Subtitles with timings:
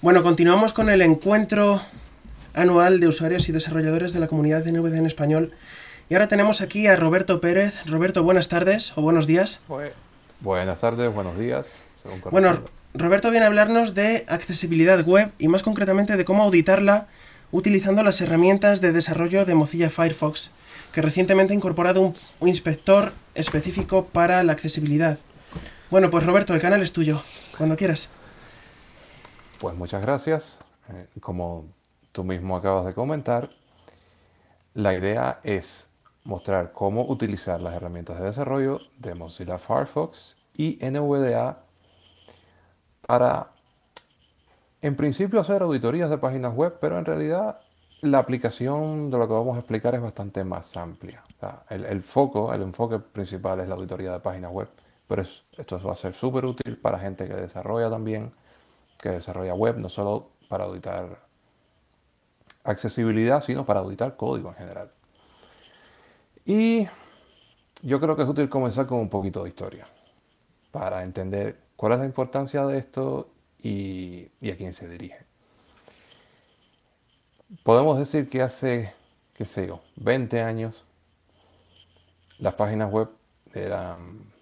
[0.00, 1.80] Bueno, continuamos con el encuentro
[2.54, 5.52] anual de usuarios y desarrolladores de la comunidad de NVD en español.
[6.08, 7.84] Y ahora tenemos aquí a Roberto Pérez.
[7.86, 9.62] Roberto, buenas tardes o buenos días.
[10.40, 11.66] Buenas tardes, buenos días.
[12.30, 12.60] Bueno,
[12.94, 17.06] Roberto viene a hablarnos de accesibilidad web y más concretamente de cómo auditarla
[17.50, 20.52] utilizando las herramientas de desarrollo de Mozilla Firefox,
[20.92, 25.18] que recientemente ha incorporado un, inspector específico para la accesibilidad.
[25.90, 27.22] Bueno, pues Roberto, el canal es tuyo,
[27.56, 28.10] cuando quieras.
[29.58, 30.58] Pues muchas gracias.
[30.88, 31.66] Eh, como
[32.12, 33.50] tú mismo acabas de comentar,
[34.74, 35.88] la idea es
[36.22, 41.58] mostrar cómo utilizar las herramientas de desarrollo de Mozilla Firefox y NVDA
[43.06, 43.48] para,
[44.80, 47.58] en principio, hacer auditorías de páginas web, pero en realidad
[48.02, 51.24] la aplicación de lo que vamos a explicar es bastante más amplia.
[51.70, 54.68] el, foco, el enfoque principal es la auditoría de páginas web,
[55.08, 58.30] pero esto va a ser súper útil para gente que desarrolla también,
[58.98, 61.20] que desarrolla web, no solo para auditar
[62.64, 64.90] accesibilidad, sino para auditar código en general.
[66.44, 66.88] Y
[67.82, 69.86] yo creo que es útil comenzar con un poquito de historia
[70.70, 73.30] para entender cuál es la importancia de esto
[73.62, 75.18] y, a quién se dirige.
[77.62, 78.92] Podemos decir que hace,
[79.34, 80.84] qué sé yo, 20 años,
[82.38, 83.08] las páginas web
[83.54, 84.32] eran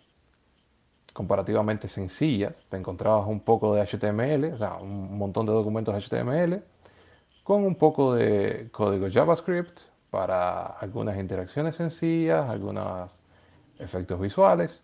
[1.17, 2.55] comparativamente sencillas.
[2.69, 6.63] Te encontrabas un poco de HTML, o sea, un montón de documentos HTML,
[7.43, 9.79] con un poco de código JavaScript
[10.11, 13.19] para algunas interacciones sencillas, algunos
[13.79, 14.83] efectos visuales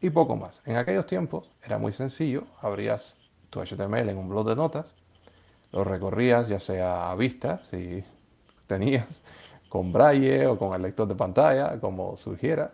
[0.00, 0.62] y poco más.
[0.64, 3.18] En aquellos tiempos era muy sencillo, abrías
[3.50, 4.94] tu HTML en un blog de notas,
[5.72, 8.02] lo recorrías ya sea a vista, si
[8.66, 9.06] tenías,
[9.68, 12.72] con braille o con el lector de pantalla, como surgiera,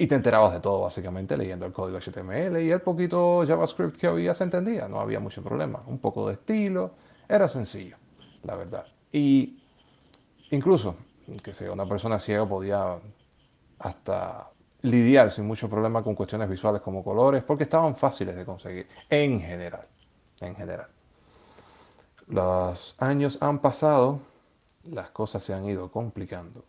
[0.00, 4.06] y te enterabas de todo básicamente leyendo el código HTML y el poquito JavaScript que
[4.08, 5.82] había se entendía, no había mucho problema.
[5.86, 6.92] Un poco de estilo,
[7.28, 7.96] era sencillo
[8.42, 8.86] la verdad.
[9.12, 9.58] Y
[10.50, 10.96] incluso,
[11.42, 12.98] que sea una persona ciega podía
[13.78, 14.50] hasta
[14.82, 19.40] lidiar sin mucho problema con cuestiones visuales como colores, porque estaban fáciles de conseguir, en
[19.40, 19.86] general,
[20.40, 20.88] en general.
[22.26, 24.20] Los años han pasado,
[24.84, 26.64] las cosas se han ido complicando.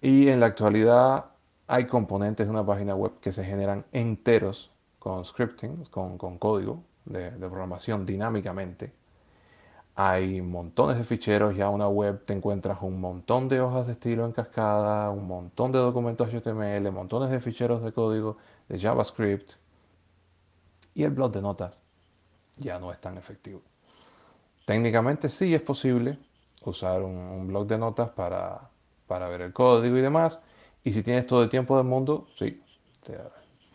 [0.00, 1.33] Y en la actualidad
[1.66, 7.30] hay componentes de una página web que se generan enteros con scripting, con, código de
[7.30, 8.92] programación dinámicamente
[9.96, 14.24] hay montones de ficheros, ya una web te encuentras un montón de hojas de estilo
[14.24, 18.36] en cascada, un montón de documentos HTML, montones de ficheros de código
[18.68, 19.52] de JavaScript
[20.94, 21.80] y el blog de notas
[22.56, 23.62] ya no es tan efectivo.
[24.64, 26.18] Técnicamente sí es posible
[26.64, 28.70] usar un, blog de notas para,
[29.08, 30.40] ver el código y demás.
[30.84, 32.62] Y si tienes todo el tiempo del mundo, sí,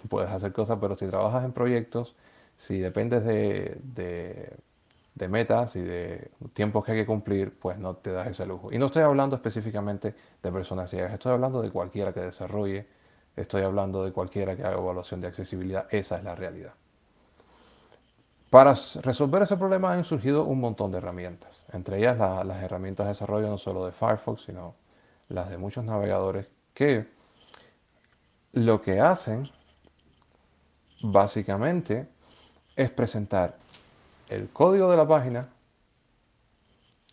[0.07, 2.15] puedes hacer cosas, pero si trabajas en proyectos,
[2.55, 4.55] si dependes de
[5.19, 8.71] de metas y de tiempos que hay que cumplir, pues no te das ese lujo.
[8.71, 12.87] Y no estoy hablando específicamente de personas ciegas, estoy hablando de cualquiera que desarrolle,
[13.35, 16.73] estoy hablando de cualquiera que haga evaluación de accesibilidad, esa es la realidad.
[18.49, 23.09] Para resolver ese problema han surgido un montón de herramientas, entre ellas las herramientas de
[23.09, 24.73] desarrollo no solo de Firefox, sino
[25.27, 26.47] las de muchos navegadores
[26.79, 27.05] que
[28.53, 29.49] lo que hacen
[31.01, 32.07] básicamente
[32.77, 33.57] es presentar
[34.29, 35.49] el código de la página,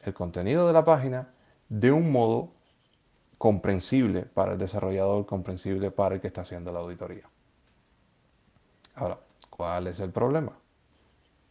[0.05, 1.31] el contenido de la página,
[1.69, 2.51] de un modo
[3.39, 7.29] comprensible para el desarrollador, comprensible para el que está haciendo la auditoría.
[8.95, 9.19] Ahora,
[9.51, 10.53] ¿cuál es el problema?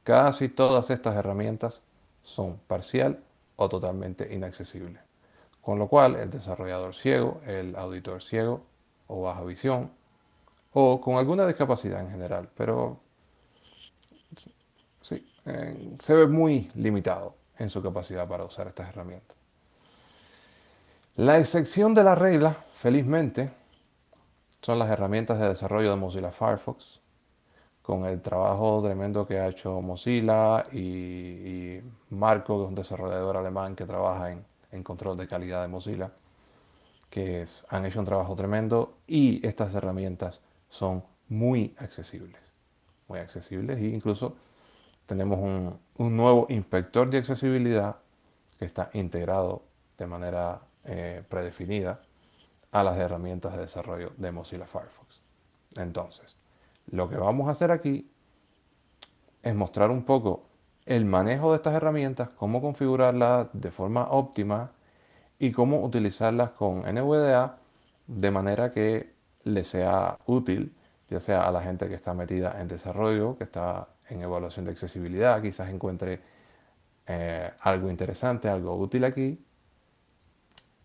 [0.05, 1.81] Casi todas estas herramientas
[2.23, 3.19] son parcial
[3.57, 5.04] o totalmente inaccesibles.
[5.65, 8.61] Con lo cual, el desarrollador ciego, el auditor ciego
[9.07, 9.89] o baja visión,
[10.73, 12.99] o con alguna discapacidad en general, pero
[15.01, 15.27] sí,
[15.99, 19.35] se ve muy limitado en su capacidad para usar estas herramientas.
[21.15, 23.49] La excepción de la regla, felizmente,
[24.61, 26.99] son las herramientas de desarrollo de Mozilla Firefox,
[27.81, 31.79] con el trabajo tremendo que ha hecho Mozilla y,
[32.11, 34.45] Marco, que es un desarrollador alemán que trabaja en,
[34.83, 36.11] control de calidad de Mozilla,
[37.09, 42.41] que han hecho un trabajo tremendo y estas herramientas son muy accesibles,
[43.07, 44.35] muy accesibles e incluso
[45.05, 47.97] tenemos un, nuevo inspector de accesibilidad
[48.59, 49.63] que está integrado
[49.97, 51.99] de manera eh, predefinida
[52.71, 55.21] a las herramientas de desarrollo de Mozilla Firefox.
[55.77, 56.35] Entonces,
[56.91, 58.09] lo que vamos a hacer aquí
[59.41, 60.43] es mostrar un poco
[60.85, 64.71] el manejo de estas herramientas, cómo configurarlas de forma óptima
[65.39, 67.57] y cómo utilizarlas con NVDA
[68.07, 70.73] de manera que le sea útil,
[71.09, 74.71] ya sea a la gente que está metida en desarrollo, que está en evaluación de
[74.71, 76.21] accesibilidad, quizás encuentre
[77.07, 79.43] eh, algo interesante, algo útil aquí.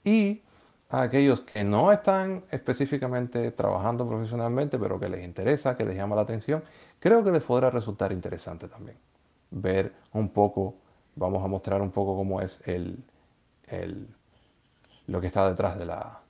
[0.05, 0.43] Y
[0.88, 6.17] a aquellos que no están específicamente trabajando profesionalmente, pero que les interesa, que les llama
[6.17, 6.62] la atención,
[6.99, 9.10] creo que les podrá resultar interesante también.
[9.50, 10.76] Ver un poco,
[11.17, 13.05] vamos a mostrar un poco cómo es el,
[15.06, 16.20] lo que está detrás, de la,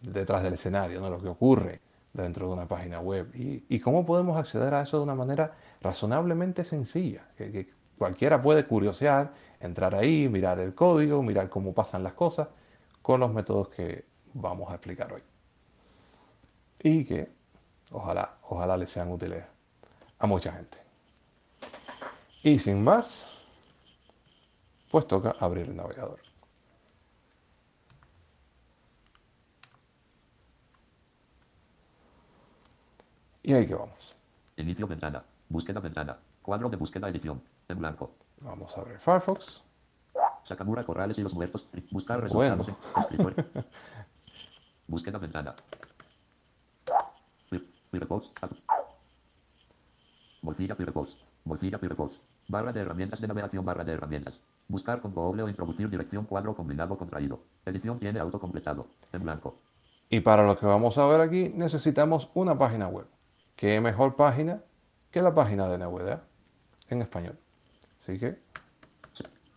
[0.00, 1.10] detrás del escenario, ¿no?
[1.10, 1.80] lo que ocurre
[2.12, 6.64] dentro de una página web y, cómo podemos acceder a eso de una manera razonablemente
[6.64, 7.68] sencilla, que
[7.98, 12.48] cualquiera puede curiosear, entrar ahí, mirar el código, mirar cómo pasan las cosas
[13.02, 15.22] con los métodos que vamos a explicar hoy.
[16.82, 17.30] Y que
[17.92, 19.44] ojalá, ojalá les sean útiles
[20.18, 20.83] a mucha gente.
[22.44, 23.26] Y sin más,
[24.90, 26.20] pues toca abrir el navegador.
[33.42, 34.14] Y ahí que vamos.
[34.58, 35.24] Inicio ventana.
[35.48, 36.18] Búsqueda ventana.
[36.42, 37.42] Cuadro de búsqueda edición.
[37.66, 38.14] En blanco.
[38.42, 39.62] Vamos a abrir Firefox.
[40.46, 41.66] Sakamura Corrales y los muertos.
[41.90, 42.66] Buscar resultados
[43.14, 43.34] bueno.
[43.54, 43.64] en
[44.86, 45.54] Búsqueda ventana.
[47.90, 48.28] Firefox.
[50.42, 51.10] Mozilla Firefox.
[51.44, 52.33] Mozilla Firefox.
[52.48, 53.64] Barra de herramientas de navegación.
[53.64, 54.34] Barra de herramientas.
[54.68, 57.40] Buscar con doble o introducir dirección cuadro combinado contraído.
[57.64, 58.86] Edición tiene autocompletado.
[59.12, 59.58] En blanco.
[60.08, 63.06] Y para lo que vamos a ver aquí necesitamos una página web.
[63.56, 64.62] ¿Qué mejor página
[65.10, 66.22] que la página de NVDA
[66.88, 67.38] en español?
[68.00, 68.38] Así que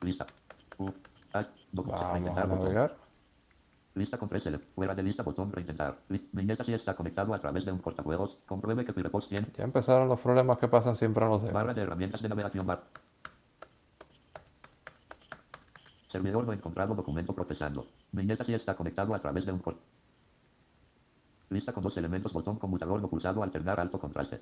[0.01, 0.25] lista.
[1.71, 3.06] Vamos a navegar.
[3.97, 4.43] Lista con 3
[4.75, 5.97] Fuera de lista, botón reintentar.
[6.07, 8.37] Viñeta si está conectado a través de un cortafuegos.
[8.45, 9.47] Compruebe que Firefox tiene.
[9.57, 11.53] Ya empezaron los problemas que pasan siempre en los dedos.
[11.53, 12.83] Barra de herramientas de navegación bar.
[16.11, 17.87] Servidor no encontrado documento procesando.
[18.11, 19.97] Viñeta si está conectado a través de un cortafuegos.
[21.49, 24.41] Lista con dos elementos, botón conmutador no pulsado, alternar alto contraste.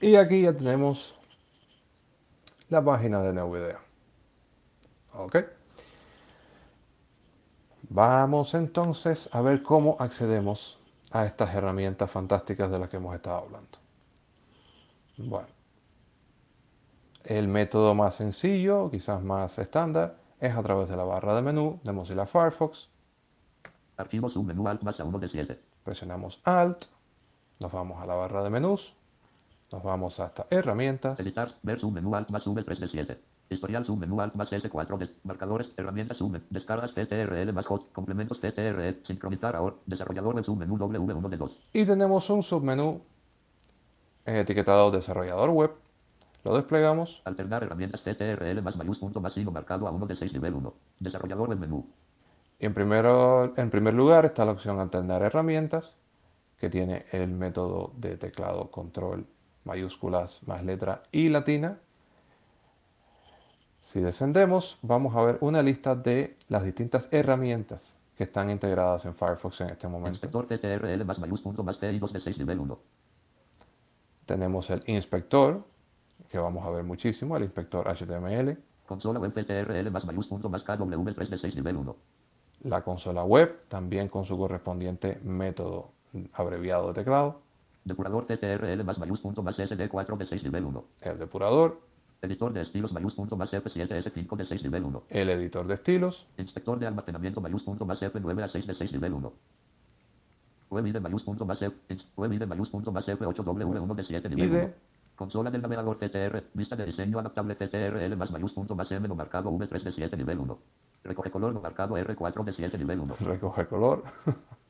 [0.00, 1.14] Y aquí ya tenemos
[2.68, 3.78] la página de NVIDIA.
[5.14, 5.36] Ok.
[7.88, 10.78] Vamos entonces a ver cómo accedemos
[11.10, 13.78] a estas herramientas fantásticas de las que hemos estado hablando.
[15.18, 15.48] Bueno,
[17.24, 21.80] el método más sencillo, quizás más estándar, es a través de la barra de menú
[21.84, 22.88] de Mozilla Firefox.
[23.96, 25.60] Archivos menú Alt más a 1 de 7.
[25.84, 26.86] Presionamos Alt,
[27.60, 28.94] nos vamos a la barra de menús,
[29.70, 31.20] nos vamos hasta herramientas.
[31.20, 31.78] Editar, ver
[32.14, 33.31] Alt más V 3 de 7.
[33.52, 39.04] Historial menú Alt más S4 de marcadores, herramientas zoom, descargas TTRL más hot, complementos TTRL,
[39.06, 41.70] sincronizar ahora, desarrollador web menú W1 de 2.
[41.72, 43.02] Y tenemos un submenú
[44.24, 45.70] etiquetado desarrollador web.
[46.44, 47.22] Lo desplegamos.
[47.24, 50.74] Alternar herramientas TTRL más mayús punto más signo marcado a 1 de 6 nivel 1.
[50.98, 51.86] Desarrollador web menú.
[52.58, 55.96] Y en, primero, en primer lugar está la opción alternar herramientas,
[56.58, 59.26] que tiene el método de teclado control
[59.64, 61.80] mayúsculas más letra y latina.
[63.82, 69.14] Si descendemos, vamos a ver una lista de las distintas herramientas que están integradas en
[69.14, 70.46] Firefox en este momento.
[70.46, 72.78] TTRL más más TI 2 de 6 nivel 1.
[74.24, 75.64] Tenemos el inspector,
[76.30, 78.56] que vamos a ver muchísimo, el inspector HTML.
[78.86, 81.96] Consola web TTRL más más KW 3 de 6 nivel 1
[82.64, 85.90] la consola web, también con su correspondiente método
[86.34, 87.40] abreviado de teclado.
[87.84, 90.84] Depurador TTRL más mayús punto más SD4 de 6 nivel 1.
[91.02, 91.91] El depurador.
[92.24, 95.02] Editor de estilos mayús punto más F7S5 de 6 nivel 1.
[95.10, 96.24] El editor de estilos.
[96.38, 99.32] Inspector de almacenamiento mayús punto más F9 a 6 de 6 nivel 1.
[100.70, 101.76] Web mayús punto más F,
[102.16, 104.70] web mayús punto más F8W1 de 7 nivel 1.
[105.16, 109.16] Consola del navegador TTR, vista de diseño adaptable TTRL más mayús punto más M no
[109.16, 110.58] marcado V3 de 7 nivel 1.
[111.02, 113.16] Recoge color no marcado R4 de 7 nivel 1.
[113.18, 114.04] Recoge color.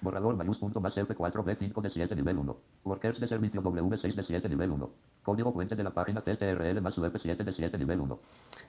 [0.00, 2.56] Borrador mayús punto más F4 B5 de 7 nivel 1.
[2.84, 4.90] Workers de servicio W6 de 7 nivel 1.
[5.22, 8.18] Código fuente de la página TTRL más F7 de 7 nivel 1.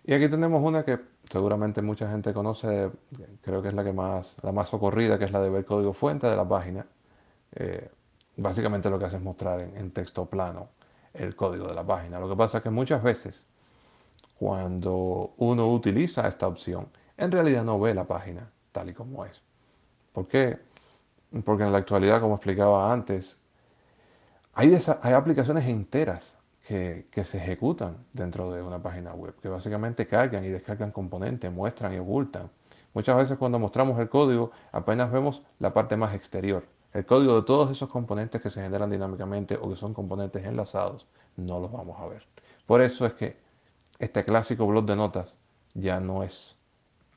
[0.06, 2.92] Y aquí tenemos una que seguramente mucha gente conoce,
[3.42, 5.94] creo que es la que más, la más socorrida, que es la de ver código
[5.94, 6.86] fuente de la página.
[7.54, 7.90] Eh,
[8.38, 10.70] básicamente lo que hace es mostrar en, en texto plano
[11.14, 12.20] el código de la página.
[12.20, 13.46] Lo que pasa es que muchas veces
[14.38, 19.42] cuando uno utiliza esta opción, en realidad no ve la página tal y como es.
[20.14, 20.71] ¿Por qué?
[21.46, 23.38] Porque en la actualidad, como explicaba antes,
[24.54, 30.08] hay, hay aplicaciones enteras que, que, se ejecutan dentro de una página web, que básicamente
[30.08, 32.50] cargan y descargan componentes, muestran y ocultan.
[32.94, 36.66] Muchas veces cuando mostramos el código apenas vemos la parte más exterior.
[36.94, 41.08] El código de todos esos componentes que se generan dinámicamente o que son componentes enlazados,
[41.38, 42.28] no los vamos a ver.
[42.66, 43.38] Por eso es que
[43.98, 45.38] este clásico blog de notas
[45.74, 46.58] ya no es.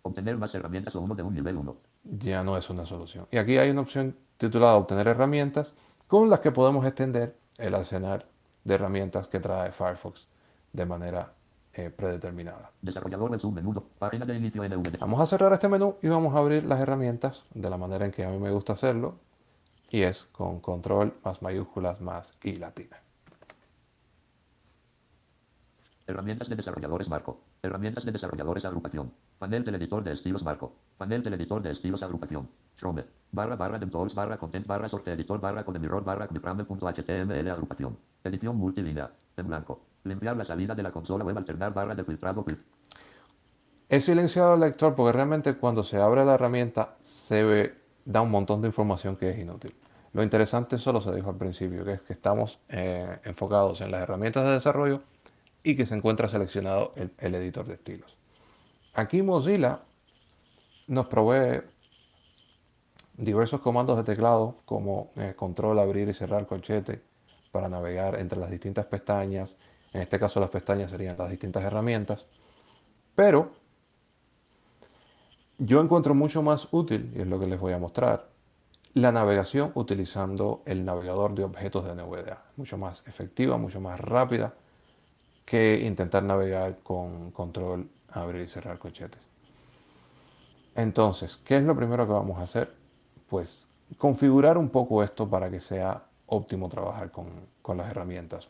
[0.03, 1.77] Obtener más herramientas o uno de un nivel 1.
[2.05, 3.27] Ya no es una solución.
[3.31, 5.75] Y aquí hay una opción titulada Obtener herramientas
[6.07, 8.27] con las que podemos extender el arsenal
[8.65, 10.27] de herramientas que trae Firefox
[10.73, 11.33] de manera
[11.73, 12.71] eh, predeterminada.
[12.83, 13.75] Desarrollador web submenú.
[13.99, 14.63] Página de inicio.
[15.01, 18.13] Vamos a cerrar este menú y vamos a abrir las herramientas de la manera en
[18.13, 19.17] que a mí me gusta hacerlo
[19.91, 23.04] y es con control más mayúsculas más y latina.
[26.07, 27.41] Herramientas de desarrolladores marco.
[27.63, 29.11] Herramientas de desarrolladores agrupación.
[29.39, 30.75] Panel del editor de estilos marco.
[30.99, 32.47] Panel del editor de estilos agrupación.
[32.77, 33.05] Chrome.
[33.33, 37.97] Barra barra de tools barra content barra sorte editor barra con mirror barra html agrupación.
[38.23, 39.13] Edición multilínea.
[39.39, 39.81] En blanco.
[40.05, 42.63] Limpiar la salida de la consola web alternar barra de filtrado fil-
[43.89, 48.31] He silenciado el lector porque realmente cuando se abre la herramienta se ve, da un
[48.31, 49.75] montón de información que es inútil.
[50.13, 54.03] Lo interesante solo se dijo al principio, que es que estamos eh, enfocados en las
[54.03, 55.01] herramientas de desarrollo
[55.65, 58.17] y que se encuentra seleccionado el, editor de estilos.
[58.93, 59.81] Aquí Mozilla
[60.87, 61.63] nos provee
[63.17, 67.01] diversos comandos de teclado como eh, control, abrir y cerrar corchete
[67.51, 69.57] para navegar entre las distintas pestañas.
[69.95, 72.27] En este caso las pestañas serían las distintas herramientas.
[73.15, 73.53] Pero
[75.57, 78.29] yo encuentro mucho más útil, y es lo que les voy a mostrar,
[78.93, 82.45] la navegación utilizando el navegador de objetos de NVDA.
[82.57, 84.55] Mucho más efectiva, mucho más rápida
[85.45, 89.21] que intentar navegar con control, abrir y cerrar corchetes.
[90.75, 92.73] Entonces, ¿qué es lo primero que vamos a hacer?
[93.29, 97.29] Pues configurar un poco esto para que sea óptimo trabajar con,
[97.63, 98.49] con las herramientas.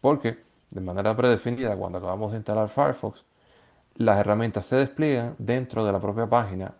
[0.00, 0.38] Porque
[0.70, 3.24] de manera predefinida, cuando acabamos de instalar Firefox,
[3.96, 6.74] las herramientas se despliegan dentro de la propia página,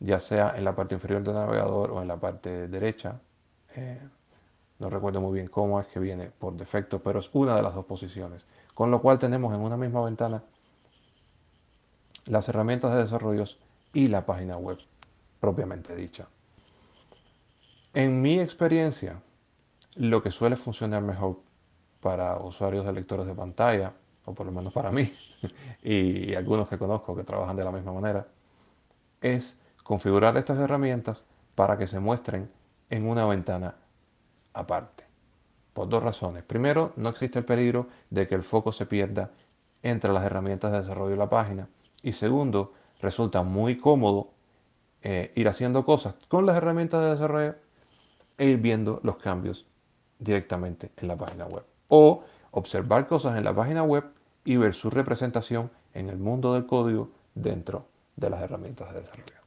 [0.00, 3.20] ya sea en la parte inferior del navegador o en la parte derecha.
[3.74, 4.00] Eh,
[4.78, 7.74] no recuerdo muy bien cómo es que viene por defecto, pero es una de las
[7.74, 8.44] dos posiciones.
[8.78, 10.44] Con lo cual tenemos en una misma ventana
[12.26, 13.58] las herramientas de desarrollos
[13.92, 14.78] y la página web
[15.40, 16.28] propiamente dicha.
[17.92, 19.20] En mi experiencia,
[19.96, 21.40] lo que suele funcionar mejor
[22.00, 23.94] para usuarios de lectores de pantalla,
[24.26, 25.12] o por lo menos para mí,
[25.82, 28.28] y algunos que conozco que trabajan de la misma manera,
[29.20, 31.24] es configurar estas herramientas
[31.56, 32.48] para que se muestren
[32.90, 33.74] en una ventana
[34.54, 35.07] aparte.
[35.78, 36.42] Por dos razones.
[36.42, 39.30] Primero, no existe el peligro de que el foco se pierda
[39.84, 41.68] entre las herramientas de desarrollo de la página.
[42.02, 44.26] Y segundo, resulta muy cómodo
[45.02, 47.54] eh, ir haciendo cosas con las herramientas de desarrollo
[48.38, 49.66] e ir viendo los cambios
[50.18, 51.62] directamente en la página web.
[51.86, 54.02] O observar cosas en la página web
[54.44, 59.37] y ver su representación en el mundo del código dentro de las herramientas de desarrollo.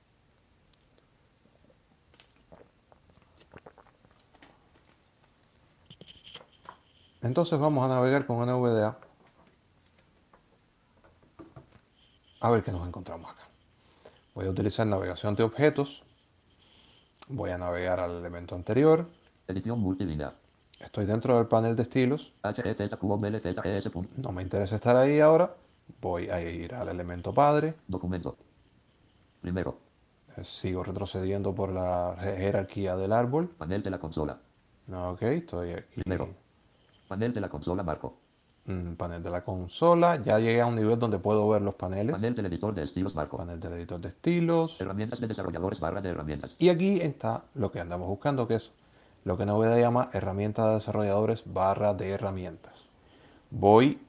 [7.22, 8.98] Entonces vamos a navegar con NVDA
[12.40, 13.44] a ver qué nos encontramos acá.
[14.34, 16.04] Voy a utilizar navegación de objetos.
[17.28, 19.08] Voy a navegar al elemento anterior.
[19.48, 20.34] Edición multilínea.
[20.80, 22.34] Estoy dentro del panel de estilos.
[24.18, 25.54] No me interesa estar ahí ahora.
[26.01, 27.75] Voy a ir al elemento padre.
[27.88, 28.36] Documento.
[29.42, 29.78] Primero.
[30.38, 33.50] Eh, Sigo retrocediendo por la je- jerarquía del árbol.
[33.50, 34.40] Panel de la consola.
[34.92, 36.01] Ok, estoy aquí.
[36.01, 36.30] Primero.
[37.12, 38.13] Panel de la consola marco.
[38.68, 40.22] Mm, panel de la consola.
[40.24, 42.15] Ya llegué a un nivel donde puedo ver los paneles.
[42.15, 43.36] Panel del editor de estilos marco.
[43.36, 44.80] Panel del editor de estilos.
[44.80, 46.51] Herramientas de desarrolladores barra de herramientas.
[46.58, 48.72] Y aquí está lo que andamos buscando, que es
[49.25, 52.86] lo que NVIDIA llama herramienta de desarrolladores barra de herramientas.
[53.50, 54.00] Voy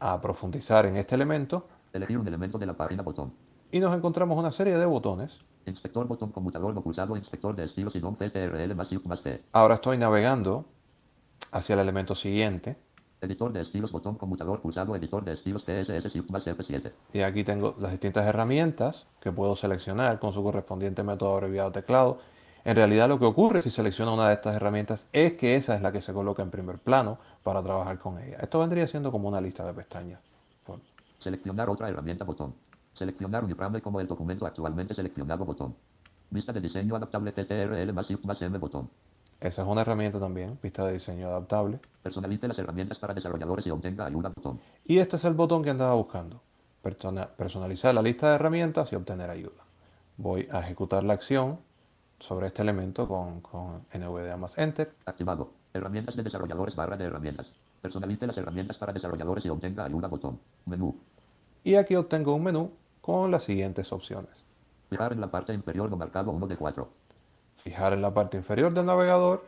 [0.00, 3.32] a profundizar en este elemento Elegir un elemento de la página botón.
[3.70, 5.38] y nos encontramos una serie de botones.
[5.66, 7.16] Inspector botón conmutador no pulsado.
[7.16, 9.40] Inspector de estilos y don CTRL más más T.
[9.52, 10.64] Ahora estoy navegando
[11.52, 12.76] hacia el elemento siguiente
[13.20, 14.96] Editor de estilos botón conmutador pulsado.
[14.96, 16.90] Editor de estilos CSS Shift más F7.
[17.12, 22.18] y aquí tengo las distintas herramientas que puedo seleccionar con su correspondiente método abreviado teclado.
[22.64, 25.82] En realidad lo que ocurre si selecciono una de estas herramientas es que esa es
[25.82, 28.38] la que se coloca en primer plano para trabajar con ella.
[28.40, 30.20] Esto vendría siendo como una lista de pestañas.
[31.22, 32.54] Seleccionar otra herramienta botón.
[32.94, 35.74] Seleccionar uniframe como el documento actualmente seleccionado botón.
[36.30, 38.88] Vista de diseño adaptable CTRL más Shift más M botón.
[39.40, 41.80] Esa es una herramienta también, vista de diseño adaptable.
[42.02, 44.60] Personalice las herramientas para desarrolladores y obtenga ayuda botón.
[44.84, 46.42] Y este es el botón que andaba buscando.
[46.82, 49.64] Persona- personalizar la lista de herramientas y obtener ayuda.
[50.18, 51.58] Voy a ejecutar la acción
[52.18, 54.92] sobre este elemento con, con NVDA más Enter.
[55.06, 55.52] Activado.
[55.72, 57.50] Herramientas de desarrolladores barra de herramientas.
[57.80, 60.38] Personalice las herramientas para desarrolladores y obtenga ayuda botón.
[60.66, 60.94] Menú.
[61.64, 64.44] Y aquí obtengo un menú con las siguientes opciones.
[64.90, 66.88] Fijar en la parte inferior no marcado 1 de 4.
[67.62, 69.44] Fijar en la parte inferior del navegador,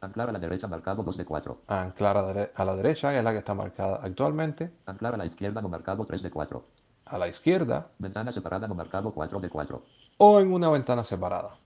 [0.00, 1.58] Anclar a la derecha marcado 2 de 4.
[1.66, 5.16] anclar a, dere- a la derecha, que es la que está marcada actualmente, Anclar a
[5.16, 6.62] la izquierda no marcado 3 de 4.
[7.06, 9.82] a la izquierda Ventana separada no marcado 4 de 4.
[10.18, 11.56] o en una ventana separada,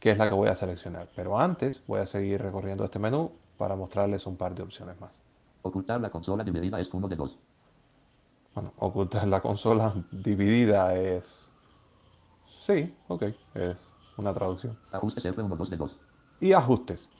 [0.00, 1.08] que es la que voy a seleccionar.
[1.16, 5.10] Pero antes voy a seguir recorriendo este menú para mostrarles un par de opciones más.
[5.62, 7.38] Ocultar la consola dividida es uno de dos.
[8.54, 11.24] Bueno, ocultar la consola dividida es...
[12.66, 13.22] Sí, ok,
[13.54, 13.76] es
[14.16, 14.76] una traducción.
[14.92, 15.96] Ajustes F1 de 2.
[16.40, 17.10] Y ajustes.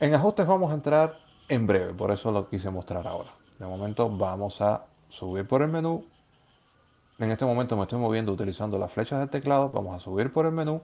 [0.00, 1.16] En ajustes vamos a entrar
[1.48, 3.30] en breve, por eso lo quise mostrar ahora.
[3.58, 6.04] De momento vamos a subir por el menú.
[7.18, 9.70] En este momento me estoy moviendo utilizando las flechas del teclado.
[9.70, 10.82] Vamos a subir por el menú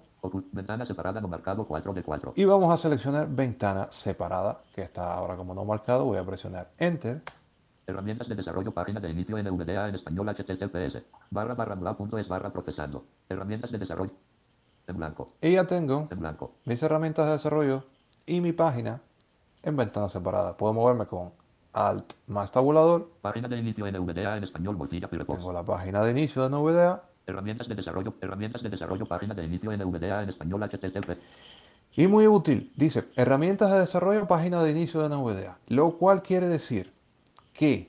[0.53, 2.33] ventana separada no marcado 4 de 4.
[2.37, 6.05] y vamos a seleccionar ventana separada, que está ahora como no marcado.
[6.05, 7.23] Voy a presionar Enter.
[7.87, 11.03] Herramientas de desarrollo, página de inicio NVDA en español HTTPS.
[11.31, 13.05] Barra barra bla punto es barra procesando.
[13.29, 14.12] Herramientas de desarrollo.
[14.91, 15.35] En blanco.
[15.41, 16.53] Y ya tengo En blanco.
[16.65, 17.85] mis herramientas de desarrollo
[18.27, 19.01] y mi página
[19.63, 20.57] en ventana separada.
[20.57, 21.31] Puedo moverme con
[21.73, 23.09] Alt más tabulador.
[23.23, 25.39] Página de inicio NVDA en español bolsilla Firefox.
[25.39, 28.15] Tengo la página de inicio de NVDA Herramientas de desarrollo.
[28.21, 31.19] Herramientas de desarrollo, página de inicio NVDA en español HTTP.
[31.97, 35.59] Y muy útil, dice, herramientas de desarrollo, página de inicio de NVDA.
[35.69, 36.93] Lo cual quiere decir
[37.53, 37.89] que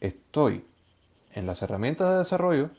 [0.00, 0.66] estoy
[1.32, 2.70] en las herramientas de desarrollo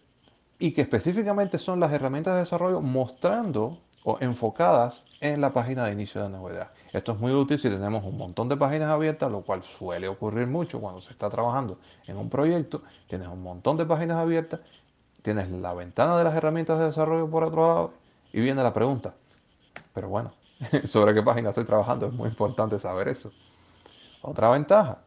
[0.62, 5.94] y que específicamente son las herramientas de desarrollo mostrando o enfocadas en la página de
[5.94, 6.72] inicio de NVDA.
[6.94, 10.46] Esto es muy útil si tenemos un montón de páginas abiertas, lo cual suele ocurrir
[10.46, 12.84] mucho cuando se está trabajando en un proyecto.
[13.08, 14.60] Tienes un montón de páginas abiertas,
[15.24, 17.94] tienes la ventana de las herramientas de desarrollo por otro lado
[18.32, 19.16] y viene la pregunta,
[19.96, 20.32] pero bueno,
[20.86, 23.32] sobre qué página estoy trabajando es muy importante saber eso.
[24.22, 25.00] Otra ventaja,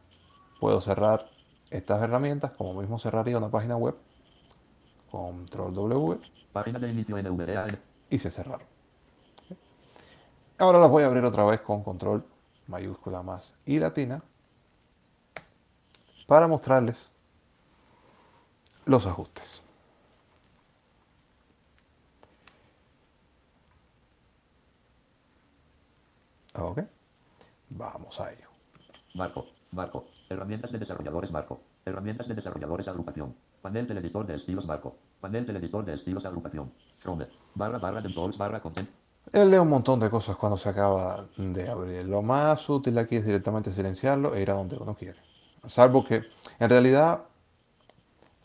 [0.59, 1.25] puedo cerrar
[1.69, 3.95] estas herramientas como mismo cerraría una página web.
[5.15, 6.19] Control W
[6.51, 7.67] Página de inicio NVDA
[8.09, 8.67] y se cerraron.
[10.57, 12.25] Ahora las voy a abrir otra vez con control
[12.67, 14.21] mayúscula más y latina
[16.27, 17.09] para mostrarles
[18.83, 19.61] los ajustes.
[26.57, 26.79] Ok,
[27.69, 28.49] vamos a ello.
[29.13, 29.47] Marco.
[29.71, 30.07] Marco.
[30.29, 31.61] Herramientas de desarrolladores Marco.
[31.85, 33.33] Herramientas de desarrolladores agrupación.
[33.65, 34.95] Panel del editor de estilos Marco.
[35.19, 36.71] Panel del editor de estilos agrupación.
[37.01, 37.25] Chrome.
[37.55, 38.87] Barra barra de tools barra content.
[39.33, 42.05] Él lee un montón de cosas cuando se acaba de abrir.
[42.05, 45.17] Lo más útil aquí es directamente silenciarlo e ir a donde uno quiere.
[45.65, 46.21] Salvo que
[46.59, 47.23] en realidad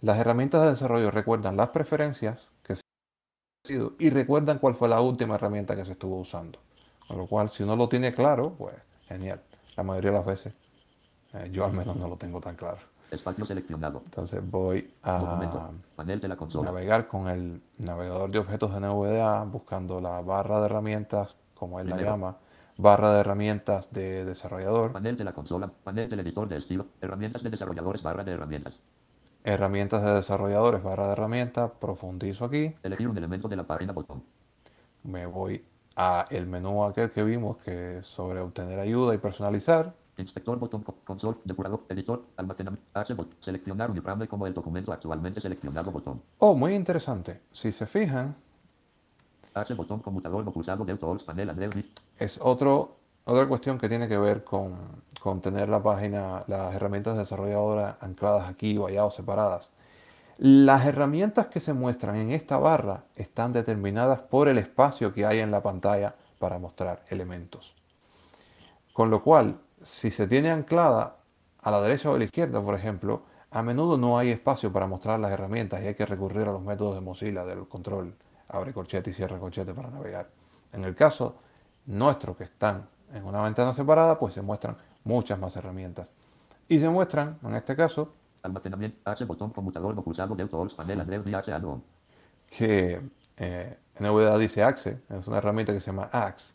[0.01, 4.89] las herramientas de desarrollo recuerdan las preferencias que se han sido y recuerdan cuál fue
[4.89, 6.59] la última herramienta que se estuvo usando.
[7.07, 8.75] Con lo cual, si uno lo tiene claro, pues
[9.07, 9.43] genial.
[9.77, 10.55] La mayoría de las veces,
[11.35, 12.79] eh, yo al menos no lo tengo tan claro.
[13.11, 14.03] Espacio seleccionado.
[14.05, 15.71] Entonces voy a Documento.
[15.97, 16.67] Panel de la consola.
[16.67, 21.89] navegar con el navegador de objetos de NVDA buscando la barra de herramientas, como él
[21.89, 22.17] la Primero.
[22.17, 22.37] llama,
[22.77, 25.71] barra de herramientas de desarrollador, Panel de la consola.
[25.85, 26.87] Panel del editor de estilo.
[27.01, 28.75] Herramientas de desarrolladores barra de herramientas.
[29.45, 34.23] herramientas de desarrolladores, barra de herramientas, profundizo aquí, Elegir un elemento de la página botón.
[35.03, 35.65] me voy
[35.97, 40.97] a el menú aquel que vimos que sobre obtener ayuda y personalizar, Inspector botón co-
[41.05, 42.85] console depurador editor almacenamiento
[43.41, 47.41] seleccionar uniframe como el documento actualmente seleccionado botón Oh, muy interesante.
[47.53, 48.37] Si se fijan,
[49.55, 51.51] H botón conmutador pulsado del tools panel
[52.19, 54.75] es otro, otra cuestión que tiene que ver con,
[55.21, 59.71] con tener la página, las herramientas desarrolladoras ancladas aquí o allá o separadas.
[60.39, 65.41] Las herramientas que se muestran en esta barra están determinadas por el espacio que hay
[65.41, 67.75] en la pantalla para mostrar elementos.
[68.93, 71.17] Con lo cual, si se tiene anclada
[71.63, 74.87] a la derecha o a la izquierda, por ejemplo, a menudo no hay espacio para
[74.87, 78.15] mostrar las herramientas y hay que recurrir a los métodos de Mozilla del control
[78.49, 80.29] abre corchete y cierra corchete para navegar.
[80.73, 81.37] En el caso
[81.87, 86.09] nuestro que están en una ventana separada, pues se muestran muchas más herramientas.
[86.69, 88.15] Y se muestran, en este caso,
[89.27, 90.05] botón conmutador no
[90.77, 91.01] panel
[92.49, 93.01] que
[93.37, 96.55] eh, NVDA dice Axe, es una herramienta que se llama Axe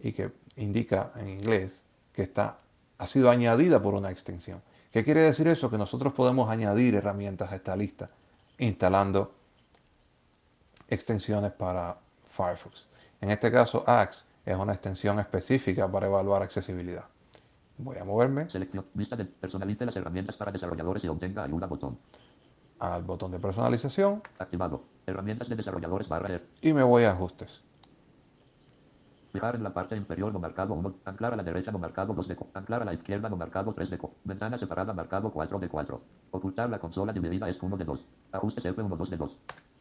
[0.00, 1.82] y que indica en inglés
[2.12, 2.58] que está,
[2.98, 4.62] ha sido añadida por una extensión.
[4.92, 5.70] ¿Qué quiere decir eso?
[5.70, 8.10] Que nosotros podemos añadir herramientas a esta lista
[8.58, 9.32] instalando
[10.88, 12.86] extensiones para Firefox.
[13.20, 17.04] En este caso, Axe es una extensión específica para evaluar accesibilidad.
[17.78, 21.98] Voy a moverme selección vista de personalice las herramientas para desarrolladores y obtenga ayuda botón
[22.78, 27.62] al botón de personalización activado herramientas de desarrolladores barra y me voy a ajustes.
[29.34, 32.28] Fijar en la parte inferior no marcado 1, anclar a la derecha no marcado 2
[32.28, 35.68] de co, anclar a la izquierda no marcado 3 de ventana separada marcado 4 de
[35.68, 36.00] 4.
[36.30, 38.00] Ocultar la consola dividida es 1 de 2.
[38.30, 39.36] Ajustes F1 2 de 2.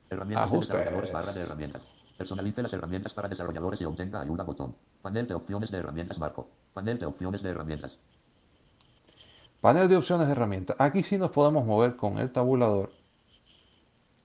[0.10, 0.70] Herramientas Ajustes.
[0.70, 1.82] de desarrolladores barra de herramientas.
[2.18, 4.76] Personalice las herramientas para desarrolladores y obtenga ayuda botón.
[5.04, 6.48] Panel de opciones de herramientas marco.
[6.74, 7.92] Panel de opciones de herramientas.
[9.62, 10.76] Panel de opciones de herramientas.
[10.80, 12.92] Aquí sí nos podemos mover con el tabulador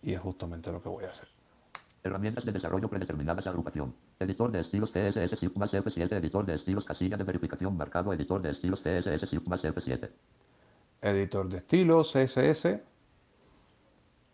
[0.02, 1.28] y es justamente lo que voy a hacer.
[2.08, 3.94] Herramientas de desarrollo predeterminadas agrupación.
[4.18, 6.10] Editor de estilos CSS Shift más F7.
[6.12, 8.12] Editor de estilos casilla de verificación marcado.
[8.12, 10.08] Editor de estilos CSS Shift más F7.
[11.02, 12.80] editor de estilo, CSS,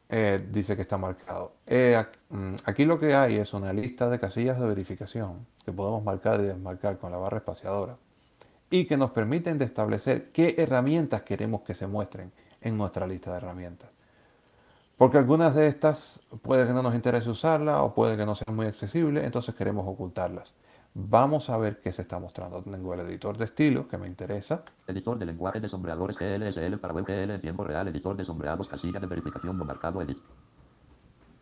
[0.08, 1.52] eh, dice que está marcado.
[1.66, 6.04] Eh, mm, aquí lo que hay es una lista de casillas de verificación que podemos
[6.04, 7.96] marcar y desmarcar con la barra espaciadora
[8.70, 13.32] y que nos permiten de establecer qué herramientas queremos que se muestren en nuestra lista
[13.32, 13.90] de herramientas.
[14.96, 18.54] Porque algunas de estas puede que no nos interese usarlas o puede que no sean
[18.54, 20.54] muy accesibles, entonces queremos ocultarlas.
[20.96, 22.62] Vamos a ver qué se está mostrando.
[22.62, 24.62] Tengo el editor de estilo que me interesa.
[24.86, 27.88] Editor de lenguaje de sombreadores GLSL para web GL en tiempo real.
[27.88, 30.00] Editor de sombreados, casilla de verificación no marcado.
[30.02, 30.18] Edit.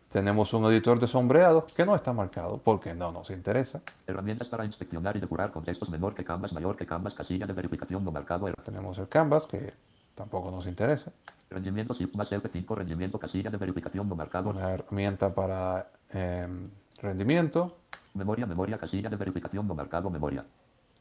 [0.09, 3.81] Tenemos un editor de sombreados que no está marcado porque no nos interesa.
[4.07, 8.03] Herramientas para inspeccionar y depurar contextos menor que Canvas, mayor que Canvas, casilla de verificación
[8.03, 8.51] no marcado.
[8.65, 9.73] Tenemos el Canvas que
[10.15, 11.11] tampoco nos interesa.
[11.53, 14.49] Rendimiento SIP más F5, rendimiento casilla de verificación no marcado.
[14.49, 16.47] Una herramienta para eh,
[16.99, 17.77] rendimiento.
[18.15, 20.43] Memoria, memoria, casilla de verificación no marcado, memoria.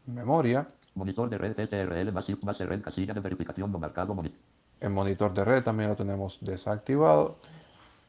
[0.07, 0.69] Memoria.
[0.95, 4.39] Monitor de red TTRL más SIP más red, casilla de verificación no marcado, monitor.
[4.79, 7.39] El monitor de red también lo tenemos desactivado.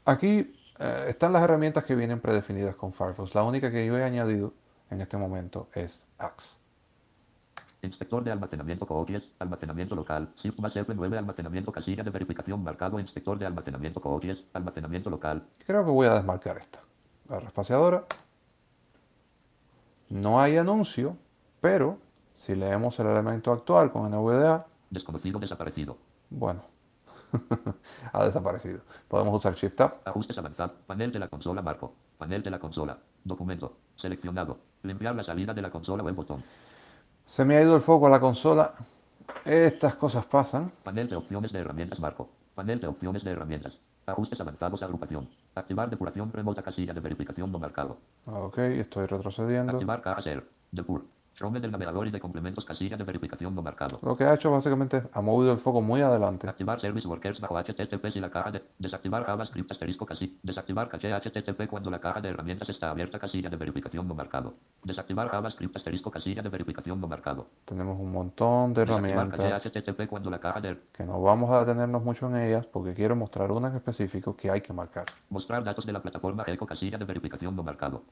[0.04, 3.34] Aquí eh, están las herramientas que vienen predefinidas con Firefox.
[3.36, 4.54] La única que yo he añadido
[4.90, 6.63] en este momento es Axe.
[7.84, 13.46] Inspector de almacenamiento cookies, almacenamiento local, más F9, almacenamiento casilla de verificación marcado, inspector de
[13.46, 15.44] almacenamiento cookies, almacenamiento local.
[15.68, 16.80] Creo que voy a desmarcar esta.
[17.30, 18.06] La espaciadora.
[20.10, 21.18] No hay anuncio,
[21.60, 21.98] pero
[22.36, 24.66] si leemos el elemento actual con NVDA.
[24.90, 25.98] Desconocido desaparecido.
[26.30, 26.62] Bueno,
[28.14, 28.80] ha desaparecido.
[29.10, 29.96] Podemos usar Shift Tab.
[30.06, 30.74] Ajustes avanzados.
[30.88, 31.94] Panel de la consola marco.
[32.18, 32.98] Panel de la consola.
[33.24, 33.76] Documento.
[33.98, 34.58] Seleccionado.
[34.84, 36.44] Limpiar la salida de la consola o el botón.
[37.26, 38.74] Se me ha ido el foco a la consola.
[39.46, 40.72] Estas cosas pasan.
[40.84, 42.30] Panel de opciones de herramientas marco.
[42.56, 43.74] Panel de opciones de herramientas.
[44.06, 45.28] Ajustes avanzados agrupación.
[45.56, 47.98] Activar depuración remota casilla de verificación no marcado.
[48.26, 49.74] Ok, estoy retrocediendo.
[49.74, 50.48] Activar cacher.
[50.72, 51.06] Depur.
[51.36, 54.00] Chrome del navegador y de complementos casilla de verificación no marcado.
[54.04, 56.48] Lo que ha hecho básicamente ha movido el foco muy adelante.
[56.48, 60.34] Activar Service Workers bajo HTTP si la caja de desactivar JavaScript asterisco casilla.
[60.44, 64.54] Desactivar caché HTTP cuando la caja de herramientas está abierta casilla de verificación no marcado.
[64.84, 67.48] Desactivar JavaScript asterisco casilla de verificación no marcado.
[67.66, 71.52] Tenemos un montón de Desactivar caché herramientas HTTP cuando la caja de que no vamos
[71.52, 75.06] a detenernos mucho en ellas porque quiero mostrar una en específico que hay que marcar.
[75.30, 78.04] mostrar datos de la plataforma Eco casilla de verificación no marcado.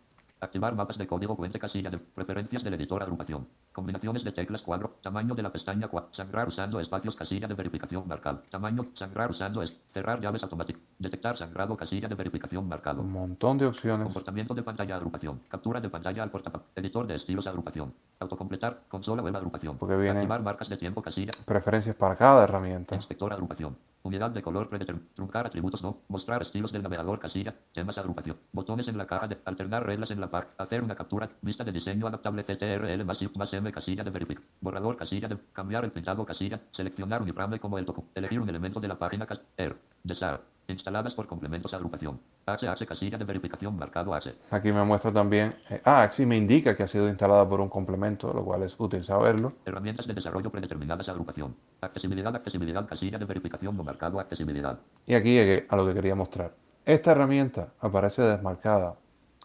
[0.44, 3.48] Activar mapas de código fuente casilla de preferencias del editor agrupación.
[3.72, 4.96] Combinaciones de teclas cuadro.
[5.04, 6.10] Tamaño de la pestaña cuadro.
[6.16, 8.42] Sangrar usando espacios casilla de verificación marcado.
[8.50, 8.84] Tamaño.
[8.98, 9.72] Sangrar usando es.
[9.94, 10.82] Cerrar llaves automáticas.
[10.98, 13.02] Detectar sangrado casilla de verificación marcado.
[13.02, 14.04] Un montón de opciones.
[14.06, 15.42] Comportamiento de pantalla agrupación.
[15.48, 16.64] Captura de pantalla al portapap.
[16.76, 17.94] Editor de estilos agrupación.
[18.20, 18.80] Autocompletar.
[18.90, 19.78] Consola web agrupación.
[19.78, 21.34] Porque viene- Activar marcas de tiempo casilla.
[21.46, 22.96] Preferencias para cada herramienta.
[22.96, 23.78] Inspector agrupación.
[24.04, 25.12] Unidad de color predeterminado.
[25.16, 25.98] Truncar atributos no.
[26.08, 27.56] Mostrar estilos del navegador casilla.
[27.74, 28.38] Temas agrupación.
[28.52, 30.50] Botones en la caja de alternar reglas en la par.
[30.58, 31.30] Hacer una captura.
[31.42, 34.42] Vista de diseño adaptable CTRL más Shift más M casilla de verific.
[34.60, 36.60] Borrador casilla de cambiar el pintado casilla.
[36.72, 38.06] Seleccionar uniframe como el toco.
[38.16, 39.76] Elegir un elemento de la página cas er.
[40.04, 40.42] Desar.
[40.72, 42.20] Instaladas por complementos agrupación.
[42.46, 44.34] HH casilla de verificación marcado H.
[44.50, 45.56] Aquí me muestra también.
[45.70, 48.76] eh, ah, sí me indica que ha sido instalada por un complemento, lo cual es
[48.80, 49.54] útil saberlo.
[49.66, 51.56] Herramientas de desarrollo predeterminadas agrupación.
[51.82, 54.80] Accesibilidad, accesibilidad, casilla de verificación no marcado, accesibilidad.
[55.06, 56.54] Y aquí llegué a lo que quería mostrar.
[56.86, 58.96] Esta herramienta aparece desmarcada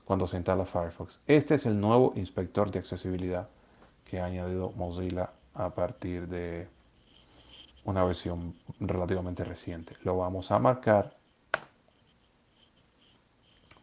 [0.04, 1.20] cuando se instala Firefox.
[1.26, 3.48] Este es el nuevo inspector de accesibilidad
[4.04, 6.68] que ha añadido Mozilla a partir de
[7.84, 9.96] una versión relativamente reciente.
[10.04, 11.15] Lo vamos a marcar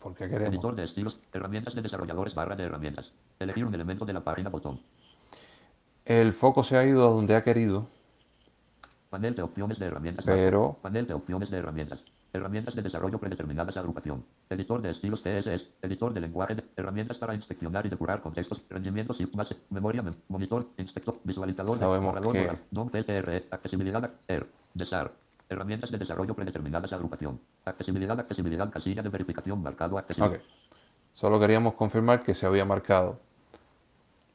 [0.04, 0.54] porque queremos.
[0.54, 3.12] Editor de estilos, herramientas de desarrolladores barra de herramientas.
[3.40, 4.80] Elegir un elemento de la página botón.
[6.06, 7.88] El foco se ha ido a donde ha querido,
[9.10, 10.26] Panel de opciones de herramientas.
[10.26, 12.00] pero Panel de opciones de herramientas.
[12.34, 14.26] Herramientas de desarrollo predeterminadas agrupación.
[14.50, 15.68] Editor de estilos CSS.
[15.84, 16.56] Editor de lenguaje.
[16.56, 18.60] de- herramientas para inspeccionar y depurar contextos.
[18.72, 19.56] Rendimiento SIP base.
[19.70, 20.02] Memoria.
[20.02, 20.66] mem- monitor.
[20.80, 21.20] Inspector.
[21.24, 21.76] Visualizador.
[21.78, 22.48] de- Sabemos borrador, que-
[22.92, 23.44] CTR.
[23.52, 24.10] Accesibilidad.
[24.28, 24.48] ER.
[24.74, 25.12] Desar.
[25.50, 27.40] Herramientas de desarrollo predeterminadas agrupación.
[27.66, 28.20] Accesibilidad.
[28.20, 28.70] Accesibilidad.
[28.70, 29.98] Casilla de verificación marcado.
[29.98, 30.40] Accesibilidad.
[30.40, 30.74] Ok.
[31.14, 33.20] Solo queríamos confirmar que se había marcado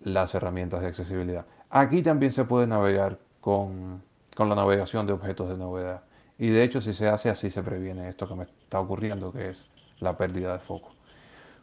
[0.01, 1.45] las herramientas de accesibilidad.
[1.71, 4.03] Aquí también se puede navegar con,
[4.37, 6.03] con la navegación de objetos de novedad.
[6.39, 9.51] Y de hecho, si se hace así, se previene esto que me está ocurriendo, que
[9.51, 9.69] es
[9.99, 10.93] la pérdida de foco.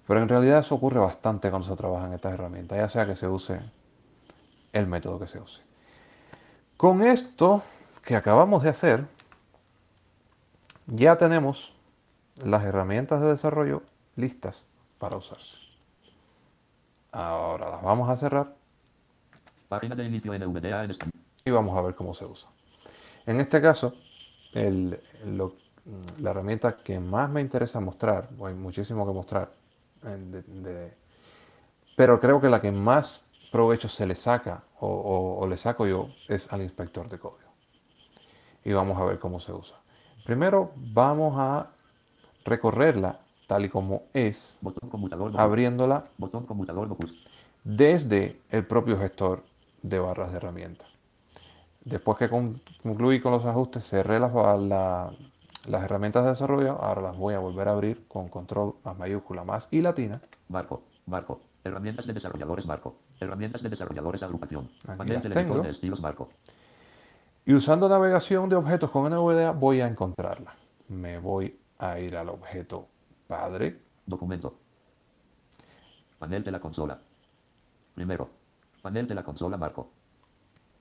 [0.05, 3.15] Pero en realidad eso ocurre bastante cuando se trabaja en estas herramientas, ya sea que
[3.15, 3.60] se use
[4.73, 5.62] el método que se use.
[6.77, 7.63] Con esto
[8.03, 9.05] que acabamos de hacer,
[10.88, 11.74] ya tenemos
[12.43, 13.84] las herramientas de desarrollo
[14.15, 14.63] listas
[15.00, 15.56] para usarse.
[17.12, 18.56] Ahora las vamos a cerrar
[19.69, 21.12] Página de inicio NVDA en español.
[21.43, 22.50] y vamos a ver cómo se usa.
[23.26, 23.93] En este caso,
[24.54, 25.56] el- lo-
[26.19, 29.52] la herramienta que más me interesa mostrar, o hay muchísimo que mostrar,
[30.04, 30.93] de- de-
[31.95, 35.88] pero creo que la que más provecho se le saca o, o- o le saco
[35.88, 37.45] yo es al inspector de código.
[38.63, 39.78] y vamos a ver cómo se usa.
[40.26, 41.68] Primero vamos a
[42.44, 45.32] recorrerla tal y como es, Botón conmutador.
[45.32, 46.88] Botón, abriéndola botón conmutador.
[46.88, 47.14] Bocus.
[47.64, 49.44] desde el propio gestor
[49.82, 50.88] de barras de herramientas.
[51.84, 55.12] Después que con- concluí con los ajustes, cerré las, ba- la-
[55.68, 59.44] las herramientas de desarrollo, ahora las voy a volver a abrir con control más mayúscula
[59.44, 60.22] más y latina.
[60.50, 60.82] Marco.
[61.08, 61.42] Marco.
[61.64, 62.96] Herramientas de desarrolladores Marco.
[63.20, 64.70] Herramientas de desarrolladores agrupación.
[64.98, 66.30] Panel de estilos Marco.
[67.47, 70.55] Y usando navegación de objetos con NVDA voy a encontrarla.
[70.89, 72.88] Me voy a ir al objeto
[73.27, 73.79] padre.
[74.03, 74.55] Documento.
[76.17, 76.99] Panel de la consola.
[77.93, 78.29] Primero.
[78.81, 79.91] Panel de la consola Marco.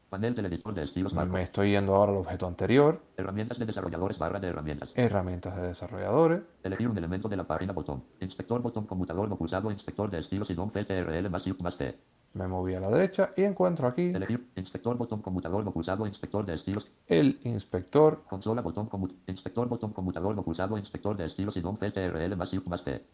[0.09, 1.35] Panel del editor de estilos Marco.
[1.35, 2.99] Me estoy yendo ahora al objeto anterior.
[3.19, 4.89] Herramientas de desarrolladores barra de herramientas.
[4.95, 6.41] Herramientas de desarrolladores.
[6.63, 8.05] Elegir un elemento de la página botón.
[8.21, 9.71] Inspector botón conmutador no pulsado.
[9.71, 11.95] Inspector de estilos y don CTRL más más T.
[12.35, 16.05] Me moví a la derecha y encuentro aquí Elegir inspector botón conmutador no pulsado.
[16.07, 16.91] Inspector de estilos.
[17.07, 18.89] el inspector Consola botón
[19.29, 20.77] inspector botón conmutador no pulsado.
[20.77, 23.05] Inspector de estilos y don CTRL más más T.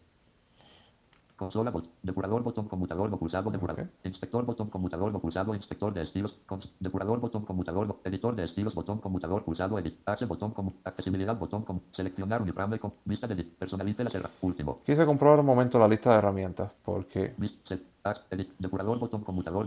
[1.41, 3.49] Consola bot- depurador botón conmutador no pulsado.
[3.49, 3.85] Depurador.
[3.85, 4.05] Ok.
[4.05, 5.55] Inspector botón conmutador no pulsado.
[5.55, 6.37] Inspector de estilos.
[6.47, 7.87] cons- depurador botón conmutador.
[7.87, 9.79] no- editor de estilos botón conmutador pulsado.
[9.79, 9.97] Edit.
[10.05, 13.55] H botón como accesibilidad botón com- seleccionar uniprame con vista de edit.
[13.57, 14.29] Personalice la serra.
[14.41, 14.81] Último.
[14.85, 17.33] Quise comprobar un momento la lista de herramientas porque.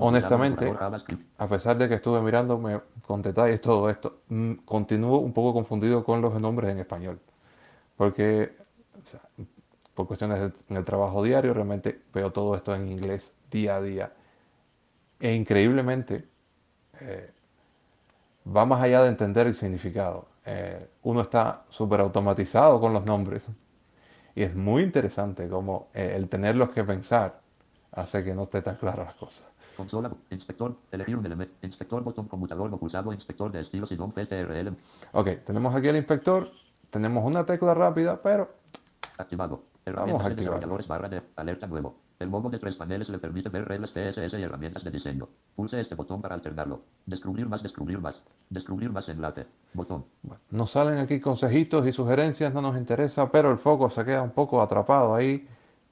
[0.07, 0.67] Honestamente,
[1.39, 6.05] a pesar de que estuve mirándome con detalles todo esto, mm, continúo un poco confundido
[6.05, 7.19] con los nombres en español.
[7.97, 8.57] Porque
[8.97, 9.21] o sea,
[9.95, 14.13] por cuestiones en el trabajo diario realmente veo todo esto en inglés día a día.
[15.21, 16.25] E increíblemente
[17.01, 17.31] eh,
[18.55, 20.27] va más allá de entender el significado.
[20.45, 23.43] Eh, uno está súper automatizado con los nombres.
[24.35, 27.41] Y es muy interesante como eh, el tenerlos que pensar
[27.93, 29.45] hace que no esté tan claras las cosas.
[29.77, 34.77] Consola, inspector, elegir un elemento, inspector, botón, conmutador, no pulsado, inspector de estilos y CTRL,
[35.13, 36.49] Ok, tenemos aquí el inspector,
[36.91, 38.51] tenemos una tecla rápida, pero
[39.19, 39.74] activado.
[39.87, 41.95] Vamos a desarrolladores barra de alerta nuevo.
[42.19, 45.29] El modo de tres paneles le permite ver reglas CSS y herramientas de diseño.
[45.57, 46.81] Pulse este botón para alternarlo.
[47.05, 48.15] Descubrir más, descubrir más.
[48.49, 49.47] Descubrir más enlace.
[49.75, 50.05] Botón.
[50.23, 54.23] bueno, nos salen aquí consejitos y sugerencias, no nos interesa, pero el foco se queda
[54.23, 55.47] un poco atrapado ahí.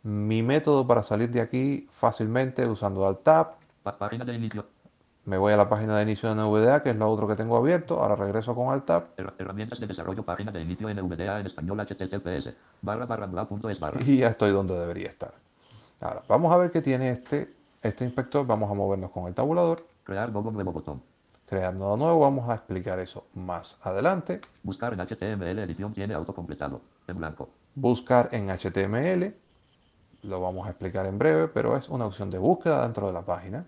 [0.05, 4.65] Mi método para salir de aquí fácilmente usando Alt Tab, Pa- página de inicio.
[5.25, 7.57] Me voy a la página de inicio de NVDA, que es lo otro que tengo
[7.57, 10.25] abierto, ahora regreso con Alt Tab Her- herramientas de desarrollo.
[10.25, 12.55] Página de inicio NVDA en español HTTPS.
[12.81, 13.99] Barra barra barra.
[14.05, 15.33] y ya estoy donde debería estar.
[16.01, 19.85] Ahora, vamos a ver qué tiene este, este inspector, vamos a movernos con el tabulador,
[20.05, 21.01] Crear nodo nuevo botón.
[21.49, 24.41] crear nodo nuevo, vamos a explicar eso más adelante.
[24.65, 26.81] Buscar en HTML edición tiene autocompletado.
[27.07, 27.49] En blanco.
[27.77, 29.33] buscar en HTML.
[30.25, 33.23] Lo vamos a explicar en breve, pero es una opción de búsqueda dentro de la
[33.23, 33.65] página.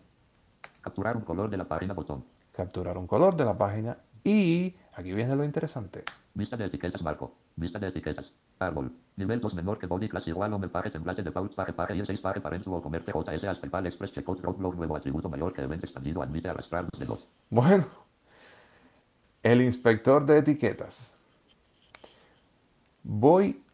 [0.84, 2.22] Capturar un color de la página botón.
[2.52, 3.96] Capturar un color de la página.
[4.22, 6.04] Y aquí viene lo interesante.
[6.34, 7.32] Vista de etiquetas marco.
[7.56, 8.26] Vista de etiquetas.
[8.58, 8.92] Árbol.
[9.16, 11.96] Nivel 2 menor que body class igual o me page template de paut page page
[11.96, 15.30] y 6 page parent o comer JS as PayPal Express checkout drop blog nuevo atributo
[15.30, 17.26] mayor que evento expandido admite arrastrar dos dedos.
[17.48, 17.86] Bueno,
[19.42, 21.16] el inspector de etiquetas.
[23.02, 23.64] Voy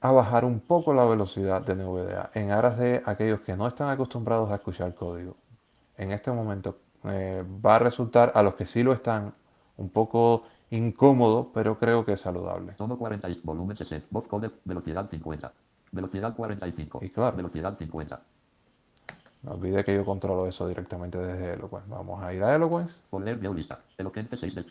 [0.00, 3.88] a bajar un poco la velocidad de NVDA en aras de aquellos que no están
[3.88, 5.36] acostumbrados a escuchar código.
[6.00, 9.34] En este momento eh, va a resultar a los que sí lo están
[9.76, 12.72] un poco incómodo, pero creo que es saludable.
[12.72, 14.06] Tono 40 y volumen 60.
[14.10, 15.52] Voz codec velocidad 50.
[15.92, 17.00] Velocidad 45.
[17.02, 17.36] Y claro.
[17.36, 18.18] Velocidad 50.
[19.42, 21.90] No olvide que yo controlo eso directamente desde Eloquence.
[21.90, 22.94] Vamos a ir a Eloquence.
[23.10, 23.78] Poner lista.
[23.98, 24.64] Eloquente 6 de.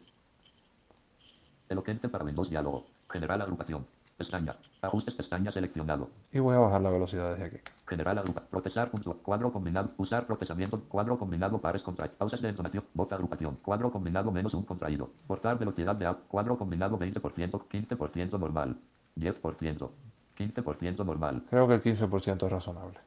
[1.70, 2.86] Eloquente para Windows diálogo.
[3.08, 3.86] General agrupación.
[4.20, 4.54] Pestaña.
[4.82, 6.10] Ajustes pestaña seleccionado.
[6.34, 7.58] y voy a bajar la velocidad desde aquí.
[7.88, 8.42] General agrupa.
[8.42, 9.18] Procesar punto.
[9.24, 9.92] Cuadro combinado.
[9.96, 10.78] Usar procesamiento.
[10.90, 12.10] Cuadro combinado pares contra.
[12.10, 12.84] Pausas de entonación.
[12.94, 13.56] Voz agrupación.
[13.64, 15.10] Cuadro combinado menos un contraído.
[15.26, 16.28] Forzar velocidad de app.
[16.28, 17.66] Cuadro combinado 20%.
[17.70, 18.76] 15% normal.
[19.16, 19.90] 10%.
[20.38, 21.44] 15% normal.
[21.50, 23.00] Creo que el 15% es razonable.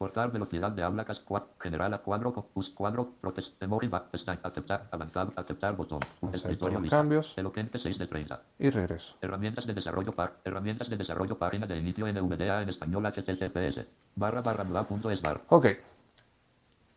[0.00, 1.20] Forzar velocidad de habla cas
[1.58, 6.00] general a cuadro con us cuadro protes memory back pestaña aceptar avanzado aceptar botón
[6.32, 7.36] escritorio cambios.
[7.36, 9.16] eloquente 6 de 30 Y regreso.
[9.20, 13.86] herramientas de desarrollo par herramientas de desarrollo página de inicio NVDA en español HTTPS
[14.16, 15.66] barra barra es barra Ok.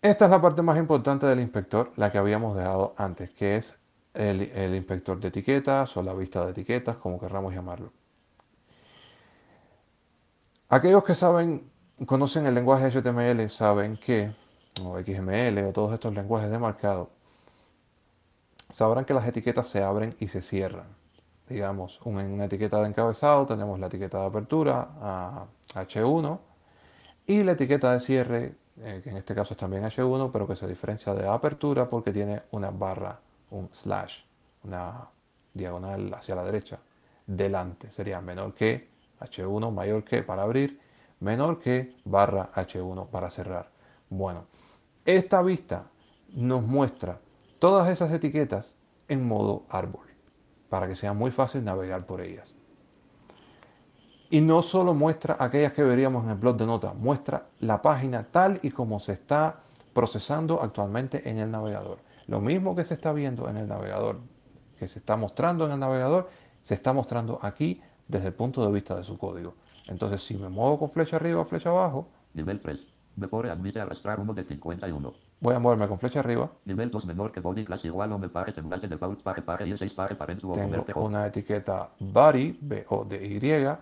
[0.02, 3.78] Esta es la parte más importante del inspector, la que habíamos dejado antes, que es
[4.14, 7.92] el, el inspector de etiquetas o la vista de etiquetas, como querramos llamarlo.
[10.70, 11.73] Aquellos que saben,
[12.06, 14.32] conocen el lenguaje HTML, saben que,
[14.82, 17.10] o XML o todos estos lenguajes de marcado,
[18.70, 20.88] sabrán que las etiquetas se abren y se cierran.
[21.48, 26.40] Digamos, en una etiqueta de encabezado tenemos la etiqueta de apertura a H1
[27.28, 30.56] y la etiqueta de cierre, eh, que en este caso es también H1, pero que
[30.56, 33.20] se diferencia de apertura porque tiene una barra,
[33.52, 34.24] un slash,
[34.64, 35.10] una
[35.54, 36.80] diagonal hacia la derecha,
[37.28, 37.92] delante.
[37.92, 38.90] Sería menor que
[39.20, 40.80] H1, mayor que para abrir,
[41.24, 43.70] menor que barra H1 para cerrar.
[44.10, 44.46] Bueno,
[45.06, 45.86] esta vista
[46.34, 47.20] nos muestra
[47.60, 48.76] todas esas etiquetas
[49.08, 50.06] en modo árbol,
[50.70, 52.54] para que sea muy fácil navegar por ellas.
[54.30, 58.24] Y no solo muestra aquellas que veríamos en el blog de notas, muestra la página
[58.24, 59.62] tal y como se está
[59.94, 62.00] procesando actualmente en el navegador.
[62.28, 64.20] Lo mismo que se está viendo en el navegador,
[64.80, 66.30] que se está mostrando en el navegador,
[66.64, 69.56] se está mostrando aquí desde el punto de vista de su código.
[69.88, 72.80] Entonces, si me muevo con flecha arriba o flecha abajo, Nivel 3.
[73.16, 75.14] Mejor admite arrastrar 1 de 51.
[75.40, 76.50] voy a moverme con flecha arriba.
[76.66, 79.68] Nivel 2 menor que body class igual o me pare temblante de default pare pare
[79.68, 83.78] y 6 pare Tengo converte una etiqueta body, B O D Y.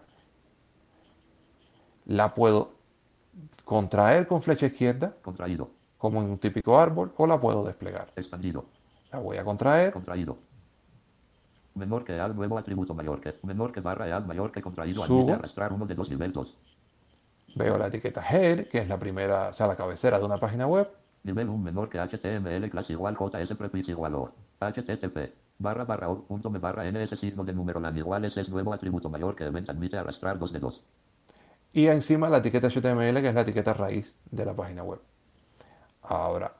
[2.08, 2.72] La puedo
[3.64, 5.70] contraer con flecha izquierda, Contraído.
[5.98, 8.08] como en un típico árbol, o la puedo desplegar.
[8.16, 8.66] Expandido.
[9.14, 10.38] La voy a contraer, Contraído.
[11.76, 13.36] Menor que al nuevo atributo mayor que.
[13.44, 15.20] Menor que barra al mayor que contraído Subo.
[15.20, 16.58] admite arrastrar 1 de 2 nivel 2.
[17.56, 20.68] veo la etiqueta head, que es la primera, o sea, la cabecera de una página
[20.68, 20.90] web,
[21.24, 24.32] Nivel 1 menor que HTML class igual JS prefix igual o.
[24.60, 25.34] HTTP.
[25.60, 28.74] Barra barra o punto me barra NS signo de número lan igual ese es nuevo
[28.74, 30.82] atributo mayor que event admite arrastrar 2 de 2.
[31.74, 35.00] y encima la etiqueta HTML, que es la etiqueta raíz de la página web.
[36.02, 36.54] Ahora,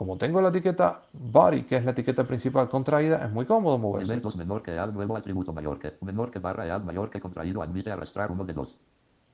[0.00, 4.06] como tengo la etiqueta body, que es la etiqueta principal contraída, es muy cómodo moverse.
[4.06, 5.92] Nivel 2 menor que al nuevo atributo mayor que.
[6.00, 8.78] Menor que barra al mayor que contraído admite arrastrar 1 de 2.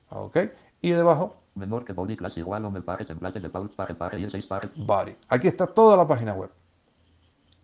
[0.09, 0.37] ¿Ok?
[0.81, 4.19] Y debajo, Menor que body class igual o me pare template de default pare pare
[4.19, 4.69] y 6 pare.
[4.75, 5.15] body.
[5.29, 6.49] Aquí está toda la página web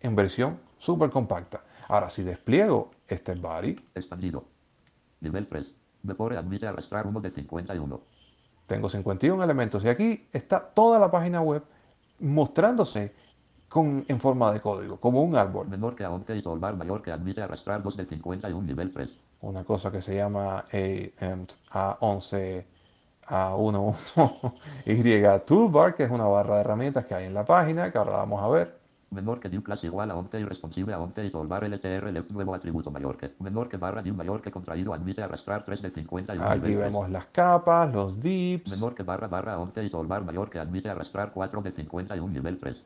[0.00, 1.60] en versión súper compacta.
[1.88, 4.44] Ahora, si despliego este body, Expandido.
[5.20, 5.66] Nivel 3.
[6.04, 8.00] Mejor admite arrastrar 1 de 51.
[8.66, 11.62] tengo 51 elementos y aquí está toda la página web
[12.20, 13.12] mostrándose
[13.68, 15.68] con, en forma de código, como un árbol.
[15.68, 16.42] Menor que a 11 y
[16.76, 19.08] mayor que admite arrastrar 2 de 51 nivel 3.
[19.40, 22.64] Una cosa que se llama AMT A11
[23.26, 24.52] A11
[24.86, 28.12] Y Toolbar, que es una barra de herramientas que hay en la página, que ahora
[28.12, 28.83] la vamos a ver.
[29.14, 32.30] Menor que div class igual a 11 y responsive a 11 y tolvar LTR left
[32.32, 33.32] nuevo atributo mayor que.
[33.38, 36.84] Menor que barra div mayor que contraído admite arrastrar 3 de 51 Aquí nivel 3.
[36.86, 38.70] vemos las capas, los dips.
[38.72, 42.58] Menor que barra barra 11 y tolvar mayor que admite arrastrar 4 de 51 nivel
[42.58, 42.76] 3.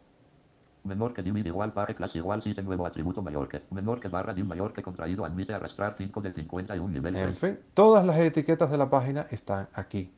[0.85, 3.63] Menor que div igual pare class igual 7 nuevo atributo mayor que.
[3.71, 7.39] Menor que barra div mayor que contraído admite arrastrar 5 de 51 nivel En 3.
[7.39, 10.13] fin, todas las etiquetas de la página están aquí.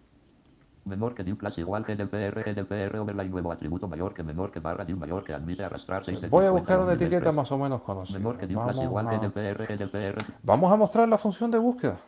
[0.84, 4.96] Menor que div igual GDPR GDPR overlay nuevo atributo mayor que menor que barra div
[4.96, 7.34] mayor que admite arrastrar 6 de Voy a buscar 51 una etiqueta 3.
[7.34, 8.18] más o menos conocida.
[8.18, 10.24] Menor que div class igual Vamos a, GDPR GDPR.
[10.42, 11.98] vamos a mostrar la función de búsqueda.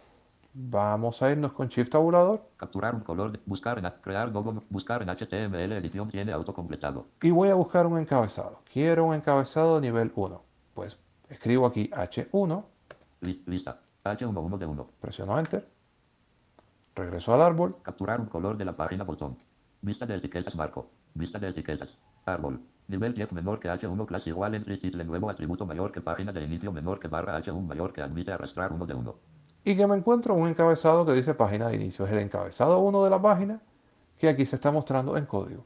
[0.54, 5.08] Vamos a irnos con Shift tabulador Capturar un color, buscar en, crear nuevo, buscar en
[5.08, 7.06] HTML edición tiene autocompletado.
[7.22, 8.58] y voy a buscar un encabezado.
[8.70, 10.42] Quiero un encabezado nivel 1.
[10.74, 10.98] Pues
[11.30, 12.64] escribo aquí H1,
[13.22, 13.78] Li- Lista.
[14.04, 14.87] H11 de 1.
[15.00, 15.66] presiono Enter,
[16.94, 19.37] regreso al árbol, Capturar un color de la página botón.
[19.81, 20.90] Vista de etiquetas marco.
[21.14, 21.88] Vista de etiquetas.
[22.24, 22.61] Árbol.
[22.88, 26.42] Nivel 10 menor que H1 class igual entry title nuevo atributo mayor que página de
[26.42, 29.14] inicio menor que barra H1 mayor que admite arrastrar 1 de 1.
[29.64, 32.05] y que me encuentro un encabezado que dice página de inicio.
[32.07, 33.61] Es el encabezado 1 de la página
[34.18, 35.62] que aquí se está mostrando en código.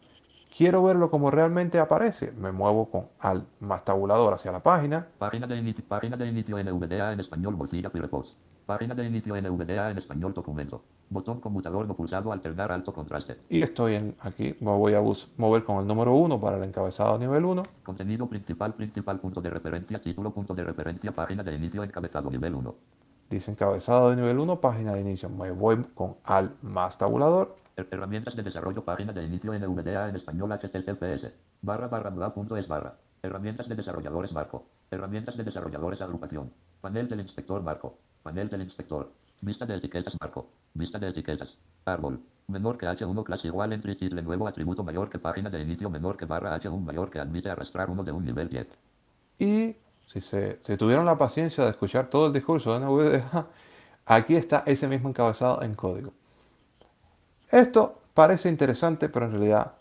[0.56, 2.32] Quiero verlo como realmente aparece.
[2.32, 5.06] Me muevo con Alt más tabulador hacia la página.
[5.18, 8.34] Página de inicio, página de inicio NVDA en español Mozilla Firefox.
[8.66, 10.82] Página de inicio NVDA en español documento.
[11.08, 13.36] Botón conmutador no pulsado alternar alto contraste.
[13.48, 15.00] Y estoy en, aquí, me voy a
[15.36, 17.62] mover con el número 1 para el encabezado nivel 1.
[17.84, 22.56] Contenido principal principal punto de referencia título punto de referencia página de inicio encabezado nivel
[22.56, 22.74] 1.
[23.30, 25.28] Dice encabezado de nivel 1, página de inicio.
[25.28, 27.54] Me voy con Alt más tabulador.
[27.76, 31.30] Her- Herramientas de desarrollo página de inicio NVDA en español HTTPS.
[31.62, 32.96] Barra barra bla punto es barra.
[33.22, 34.64] Herramientas de desarrolladores marco.
[34.90, 36.50] Herramientas de desarrolladores agrupación.
[36.80, 37.98] Panel del inspector marco.
[38.26, 39.12] Panel del inspector.
[39.40, 40.48] Vista de etiquetas marco.
[40.74, 41.48] Vista de etiquetas.
[41.84, 42.18] Árbol.
[42.48, 46.16] Menor que H1 class igual entry title nuevo atributo mayor que página de inicio menor
[46.16, 48.66] que barra H1 mayor que admite arrastrar uno de un nivel 10.
[49.38, 49.76] Y
[50.08, 53.46] si, se, si tuvieron la paciencia de escuchar todo el discurso de NVDA,
[54.06, 56.12] aquí está ese mismo encabezado en código.
[57.52, 59.74] Esto parece interesante, pero en realidad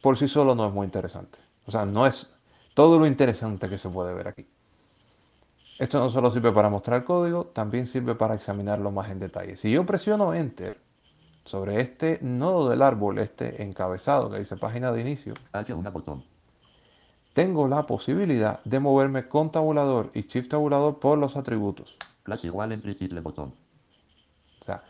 [0.00, 1.38] por sí solo no es muy interesante.
[1.66, 2.30] O sea, no es
[2.74, 4.46] todo lo interesante que se puede ver aquí.
[5.78, 9.56] Esto no solo sirve para mostrar código, también sirve para examinarlo más en detalle.
[9.56, 10.78] Si yo presiono Enter
[11.44, 16.24] sobre este nodo del árbol, este encabezado que dice página de inicio, H1 botón.
[17.32, 21.96] tengo la posibilidad de moverme con tabulador y shift tabulador por los atributos.
[22.44, 23.52] Igual title botón.
[24.60, 24.84] O sea,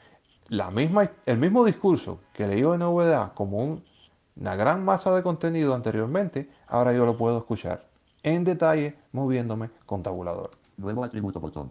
[0.49, 3.83] la misma, el mismo discurso que leí en NVDA como un-
[4.37, 7.87] una gran masa de contenido anteriormente, ahora yo lo puedo escuchar
[8.23, 10.51] en detalle moviéndome con tabulador.
[10.77, 11.71] Nuevo atributo botón.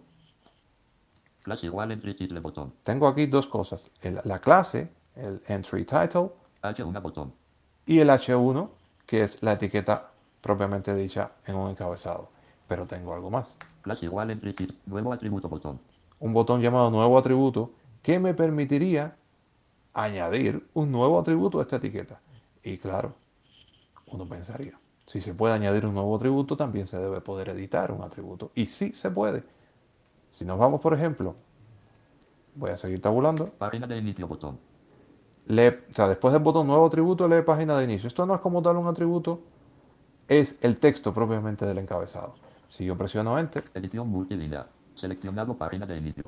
[1.42, 2.72] Clase igual entry title botón.
[2.82, 3.90] Tengo aquí dos cosas.
[4.02, 6.30] el- la clase, el entry title,
[6.62, 7.32] H1 botón.
[7.86, 8.70] y el H1,
[9.06, 12.28] que es la etiqueta propiamente dicha en un encabezado.
[12.66, 13.56] Pero tengo algo más.
[13.82, 14.76] Clase igual entry title.
[14.86, 15.78] Nuevo atributo botón.
[16.20, 19.16] Un botón llamado nuevo atributo que me permitiría
[19.92, 22.20] añadir un nuevo atributo a esta etiqueta.
[22.62, 23.14] Y claro,
[24.06, 28.02] uno pensaría, si se puede añadir un nuevo atributo, también se debe poder editar un
[28.02, 28.50] atributo.
[28.54, 29.44] Y sí se puede.
[30.30, 31.36] Si nos vamos, por ejemplo,
[32.54, 33.46] voy a seguir tabulando.
[33.46, 34.58] Página de inicio botón.
[35.46, 38.08] lee, o sea, después del botón nuevo atributo, lee página de inicio.
[38.08, 39.42] Esto no es como tal un atributo,
[40.28, 42.34] es el texto propiamente del encabezado.
[42.68, 44.66] Si yo presiono Enter, Edición multilínea.
[44.96, 46.24] Seleccionado página de inicio.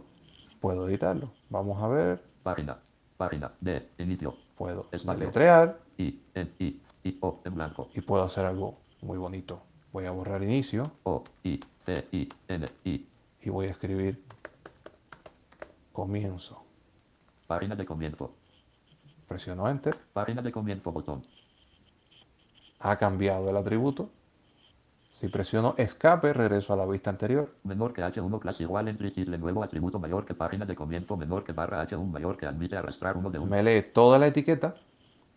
[0.60, 1.30] puedo editarlo.
[1.50, 2.78] Vamos a ver, Página.
[3.16, 4.34] Página de inicio.
[4.56, 7.88] puedo deletrear I, N, I, I, O en blanco.
[7.94, 9.60] y puedo hacer algo muy bonito.
[9.92, 13.06] Voy a borrar inicio O, I, C, I, N, I.
[13.42, 14.22] y voy a escribir
[15.92, 16.62] comienzo.
[17.46, 18.32] Página de comienzo.
[19.28, 21.22] Presiono Enter, Página de comienzo botón.
[22.80, 24.10] ha cambiado el atributo.
[25.12, 27.54] Si presiono escape, regreso a la vista anterior.
[27.64, 31.52] Menor que H1 clase igual title nuevo atributo mayor que página de comienzo menor que
[31.52, 33.48] barra H1 mayor que admite arrastrar uno de un.
[33.48, 34.74] me lee toda la etiqueta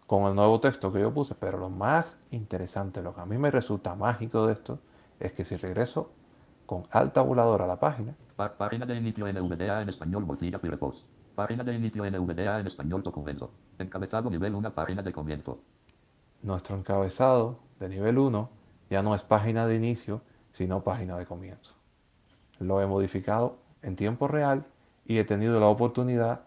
[0.10, 3.38] con el nuevo texto que yo puse, pero lo más interesante, lo que a mí
[3.38, 4.80] me resulta mágico de esto,
[5.20, 6.10] es que si regreso
[6.66, 11.06] con Alt tabulador a la página, Pá- página de inicio NVDA en español bolsilla Firefox.
[11.36, 13.52] Página de inicio NVDA en español documento.
[13.78, 15.60] Encabezado nivel 1 página de comienzo.
[16.42, 18.50] nuestro encabezado de nivel 1
[18.90, 20.22] ya no es página de inicio,
[20.54, 21.76] sino página de comienzo.
[22.58, 24.66] Lo he modificado en tiempo real
[25.06, 26.42] y he tenido la oportunidad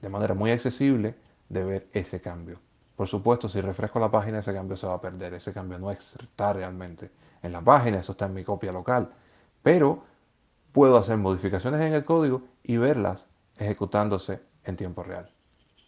[0.00, 1.14] de manera muy accesible
[1.48, 2.60] de ver ese cambio.
[2.96, 5.34] Por supuesto, si refresco la página, ese cambio se va a perder.
[5.34, 7.10] Ese cambio no está realmente
[7.42, 9.10] en la página, eso está en mi copia local.
[9.62, 10.02] Pero
[10.72, 15.28] puedo hacer modificaciones en el código y verlas ejecutándose en tiempo real.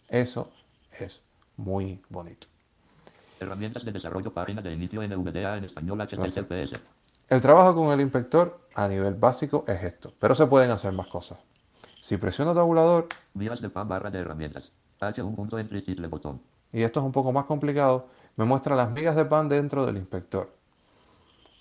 [0.07, 0.51] Eso
[0.99, 1.21] es
[1.57, 2.47] muy bonito.
[3.39, 6.79] Herramientas de desarrollo página de inicio NVDA en español HTTPS.
[7.27, 11.07] El trabajo con el inspector a nivel básico es esto, pero se pueden hacer más
[11.07, 11.39] cosas.
[11.95, 14.71] Si presiono tabulador, Vías de pan barra de herramientas.
[15.01, 15.57] H1 punto
[16.73, 19.97] y esto es un poco más complicado, me muestra las migas de pan dentro del
[19.97, 20.53] inspector.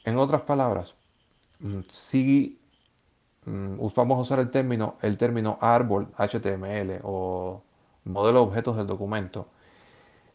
[0.04, 0.94] En otras palabras,
[1.60, 2.60] mm, si
[3.46, 7.62] mm, vamos a usar el término, el término árbol HTML o
[8.04, 9.48] modelo de objetos del documento,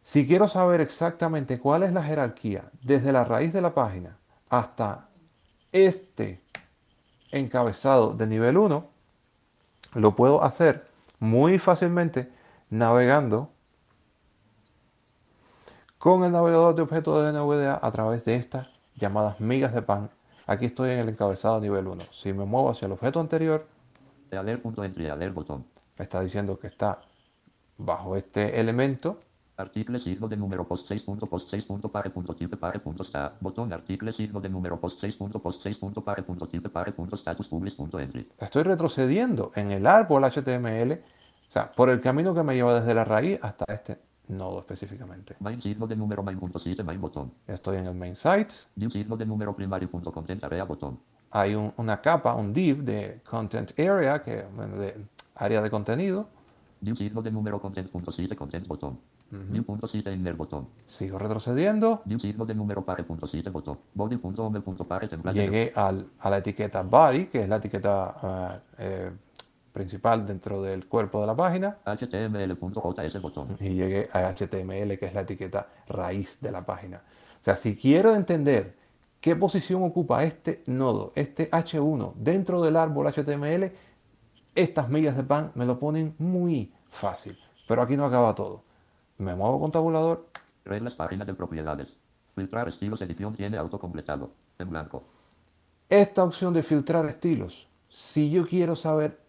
[0.01, 4.17] si quiero saber exactamente cuál es la jerarquía desde la raíz de la página
[4.49, 5.09] hasta
[5.71, 6.41] este
[7.31, 8.87] encabezado de nivel 1,
[9.93, 10.87] lo puedo hacer
[11.19, 12.34] muy fácilmente
[12.69, 13.49] navegando
[15.97, 20.09] con el navegador de objetos de NVDA a través de estas llamadas migas de pan.
[20.47, 22.01] Aquí estoy en el encabezado nivel 1.
[22.11, 23.65] Si me muevo hacia el objeto anterior,
[24.31, 24.63] Alert
[25.33, 25.65] botón.
[25.97, 26.99] me está diciendo que está
[27.77, 29.19] bajo este elemento.
[29.57, 33.05] Article signo de número post 6 punto post 6 punto pare punto type pare punto
[33.05, 33.33] sta.
[33.39, 36.91] Botón article signo de número post 6 punto post 6 punto pare punto type pare
[36.91, 38.29] punto status publish punto entry.
[38.37, 41.01] Estoy retrocediendo en el árbol HTML,
[41.47, 45.35] o sea, por el camino que me lleva desde la raíz hasta este nodo específicamente.
[45.39, 47.31] Main signo de número main punto 7 main botón.
[47.47, 50.99] Estoy en el main site, Div signo de número primario punto content area botón.
[51.31, 54.45] hay un- una capa, un div de content area, que
[54.77, 54.95] de
[55.35, 56.27] área de contenido.
[56.79, 58.97] Div signo de número content punto 7 content botón.
[59.51, 60.67] Div punto 7 inner botón.
[60.85, 63.79] Sigo retrocediendo, Div signo de número pare punto 7 botón.
[63.93, 68.15] Body punto home punto pare llegué al- a la etiqueta body, que es la etiqueta
[68.21, 69.11] ah, eh,
[69.75, 73.57] principal dentro del cuerpo de la página, HTML.js botón.
[73.59, 77.01] y llegué a HTML, que es la etiqueta raíz de la página.
[77.41, 78.73] O sea, si quiero entender
[79.19, 83.69] qué posición ocupa este nodo, este H1 dentro del árbol HTML,
[84.55, 87.37] estas millas de pan me lo ponen muy fácil.
[87.67, 88.63] Pero aquí no acaba todo.
[89.17, 90.25] Me muevo con tabulador,
[90.63, 91.89] Reglas página de propiedades.
[92.33, 94.31] Filtrar estilos edición tiene autocompletado.
[94.57, 95.03] En blanco.
[95.89, 99.24] esta opción de filtrar estilos, si yo quiero saber,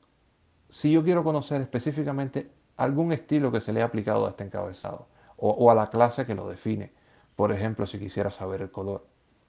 [0.68, 5.06] si yo quiero conocer específicamente algún estilo que se le ha aplicado a este encabezado
[5.36, 6.92] o, a la clase que lo define,
[7.36, 9.06] por ejemplo, si quisiera saber el color,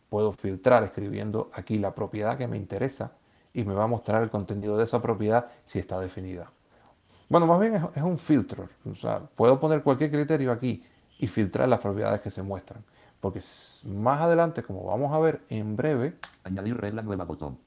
[0.10, 3.12] puedo filtrar escribiendo aquí la propiedad que me interesa
[3.54, 6.52] y me va a mostrar el contenido de esa propiedad si está definida.
[7.30, 8.70] Bueno, más bien es, un filtro.
[8.90, 10.84] O sea, puedo poner cualquier criterio aquí
[11.20, 12.84] y filtrar las propiedades que se muestran.
[13.20, 13.42] Porque
[13.86, 17.58] más adelante, como vamos a ver en breve, Añadir regla nueva botón.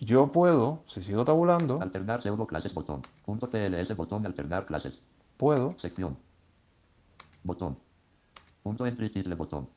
[0.00, 3.02] Yo puedo, si sigo tabulando, Alternar pseudo clases botón.
[3.24, 3.48] Punto
[3.96, 4.94] botón alternar clases.
[5.36, 6.16] puedo Sección.
[7.42, 7.76] Botón.
[8.62, 9.68] Punto entry title botón.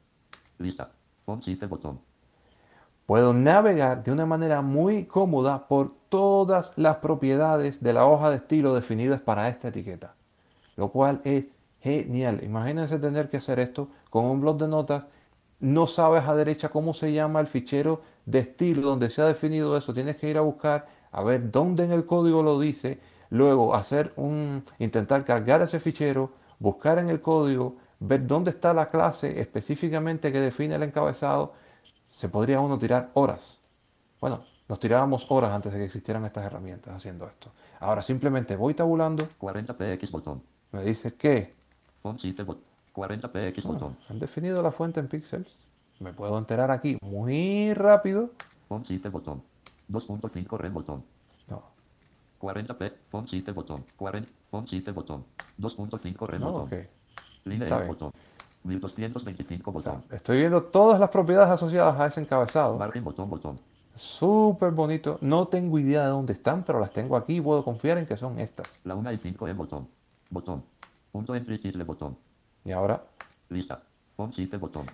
[0.58, 0.92] Lista.
[1.26, 2.00] Font size botón.
[3.06, 8.38] puedo navegar de una manera muy cómoda por todas las propiedades de la hoja de
[8.38, 10.16] estilo definidas para esta etiqueta,
[10.76, 11.46] lo cual es
[11.82, 12.44] genial.
[12.44, 15.06] Imagínense tener que hacer esto con un blog de notas,
[15.60, 19.78] no sabes a derecha cómo se llama el fichero de estilo donde se ha definido
[19.78, 23.00] eso, tienes que ir a buscar a ver dónde en el código lo dice,
[23.30, 28.90] luego hacer un intentar cargar ese fichero, buscar en el código, ver dónde está la
[28.90, 31.54] clase específicamente que define el encabezado,
[32.12, 33.58] se podría uno tirar horas.
[34.20, 37.52] Bueno, nos tirábamos horas antes de que existieran estas herramientas haciendo esto.
[37.80, 39.28] Ahora simplemente voy tabulando.
[39.40, 40.44] 40px botón.
[40.72, 41.56] Me dice que
[42.98, 43.96] 40px botón.
[44.10, 45.56] han definido la fuente en píxeles.
[46.00, 48.32] Me puedo enterar aquí muy rápido.
[48.68, 49.44] Font botón.
[49.92, 51.04] 2.5 red botón.
[51.48, 51.62] No,
[52.42, 52.94] 40p.
[53.10, 53.86] Font botón.
[53.96, 54.30] 40.
[54.50, 55.24] Font botón.
[55.60, 56.80] 2.5 red no, botón.
[56.80, 56.88] ok.
[57.46, 58.12] Línea botón.
[58.64, 60.16] 1225 O sea, botón.
[60.18, 62.78] estoy viendo todas las propiedades asociadas a ese encabezado.
[62.78, 63.60] Margen botón botón.
[63.96, 65.20] Súper bonito.
[65.22, 68.18] No tengo idea de dónde están, pero las tengo aquí y puedo confiar en que
[68.18, 68.68] son estas.
[68.84, 69.88] La 1 y 5 en botón.
[70.32, 70.64] Botón.
[71.12, 72.27] Punto entry botón.
[72.68, 73.02] Y ahora,
[73.50, 73.82] Lista.
[74.18, 74.34] Botón.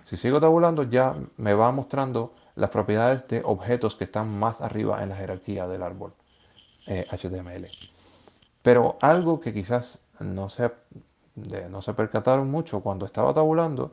[0.04, 5.02] si sigo tabulando, ya me va mostrando las propiedades de objetos que están más arriba
[5.02, 6.12] en la jerarquía del árbol
[6.86, 7.66] eh, HTML.
[8.62, 10.70] Pero algo que quizás no se,
[11.34, 13.92] de- no se percataron mucho cuando estaba tabulando,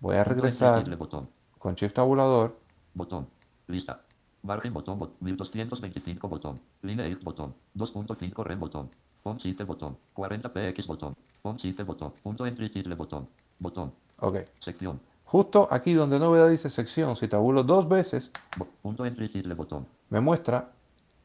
[0.00, 1.28] voy a regresar botón.
[1.58, 2.56] con Shift Tabulador.
[2.94, 3.26] Botón.
[3.68, 4.02] Lista.
[4.42, 5.00] Margen botón.
[5.00, 6.60] bot- 1225 botón.
[6.82, 7.54] Línea botón.
[7.74, 8.90] 2.5 red botón.
[9.22, 9.96] Font size botón.
[10.14, 11.16] 40px botón.
[11.42, 12.12] Font size botón.
[12.22, 13.28] Punto entry title botón.
[13.58, 13.92] Botón.
[14.20, 14.38] Ok.
[14.64, 15.00] Sección.
[15.24, 19.86] Justo aquí donde novedad dice sección, si tabulo dos veces, Bo- punto entry title botón.
[20.10, 20.68] me muestra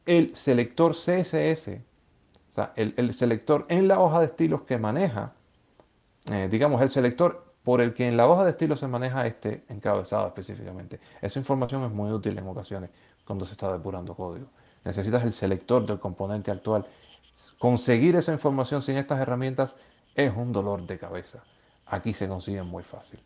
[0.06, 1.68] el selector CSS,
[2.50, 5.34] o sea, el, el selector en la hoja de estilos que maneja,
[6.32, 9.64] eh, digamos, el selector por el que en la hoja de estilos se maneja este
[9.68, 11.00] encabezado específicamente.
[11.20, 12.88] Esa información es muy útil en ocasiones
[13.26, 14.46] cuando se está depurando código.
[14.86, 16.86] Necesitas el selector del componente actual.
[17.58, 19.74] Conseguir esa información sin estas herramientas
[20.14, 21.42] es un dolor de cabeza.
[21.86, 23.20] Aquí se consigue muy fácil.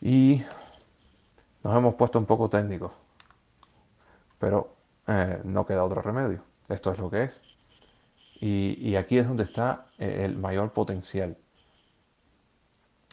[0.00, 0.42] Y
[1.62, 2.92] nos hemos puesto un poco técnicos,
[4.38, 4.70] pero
[5.06, 6.42] eh, no queda otro remedio.
[6.68, 7.40] Esto es lo que es.
[8.40, 11.36] Y, aquí es donde está eh, el mayor potencial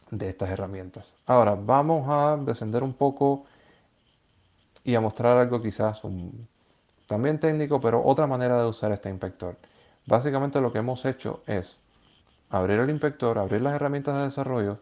[0.10, 1.14] de estas herramientas.
[1.28, 3.46] Ahora vamos a descender un poco
[4.84, 6.48] y a mostrar algo quizás un-
[7.10, 9.56] también técnico, pero otra manera de usar este inspector.
[10.06, 11.78] Básicamente lo que hemos hecho es
[12.52, 14.78] abrir el inspector, abrir las herramientas de desarrollo,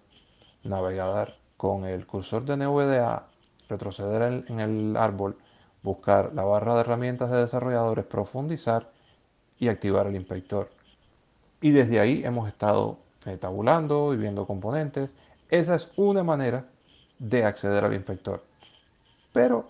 [0.63, 3.27] navegar con el cursor de NVDA,
[3.69, 5.37] retroceder en, el árbol,
[5.81, 8.89] buscar la barra de herramientas de desarrolladores, profundizar
[9.57, 10.69] y activar el inspector.
[11.61, 15.11] Y desde ahí hemos estado eh, tabulando y viendo componentes.
[15.49, 16.65] Esa es una manera
[17.19, 18.43] de acceder al inspector.
[19.31, 19.69] Pero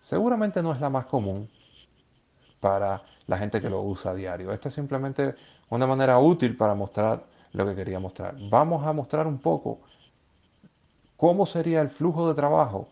[0.00, 1.46] seguramente no es la más común
[2.64, 4.50] para la gente que lo usa a diario.
[4.50, 5.34] Esta es simplemente
[5.68, 8.36] una manera útil para mostrar lo que quería mostrar.
[8.48, 9.80] Vamos a mostrar un poco
[11.18, 12.88] cómo sería el flujo de trabajo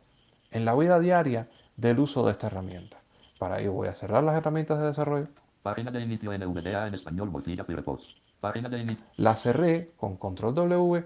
[0.50, 2.98] en la vida diaria del uso de esta herramienta.
[3.38, 5.28] Para ello voy a cerrar las herramientas de desarrollo.
[5.62, 8.16] Página de inicio NVDA en español Mozilla Firefox.
[8.42, 9.02] Página de inicio.
[9.16, 11.02] La cerré con control W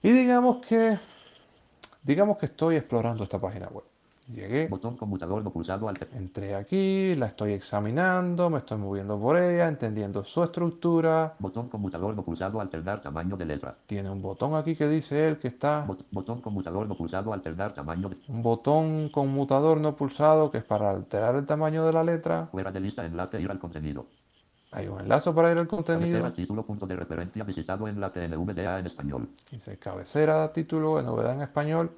[0.00, 0.96] y digamos que
[2.04, 3.93] digamos que estoy explorando esta página web.
[4.26, 6.08] Llegué, Botón conmutador no pulsado alter.
[6.14, 11.34] entré aquí, la estoy examinando, me estoy moviendo por ella, entendiendo su estructura.
[11.38, 13.76] Botón conmutador no pulsado alternar tamaño de letra.
[13.86, 17.74] Tiene un botón aquí que dice él que está Bot- botón conmutador no pulsado alternar
[17.74, 18.16] tamaño de.
[18.28, 22.48] un botón conmutador no pulsado que es para alterar el tamaño de la letra.
[22.50, 24.06] Fuera de lista enlace ir al contenido.
[24.72, 26.18] Hay un enlace para ir al contenido.
[26.18, 29.28] Cabecera título punto de referencia visitado enlace NVDA en español.
[29.50, 31.90] Dice cabecera, título, novedad en español.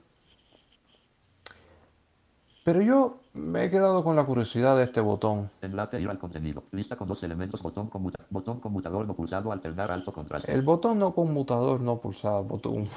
[2.67, 5.49] Pero yo me he quedado con la curiosidad de este botón.
[5.63, 6.65] Enlace ir al contenido.
[6.73, 7.63] Lista con dos elementos.
[7.63, 10.53] Botón, conmuta- botón conmutador no pulsado alternar alto contraste.
[10.53, 12.89] El botón no conmutador no pulsado, botón,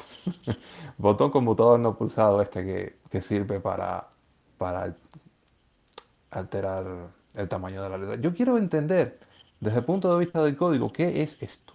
[0.97, 4.07] botón conmutador no pulsado este que, que sirve para,
[4.57, 4.95] para al-
[6.31, 6.85] alterar
[7.35, 8.15] el tamaño de la letra.
[8.15, 9.19] Yo quiero entender
[9.59, 11.73] desde el punto de vista del código qué es esto,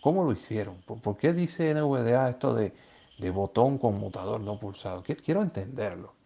[0.00, 2.74] cómo lo hicieron, por, por qué dice NVDA esto de,
[3.18, 5.04] de botón conmutador no pulsado.
[5.04, 6.17] Qui- Quiero entenderlo.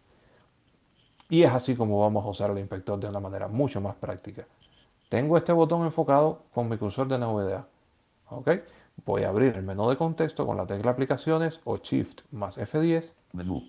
[1.29, 4.45] Y es así como vamos a usar el inspector de una manera mucho más práctica.
[5.09, 7.65] Tengo este botón enfocado con mi cursor de NVDA.
[8.29, 8.49] ¿ok?
[9.05, 13.11] Voy a abrir el menú de contexto con la tecla aplicaciones o Shift más F10
[13.33, 13.63] Menú.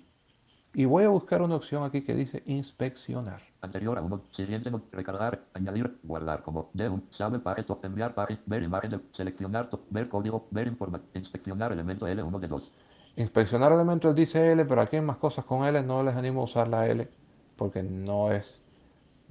[0.74, 3.40] y voy a buscar una opción aquí que dice inspeccionar.
[3.62, 4.20] Anterior a uno.
[4.36, 4.70] Siguiente.
[4.92, 5.40] Recargar.
[5.55, 5.98] Añadir.
[6.02, 6.68] Guardar como.
[6.74, 7.09] De un.
[7.16, 7.72] Sabe paquete.
[7.82, 8.42] Enviar paquete.
[8.44, 9.00] Ver imagen de.
[9.12, 9.70] Seleccionar.
[9.70, 10.46] to- Ver código.
[10.50, 11.09] Ver información.
[11.14, 12.70] Inspeccionar elemento L1 de 2.
[13.16, 15.82] Inspeccionar elementos dice L, pero aquí hay más cosas con L.
[15.82, 17.09] No les animo a usar la L
[17.57, 18.61] porque no es,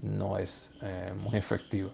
[0.02, 1.90] no es eh, muy efectiva.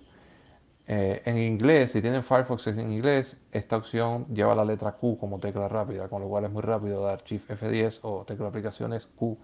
[0.92, 5.40] Eh, en inglés, si tienen Firefox en inglés, esta opción lleva la letra Q como
[5.40, 9.38] tecla rápida, con lo cual es muy rápido dar Shift F10 o tecla aplicaciones Q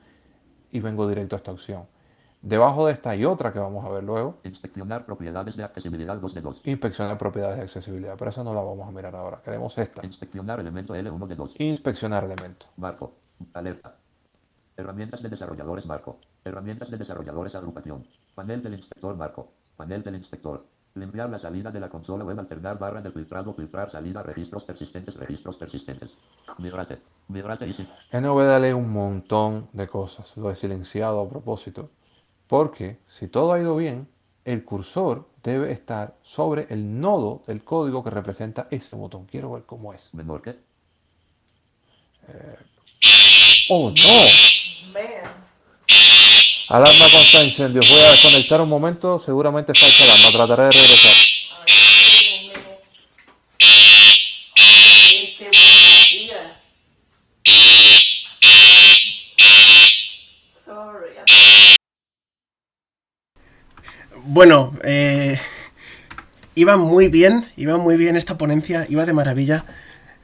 [0.71, 1.83] y vengo directo a esta opción.
[2.41, 4.39] Debajo de esta hay otra que vamos a ver luego.
[4.43, 6.61] Inspeccionar propiedades de accesibilidad 2 de 2.
[6.65, 9.41] Inspeccionar propiedades de accesibilidad, pero esa no la vamos a mirar ahora.
[9.43, 10.05] Queremos esta.
[10.05, 11.55] Inspeccionar elemento L1 de 2.
[11.59, 12.69] Inspeccionar elementos.
[12.77, 13.13] Marco.
[13.53, 13.95] Alerta.
[14.78, 16.17] Herramientas de desarrolladores Marco.
[16.43, 18.05] Herramientas de desarrolladores agrupación.
[18.34, 19.51] Panel del inspector Marco.
[19.78, 20.65] Panel del inspector.
[20.95, 25.15] Limpiar la salida de la consola web, alternar barra de filtrado, filtrar salida, registros persistentes,
[25.15, 26.11] registros persistentes.
[26.57, 26.99] Migrate.
[27.28, 30.36] Migrate y NVDA lee un montón de cosas.
[30.38, 31.89] Lo he silenciado a propósito.
[32.47, 34.07] Porque si todo ha ido bien,
[34.45, 39.26] el cursor debe estar sobre el nodo del código que representa este botón.
[39.26, 40.13] Quiero ver cómo es.
[40.13, 40.55] menor que.
[43.70, 44.55] ¡Oh, no!
[46.68, 47.89] Alarma contra incendios.
[47.89, 49.22] Voy a desconectar un momento.
[49.24, 50.32] Seguramente falta alarma.
[50.32, 51.13] Trataré de regresar.
[64.28, 65.39] Bueno, eh,
[66.55, 69.63] iba muy bien, iba muy bien esta ponencia, iba de maravilla.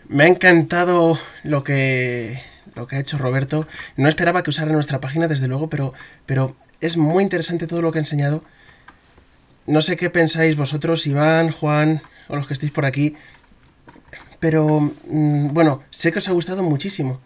[0.10, 2.42] Me ha encantado lo que,
[2.76, 3.68] lo que ha hecho Roberto.
[3.98, 5.94] No esperaba que usara nuestra página, desde luego, pero,
[6.26, 8.44] pero es muy interesante todo lo que ha enseñado.
[9.68, 13.16] No sé qué pensáis vosotros, Iván, Juan, o los que estéis por aquí.
[14.40, 17.20] Pero, mm, bueno, sé que os ha gustado muchísimo.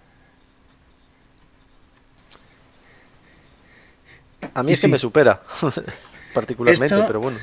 [4.54, 5.42] A mí es que me supera,
[6.34, 7.38] particularmente, Esto- pero bueno.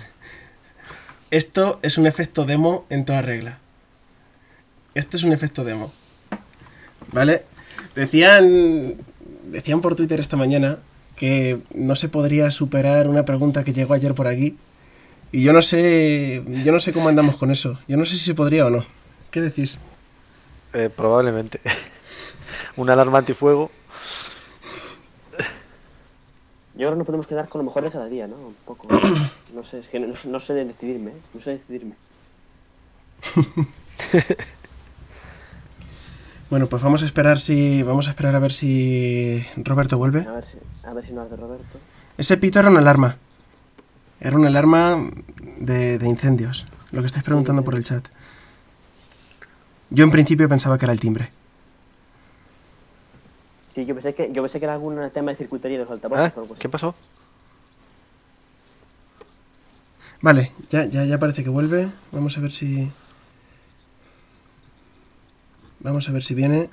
[1.30, 3.58] Esto es un efecto demo en toda regla.
[4.94, 5.90] Esto es un efecto demo.
[7.10, 7.46] ¿Vale?
[7.94, 8.94] Decían,
[9.44, 10.78] decían por Twitter esta mañana
[11.16, 14.56] que no se podría superar una pregunta que llegó ayer por aquí.
[15.30, 17.78] Y yo no sé, yo no sé cómo andamos con eso.
[17.88, 18.84] Yo no sé si se podría o no.
[19.30, 19.80] ¿Qué decís?
[20.72, 21.60] Eh, probablemente.
[22.76, 23.70] Una alarma antifuego.
[26.74, 28.36] Yo creo que nos podemos quedar con lo mejor de cada día, ¿no?
[28.36, 28.88] Un poco.
[29.52, 31.20] No sé, es que no, no sé decidirme, ¿eh?
[31.34, 31.94] No sé decidirme.
[36.52, 37.82] Bueno, pues vamos a esperar si.
[37.82, 40.26] Vamos a esperar a ver si Roberto vuelve.
[40.28, 41.78] A ver si, a ver si no hace Roberto.
[42.18, 43.16] Ese pito era una alarma.
[44.20, 45.02] Era una alarma
[45.56, 46.66] de, de incendios.
[46.90, 48.06] Lo que estáis preguntando por el chat.
[49.88, 51.30] Yo en principio pensaba que era el timbre.
[53.74, 56.28] Sí, yo pensé que, yo pensé que era algún tema de circuitería de los altavoces
[56.28, 56.32] ¿Eh?
[56.36, 56.60] o algo así.
[56.60, 56.94] ¿Qué pasó?
[60.20, 61.88] Vale, ya, ya, ya parece que vuelve.
[62.10, 62.92] Vamos a ver si.
[65.82, 66.68] Vamos a ver si viene.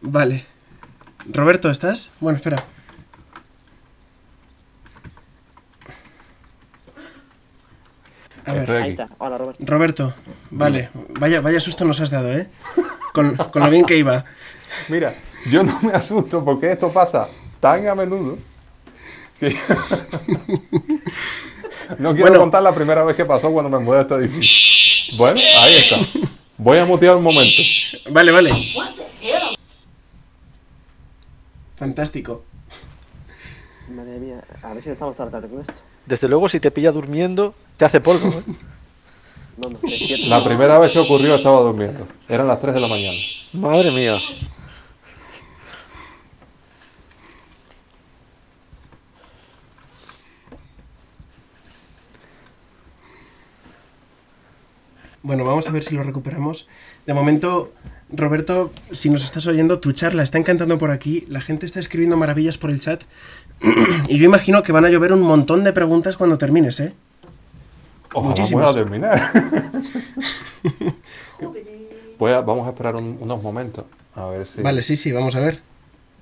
[0.00, 0.46] Vale.
[1.28, 2.12] Roberto, ¿estás?
[2.20, 2.64] Bueno, espera.
[8.46, 8.70] A ver.
[8.70, 9.08] Ahí está.
[9.18, 9.64] Hola, Roberto.
[9.66, 10.14] Roberto,
[10.50, 12.48] vale, vaya, vaya susto nos has dado, ¿eh?
[13.12, 14.24] Con, con lo bien que iba.
[14.88, 15.14] Mira,
[15.50, 17.28] yo no me asusto porque esto pasa
[17.60, 18.38] tan a menudo
[19.38, 19.56] que
[21.98, 22.40] no quiero Bueno.
[22.40, 25.16] contar la primera vez que pasó cuando me mudé a este edificio.
[25.18, 25.96] Bueno, ahí está.
[26.56, 27.62] Voy a mutear un momento.
[28.10, 28.52] Vale, vale.
[31.76, 32.44] Fantástico.
[33.90, 35.74] Madre mía, a ver si estamos toda la tarde con esto.
[36.06, 38.28] Desde luego, si te pilla durmiendo, te hace polvo.
[38.28, 38.42] ¿eh?
[39.56, 39.78] No, no.
[40.28, 42.06] La primera vez que ocurrió estaba durmiendo.
[42.28, 43.18] Eran las 3 de la mañana.
[43.52, 44.16] Madre mía.
[55.22, 56.66] Bueno, vamos a ver si lo recuperamos.
[57.06, 57.72] De momento,
[58.10, 61.24] Roberto, si nos estás oyendo, tu charla está encantando por aquí.
[61.28, 63.02] La gente está escribiendo maravillas por el chat.
[64.08, 66.94] y yo imagino que van a llover un montón de preguntas cuando termines, ¿eh?
[68.12, 68.72] Ojalá Muchísimas.
[68.72, 69.32] pueda terminar.
[72.18, 73.84] Voy a- vamos a esperar un- unos momentos.
[74.14, 74.62] A ver si.
[74.62, 75.60] Vale, sí, sí, vamos a ver.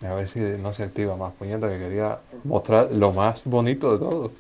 [0.03, 1.33] A ver si no se activa más.
[1.33, 4.33] Puñeta, que quería mostrar lo más bonito de todo.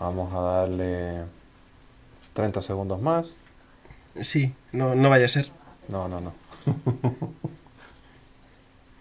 [0.00, 1.24] Vamos a darle
[2.32, 3.34] 30 segundos más.
[4.20, 5.50] Sí, no, no vaya a ser.
[5.88, 6.32] No, no, no.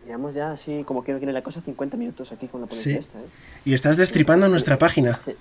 [0.06, 2.92] Llevamos ya así, como que no quiere la cosa, 50 minutos aquí con la ponencia
[2.94, 2.98] Sí.
[3.00, 3.26] esta, ¿eh?
[3.66, 5.18] Y estás destripando nuestra página.
[5.24, 5.32] Sí.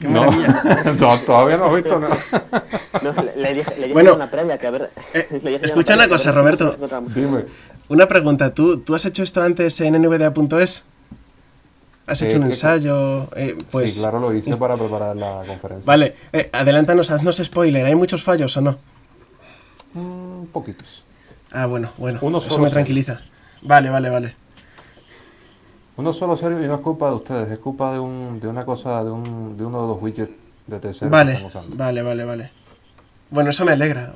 [0.00, 0.26] Qué No,
[1.26, 2.16] todavía no he visto nada.
[3.02, 4.90] No, le, le dije, le dije Bueno, una previa que a ver.
[5.14, 6.76] eh, escucha una cosa, ver Roberto.
[7.14, 7.44] Dime.
[7.88, 10.82] Una pregunta, ¿tú, ¿tú has hecho esto antes en nvda.es?
[12.06, 13.28] ¿Has Eh, hecho un ¿qué- ensayo?
[13.36, 15.86] Eh, pues, sí, claro, lo hice para preparar la conferencia.
[15.86, 17.86] Vale, eh, adelántanos, haznos spoiler.
[17.86, 18.78] ¿Hay muchos fallos o no?
[19.94, 21.04] Mm, poquitos.
[21.52, 22.18] Ah, bueno, bueno.
[22.22, 23.20] Uno eso solo me tranquiliza.
[23.62, 24.34] Vale, vale, vale.
[25.96, 28.64] Uno solo serio y no es culpa de ustedes, es culpa de, un, de una
[28.64, 30.30] cosa, de, un, de uno de los widgets
[30.66, 31.76] de tercero que Vale, están usando.
[31.76, 32.50] vale, vale, vale.
[33.30, 34.14] Bueno, eso me alegra.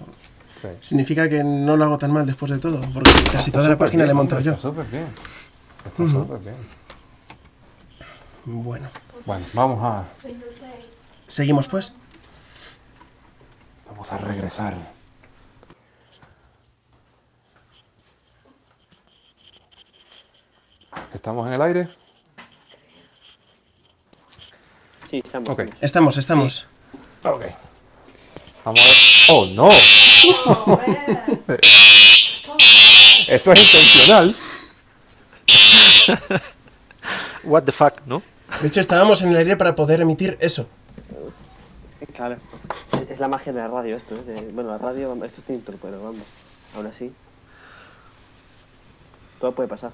[0.62, 0.68] Sí.
[0.80, 3.76] Significa que no lo hago tan mal después de todo, porque casi Está toda la
[3.78, 4.56] página bien, la he montado hombre, yo.
[4.56, 5.06] Está súper bien.
[5.84, 6.56] Está súper bien.
[8.46, 8.88] Bueno,
[9.26, 10.04] Bueno, vamos a,
[11.28, 11.94] seguimos pues.
[13.90, 14.74] vamos a regresar.
[21.14, 21.88] ¿Estamos en el aire?
[25.10, 25.48] Sí, estamos.
[25.48, 25.60] Ok.
[25.80, 26.16] estamos.
[26.16, 26.66] Estamos, estamos.
[27.24, 27.44] Ok.
[28.64, 28.96] Vamos a ver.
[29.30, 29.68] ¡Oh, no!
[33.28, 34.36] Esto es intencional.
[37.44, 38.22] What the fuck, ¿no?
[38.60, 40.68] De hecho, estábamos en el aire para poder emitir eso.
[42.14, 42.34] Claro.
[42.36, 44.14] Es- Es la magia de la radio esto.
[44.16, 44.22] ¿eh?
[44.24, 46.24] De- bueno, la radio, esto es intro, pero vamos.
[46.74, 47.12] Aún así.
[49.40, 49.92] Todo puede pasar.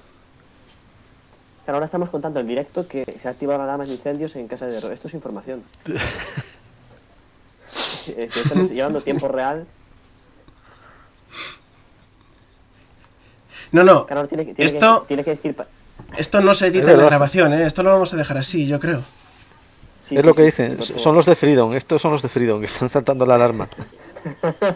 [1.63, 4.65] Claro, ahora estamos contando en directo que se ha activado alarmas de incendios en casa
[4.67, 5.63] de Ro- Esto es información.
[8.07, 9.65] Es que esto nos- llevando tiempo real.
[13.71, 14.05] No, no.
[14.07, 15.55] Claro, tiene, que- tiene, Esto, que, tiene que decir.
[15.55, 15.67] pa-
[16.17, 17.65] esto no se edita en la grabación, ¿eh?
[17.65, 19.01] Esto lo vamos a dejar así, yo creo.
[20.01, 20.81] sí, es sí, lo que sí, dicen.
[20.99, 21.73] son los de Freedom.
[21.73, 23.69] Estos son los de Freedom que están saltando la alarma.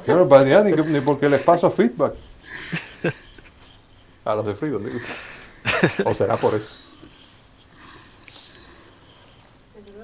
[0.07, 2.13] Barbaridad, ni, ni porque les paso feedback.
[4.23, 4.99] A los de Freedom, digo.
[6.05, 6.75] O será por eso.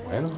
[0.05, 0.30] Bueno.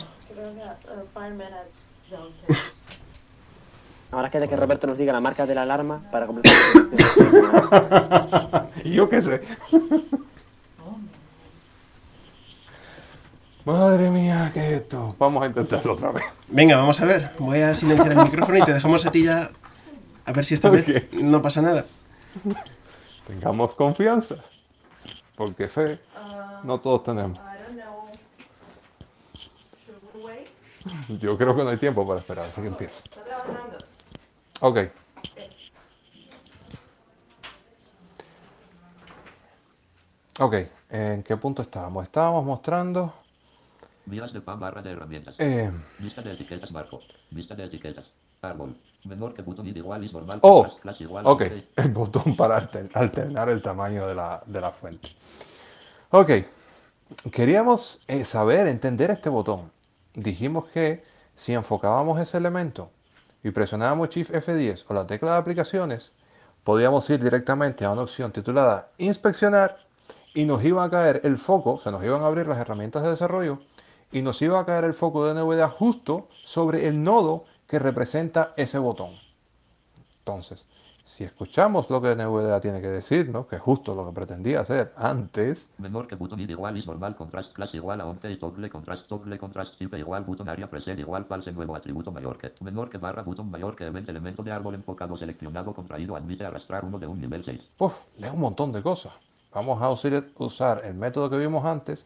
[4.11, 6.53] Ahora queda que Roberto nos diga la marca de la alarma para completar.
[8.85, 9.41] yo qué sé.
[13.65, 15.15] Madre mía, ¿qué es esto?
[15.17, 16.25] Vamos a intentarlo otra vez.
[16.49, 17.31] Venga, vamos a ver.
[17.39, 19.49] Voy a silenciar el micrófono y te dejamos a ti ya.
[20.25, 21.85] A ver si esta vez no pasa nada.
[23.25, 24.35] Tengamos confianza.
[25.35, 25.99] Porque fe,
[26.63, 27.39] no todos tenemos.
[31.19, 33.01] Yo creo que no hay tiempo para esperar, así que empiezo.
[33.05, 33.77] Está trabajando.
[34.59, 34.79] Ok.
[40.39, 40.55] Ok,
[40.89, 42.03] ¿en qué punto estábamos?
[42.03, 43.13] Estábamos mostrando...
[44.05, 45.35] Vías de pan barra de herramientas.
[45.37, 46.99] eh, Vista de etiquetas marco.
[47.29, 48.05] Vista de etiquetas.
[48.43, 48.75] Árbol.
[49.05, 50.39] Menor que botón igual is normal.
[50.41, 51.25] oh, igual.
[51.27, 51.41] ok,
[51.75, 55.09] el botón para alter- alternar el tamaño de la, de la fuente.
[56.11, 56.29] Ok,
[57.31, 59.71] queríamos eh, saber, entender este botón.
[60.13, 61.03] Dijimos que
[61.35, 62.91] si enfocábamos ese elemento
[63.43, 66.11] y presionábamos Shift F10 o la tecla de aplicaciones,
[66.63, 69.77] podíamos ir directamente a una opción titulada Inspeccionar
[70.33, 73.09] y nos iba a caer el foco, se nos iban a abrir las herramientas de
[73.09, 73.59] desarrollo
[74.11, 78.53] y nos iba a caer el foco de NVDA justo sobre el nodo que representa
[78.55, 79.09] ese botón.
[80.19, 80.67] Entonces,
[81.03, 84.93] si escuchamos lo que NVDA tiene que decirnos, que es justo lo que pretendía hacer
[84.95, 89.07] antes, Menor que botón igual is normal contrast class igual a 11 y toggle contrast
[89.07, 92.99] toggle contrast simple igual botón área preset igual false nuevo atributo mayor que menor que
[92.99, 97.07] barra botón mayor que event elemento de árbol enfocado seleccionado contraído admite arrastrar uno de
[97.07, 97.59] un nivel 6.
[97.79, 99.13] uf, es un montón de cosas.
[99.51, 102.05] Vamos a usar, usar el método que vimos antes.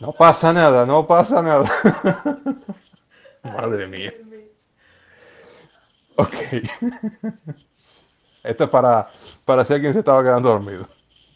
[0.00, 1.68] No pasa nada, no pasa nada.
[3.42, 4.12] Madre mía.
[6.16, 6.34] Ok.
[8.44, 9.08] Esto es para,
[9.44, 10.86] para si alguien se estaba quedando dormido.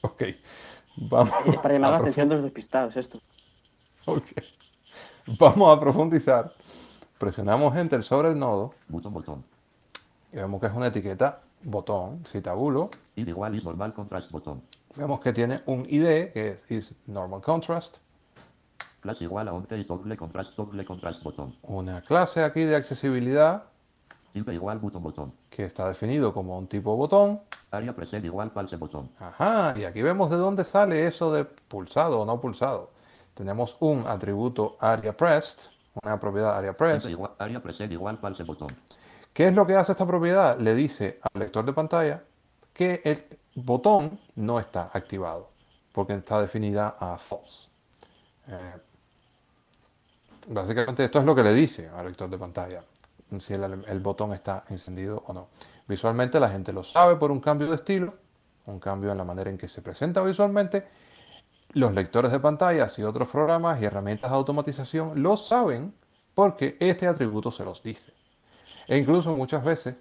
[0.03, 0.23] Ok.
[0.97, 1.35] Vamos.
[1.47, 3.21] Es para llamar a la atención de los despistados esto.
[4.07, 4.27] Ok.
[5.39, 6.53] Vamos a profundizar.
[7.19, 9.45] Presionamos Enter sobre el nodo Botón botón.
[10.33, 12.91] y vemos que es una etiqueta botón, si tabulo.
[13.15, 14.63] Id igual is normal contrast botón.
[14.97, 17.99] Vemos que tiene un ID que es is normal contrast,
[19.03, 21.57] Class igual a 11 y toggle contrast toggle contrast botón.
[21.63, 23.65] una clase aquí de accesibilidad
[24.35, 25.33] igual botón botón.
[25.51, 27.41] que está definido como un tipo botón.
[27.71, 29.11] Área preset igual false botón.
[29.19, 32.91] Ajá, y aquí vemos de dónde sale eso de pulsado o no pulsado.
[33.35, 35.61] Tenemos un atributo area pressed,
[36.03, 37.11] una propiedad area pressed.
[37.11, 38.69] Igual área igual false botón.
[39.33, 40.59] ¿Qué es lo que hace esta propiedad?
[40.59, 42.23] Le dice al lector de pantalla
[42.73, 43.25] que el
[43.55, 45.51] botón no está activado
[45.93, 47.69] porque está definida a false.
[48.49, 48.77] Eh,
[50.49, 52.83] básicamente esto es lo que le dice al lector de pantalla,
[53.39, 55.49] si el, botón está encendido o no.
[55.89, 58.15] Visualmente la gente lo sabe por un cambio de estilo,
[58.67, 60.87] un cambio en la manera en que se presenta visualmente.
[61.73, 65.95] Los lectores de pantallas y otros programas y herramientas de automatización lo saben
[66.35, 68.13] porque este atributo se los dice.
[68.87, 69.95] E incluso muchas veces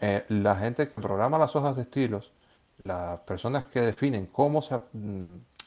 [0.00, 2.30] eh, la gente que programa las hojas de estilos,
[2.84, 5.24] las personas que definen cómo se mm,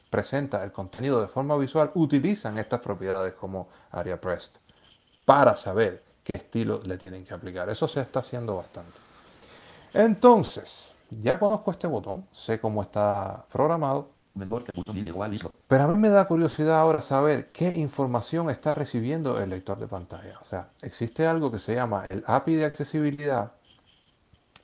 [0.10, 4.58] presenta el contenido de forma visual, utilizan estas propiedades como AriaPrest
[5.26, 7.70] para saber qué estilo le tienen que aplicar.
[7.70, 8.98] Eso se está haciendo bastante.
[9.94, 14.10] Entonces, ya conozco este botón, sé cómo está programado,
[15.68, 19.88] pero a mí me da curiosidad ahora saber qué información está recibiendo el lector de
[19.88, 20.40] pantalla.
[20.42, 23.52] O sea, existe algo que se llama el API de accesibilidad,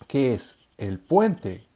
[0.07, 1.67] que es el puente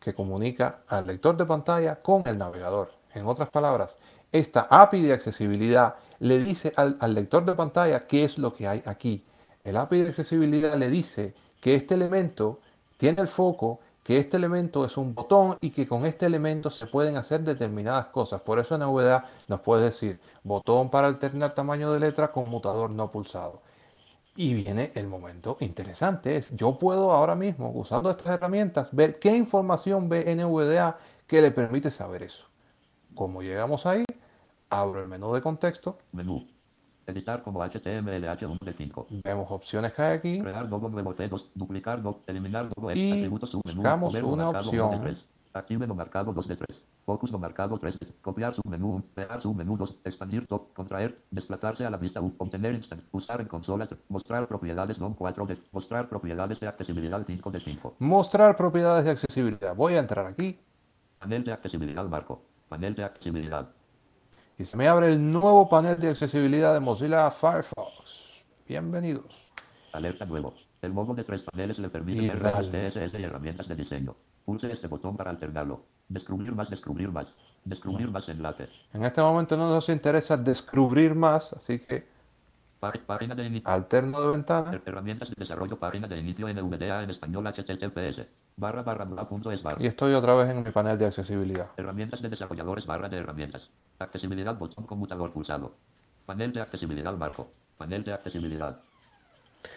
[0.00, 2.99] que comunica al lector de pantalla con el navegador.
[3.14, 3.98] En otras palabras,
[4.32, 8.82] esta API de accesibilidad le dice al, lector de pantalla qué es lo que hay
[8.86, 9.24] aquí.
[9.64, 12.60] El API de accesibilidad le dice que este elemento
[12.96, 16.86] tiene el foco, que este elemento es un botón y que con este elemento se
[16.86, 18.40] pueden hacer determinadas cosas.
[18.40, 23.62] Por eso en nos puede decir botón para alternar tamaño de letra, conmutador no pulsado.
[24.36, 29.34] Y viene el momento interesante, es yo puedo ahora mismo, usando estas herramientas, ver qué
[29.36, 30.96] información ve NVDA
[31.26, 32.49] que le permite saber eso.
[33.14, 34.04] Como llegamos ahí,
[34.68, 36.46] abro el menú de contexto, Menú.
[37.06, 39.06] Editar como HTML H1 de 5.
[39.24, 41.44] vemos opciones que hay aquí, Crear nuevo nuevo C2.
[41.54, 42.20] Duplicar no.
[42.26, 43.82] Eliminar nuevo Y atributos submenú.
[43.82, 44.88] buscamos Verbo una opción.
[44.88, 45.26] 1 de 3.
[45.52, 46.78] Active no marcado 2 de 3.
[47.04, 49.02] Focus no marcado 3 de Copiar submenú.
[49.14, 49.96] Pegar submenú 2.
[50.04, 50.72] Expandir top.
[50.72, 51.18] Contraer.
[51.30, 52.32] Desplazarse a la vista U.
[52.38, 53.02] Obtener instant.
[53.10, 53.88] Usar en consola.
[54.08, 55.58] Mostrar propiedades non 4 de.
[55.72, 57.96] Mostrar propiedades de accesibilidad 5 de 5.
[57.98, 59.74] mostrar propiedades de accesibilidad.
[59.74, 60.60] Voy a entrar aquí
[61.18, 62.49] Panel de accesibilidad marco.
[62.70, 63.68] Panel de accesibilidad.
[64.56, 68.44] y se me abre el nuevo panel de accesibilidad de Mozilla Firefox.
[68.68, 69.50] Bienvenidos.
[69.92, 70.54] Alerta nuevo.
[70.80, 72.68] El modo de tres paneles le permite Y ver dale.
[72.92, 74.14] CSS y herramientas de diseño.
[74.44, 75.82] Pulse este botón para alternarlo.
[76.08, 77.26] Descubrir más, descubrir más.
[77.64, 78.86] Descubrir más enlaces.
[78.92, 82.06] En este momento no nos interesa descubrir más, así que
[82.80, 83.68] Página de inicio.
[83.68, 85.78] alterno de ventana Her- Herramientas de desarrollo.
[85.78, 88.26] Página de inicio NVDA en español HTTPS.
[88.56, 89.06] Barra barra
[89.52, 89.76] es barra.
[89.82, 91.68] y estoy otra vez en mi panel de accesibilidad.
[91.76, 93.62] Herramientas de desarrolladores barra de herramientas.
[93.98, 95.74] Accesibilidad botón conmutador pulsado.
[96.24, 97.48] Panel de accesibilidad marco.
[97.76, 98.78] Panel de accesibilidad.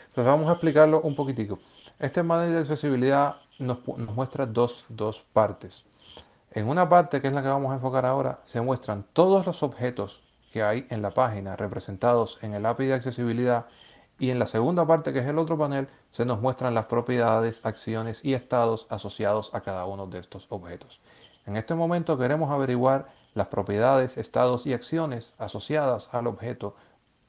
[0.07, 1.59] Entonces vamos a explicarlo un poquitico.
[1.99, 5.83] Este panel de accesibilidad nos, nos muestra dos, dos partes.
[6.51, 9.61] En una parte, que es la que vamos a enfocar ahora, se muestran todos los
[9.63, 10.21] objetos
[10.53, 13.65] que hay en la página representados en el API de accesibilidad
[14.19, 17.65] y en la segunda parte, que es el otro panel, se nos muestran las propiedades,
[17.65, 21.01] acciones y estados asociados a cada uno de estos objetos.
[21.47, 26.75] En este momento queremos averiguar las propiedades, estados y acciones asociadas al objeto,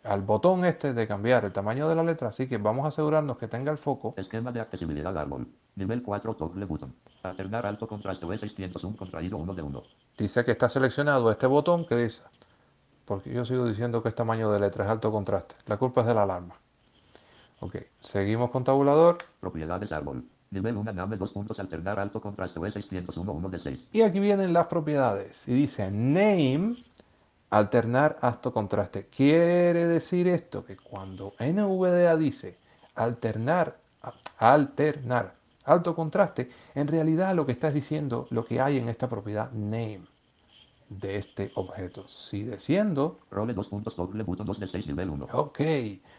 [0.05, 3.39] al botón este de cambiar el tamaño de la letra, así que vamos a asegurarnos
[3.39, 5.49] que tenga el foco Esquema de accesibilidad árbol.
[5.77, 6.95] Nivel 4 toggle button.
[7.23, 9.83] Alternar alto contraste V601 contraído 1 de 1.
[10.19, 12.23] dice que está seleccionado este botón que dice,
[13.05, 15.55] porque yo sigo diciendo que es tamaño de letra, es alto contraste.
[15.67, 16.55] La culpa es de la alarma.
[17.61, 20.25] Ok, seguimos con tabulador Propiedades árbol.
[20.51, 23.89] Nivel 1 name 2 puntos alternar alto contraste V601 1 de 6.
[23.93, 26.77] y aquí vienen las propiedades y dice name
[27.51, 29.07] alternar alto contraste.
[29.07, 32.57] Quiere decir esto que cuando NVDA dice
[32.95, 33.79] alternar
[34.39, 35.35] alternar
[35.65, 40.03] alto contraste, en realidad lo que está diciendo lo que hay en esta propiedad name
[40.89, 42.07] de este objeto.
[42.09, 45.29] Si desciendo Role 2 puntos toggle button 2 de 6 nivel 1.
[45.33, 45.61] Ok,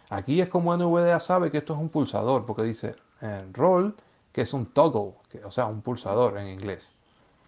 [0.09, 3.95] aquí es como NVDA sabe que esto es un pulsador, porque dice en roll
[4.31, 6.91] que es un toggle, que- o sea, un pulsador en inglés.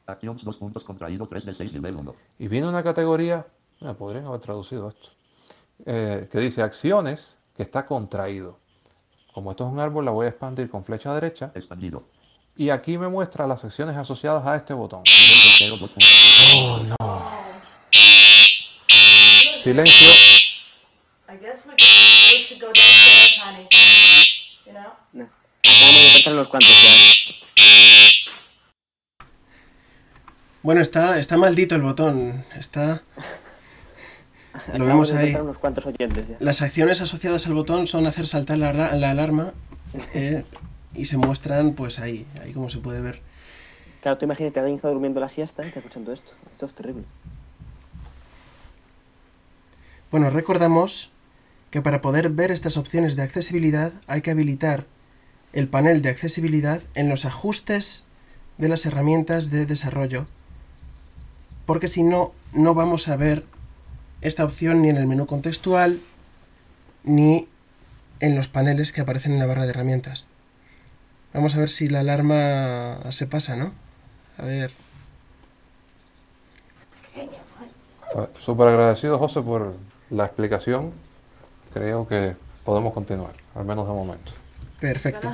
[0.05, 2.15] Actions 2 puntos contraído 3 de 6 nivel 1.
[2.39, 3.45] Y viene una categoría,
[3.81, 5.09] me podrían haber traducido esto,
[5.85, 8.57] eh, que dice acciones que está contraído.
[9.33, 12.03] Como esto es un árbol, la voy a expandir con flecha derecha Expandido.
[12.55, 15.01] y aquí me muestra las acciones asociadas a este botón.
[15.03, 15.91] Nivel 0 2
[19.63, 20.07] Silencio.
[24.65, 24.93] You know?
[25.13, 25.25] Nah.
[25.65, 26.93] Acabamos de unos cuantos ya.
[30.63, 32.45] Bueno, está, está maldito el botón.
[32.57, 33.03] Está.
[34.73, 35.27] Lo vemos ahí.
[35.27, 36.37] encontrar unos cuantos oyentes ya.
[36.39, 39.53] Las acciones asociadas al botón son hacer saltar la alarma
[40.13, 40.43] eh,
[40.93, 43.21] y se muestran pues ahí, ahí como se puede ver.
[44.07, 46.31] Claro, tú imagínate, alguien está durmiendo la siesta y está escuchando esto.
[46.49, 47.03] Esto es terrible.
[50.11, 51.11] Bueno, recordamos
[51.71, 54.85] que para poder ver estas opciones de accesibilidad hay que habilitar
[55.51, 58.05] el panel de accesibilidad en los ajustes
[58.57, 60.25] de las herramientas de desarrollo,
[61.65, 63.43] porque si no, no vamos a ver
[64.21, 65.99] esta opción ni en el menú contextual
[67.03, 67.49] ni
[68.21, 70.29] en los paneles que aparecen en la barra de herramientas.
[71.33, 73.85] Vamos a ver si la alarma se pasa, ¿no?
[74.37, 74.71] A ver.
[78.15, 79.73] Ah, Súper agradecido, José, por
[80.09, 80.93] la explicación.
[81.73, 84.31] Creo que podemos continuar, al menos de momento.
[84.79, 85.27] Perfecto.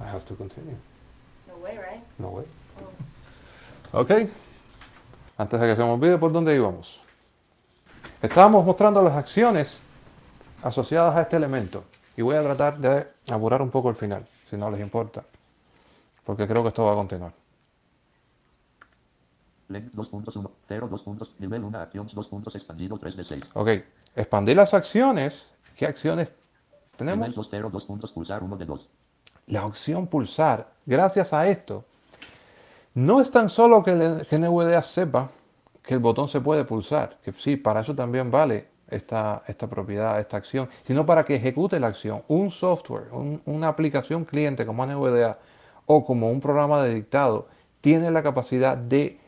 [0.00, 0.76] I have to continue.
[1.46, 2.02] No way, right?
[2.18, 2.46] No way.
[3.92, 4.10] Ok.
[5.36, 7.00] Antes de que se me olvide por dónde íbamos.
[8.22, 9.80] Estábamos mostrando las acciones
[10.62, 11.84] asociadas a este elemento.
[12.16, 15.24] Y voy a tratar de apurar un poco el final, si no les importa.
[16.24, 17.32] Porque creo que esto va a continuar.
[19.68, 23.44] Length 2.1, 0, 2 puntos, nivel 1, actions 2 puntos, expandido 3 de 6.
[23.54, 23.68] Ok.
[24.16, 25.52] Expandir las acciones.
[25.76, 26.30] ¿Qué acciones
[26.98, 27.34] Nivel tenemos?
[27.34, 28.88] 2, 0, 2 puntos, pulsar 1 de 2.
[29.46, 31.84] la opción pulsar, gracias a esto,
[32.94, 35.28] no es tan solo que, el- que NVDA sepa
[35.82, 40.20] que el botón se puede pulsar, que sí, para eso también vale esta, esta propiedad,
[40.20, 42.22] esta acción, sino para que ejecute la acción.
[42.28, 45.38] Un software, un- una aplicación cliente como NVDA
[45.92, 47.48] o como un programa de dictado,
[47.80, 49.18] tiene la capacidad de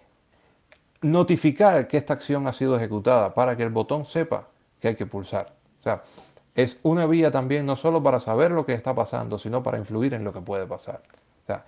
[1.00, 4.46] notificar que esta acción ha sido ejecutada para que el botón sepa
[4.78, 5.54] que hay que pulsar.
[5.80, 6.04] O sea,
[6.54, 10.14] es una vía también no solo para saber lo que está pasando, sino para influir
[10.14, 11.02] en lo que puede pasar.
[11.42, 11.64] O sea,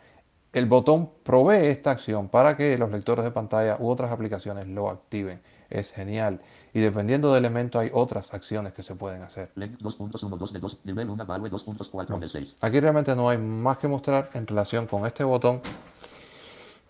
[0.52, 4.88] el botón provee esta acción para que los lectores de pantalla u otras aplicaciones lo
[4.88, 5.42] activen.
[5.70, 6.40] Es genial.
[6.74, 9.50] Y dependiendo del elemento hay otras acciones que se pueden hacer.
[9.54, 12.54] Length 2.1, 2 de 2, nivel 1, value 2.4 de 6.
[12.62, 15.60] Aquí realmente no hay más que mostrar en relación con este botón.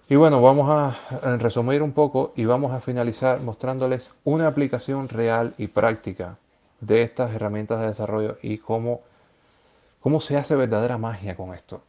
[0.08, 5.54] Y bueno, vamos a resumir un poco y vamos a finalizar mostrándoles una aplicación real
[5.58, 6.38] y práctica
[6.80, 9.02] de estas herramientas de desarrollo y cómo,
[10.00, 11.82] cómo se hace verdadera magia con esto.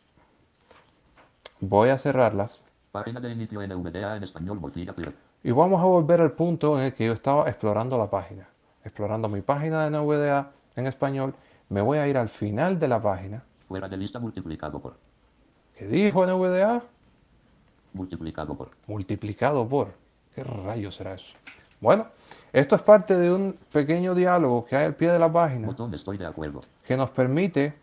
[1.62, 2.62] Voy a cerrarlas
[2.96, 4.58] Página de inicio NVDA en español.
[5.46, 8.50] Y vamos a volver al punto en el que yo estaba explorando la página.
[8.84, 11.36] Explorando mi página de NVDA en español,
[11.70, 13.44] me voy a ir al final de la página.
[13.68, 14.96] Fuera de lista multiplicado por.
[15.78, 16.82] ¿Qué dijo NVDA?
[17.94, 18.72] Multiplicado por.
[18.88, 19.94] multiplicado por.
[20.34, 21.36] ¿Qué rayos será eso?
[21.80, 22.08] Bueno,
[22.52, 25.94] esto es parte de un pequeño diálogo que hay al pie de la página Botón
[25.94, 26.62] estoy de acuerdo.
[26.88, 27.76] que nos permite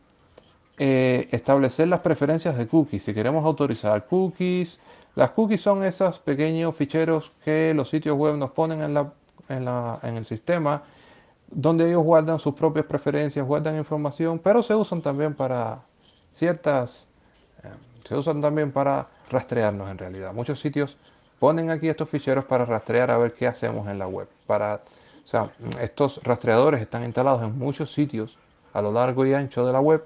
[0.78, 3.04] eh, establecer las preferencias de cookies.
[3.04, 4.80] Si queremos autorizar cookies,
[5.14, 9.12] las cookies son esos pequeños ficheros que los sitios web nos ponen en, la,
[9.48, 10.82] en, la- en el sistema
[11.54, 15.80] donde ellos guardan sus propias preferencias, guardan información, pero se usan también para
[16.32, 17.06] ciertas,
[17.62, 17.68] eh,
[18.04, 20.32] se usan también para rastrearnos en realidad.
[20.32, 20.96] Muchos sitios
[21.38, 24.28] ponen aquí estos ficheros para rastrear a ver qué hacemos en la web.
[24.46, 25.50] Para, o sea,
[25.80, 28.38] estos rastreadores están instalados en muchos sitios
[28.72, 30.02] a lo largo y ancho de la web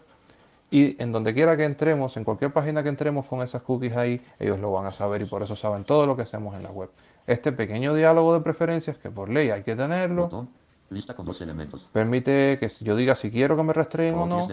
[0.71, 4.21] y en donde quiera que entremos, en cualquier página que entremos con esas cookies ahí,
[4.39, 6.71] ellos lo van a saber y por eso saben todo lo que hacemos en la
[6.71, 6.91] web.
[7.27, 10.49] Este pequeño diálogo de preferencias, que por ley hay que tenerlo, Botón.
[10.89, 11.85] Lista con dos elementos.
[11.93, 14.49] permite que yo diga si quiero que me rastreen o no.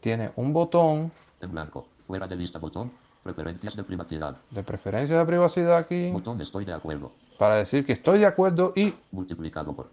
[0.00, 1.86] Tiene un botón En blanco.
[2.08, 2.90] Fuera de lista botón.
[3.22, 4.36] Preferencias de privacidad.
[4.50, 7.12] de preferencia de privacidad aquí Botón estoy de acuerdo.
[7.38, 8.94] para decir que estoy de acuerdo y...
[9.12, 9.90] Multiplicado por.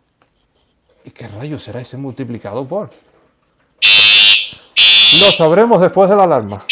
[1.05, 2.89] ¿Y qué rayos será ese multiplicado por?
[5.13, 6.63] Lo sabremos después de la alarma.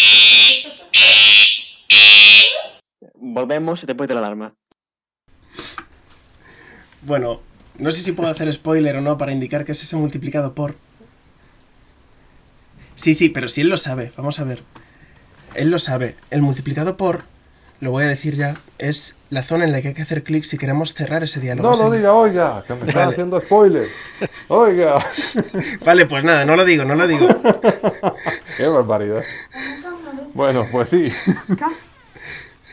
[3.14, 4.54] Volvemos después de la alarma.
[7.02, 7.42] Bueno,
[7.78, 10.76] no sé si puedo hacer spoiler o no para indicar que es ese multiplicado por.
[12.96, 14.64] Sí, sí, pero si él lo sabe, vamos a ver.
[15.54, 16.16] Él lo sabe.
[16.30, 17.24] El multiplicado por,
[17.82, 20.44] lo voy a decir ya, es la zona en la que hay que hacer clic
[20.44, 21.70] si queremos cerrar ese diálogo.
[21.72, 23.88] No lo diga, oiga, que me están haciendo spoiler.
[24.48, 25.00] Oiga.
[25.86, 27.28] Vale, pues nada, no lo digo, no lo digo.
[28.58, 29.24] Qué barbaridad.
[30.34, 31.12] Bueno, pues sí.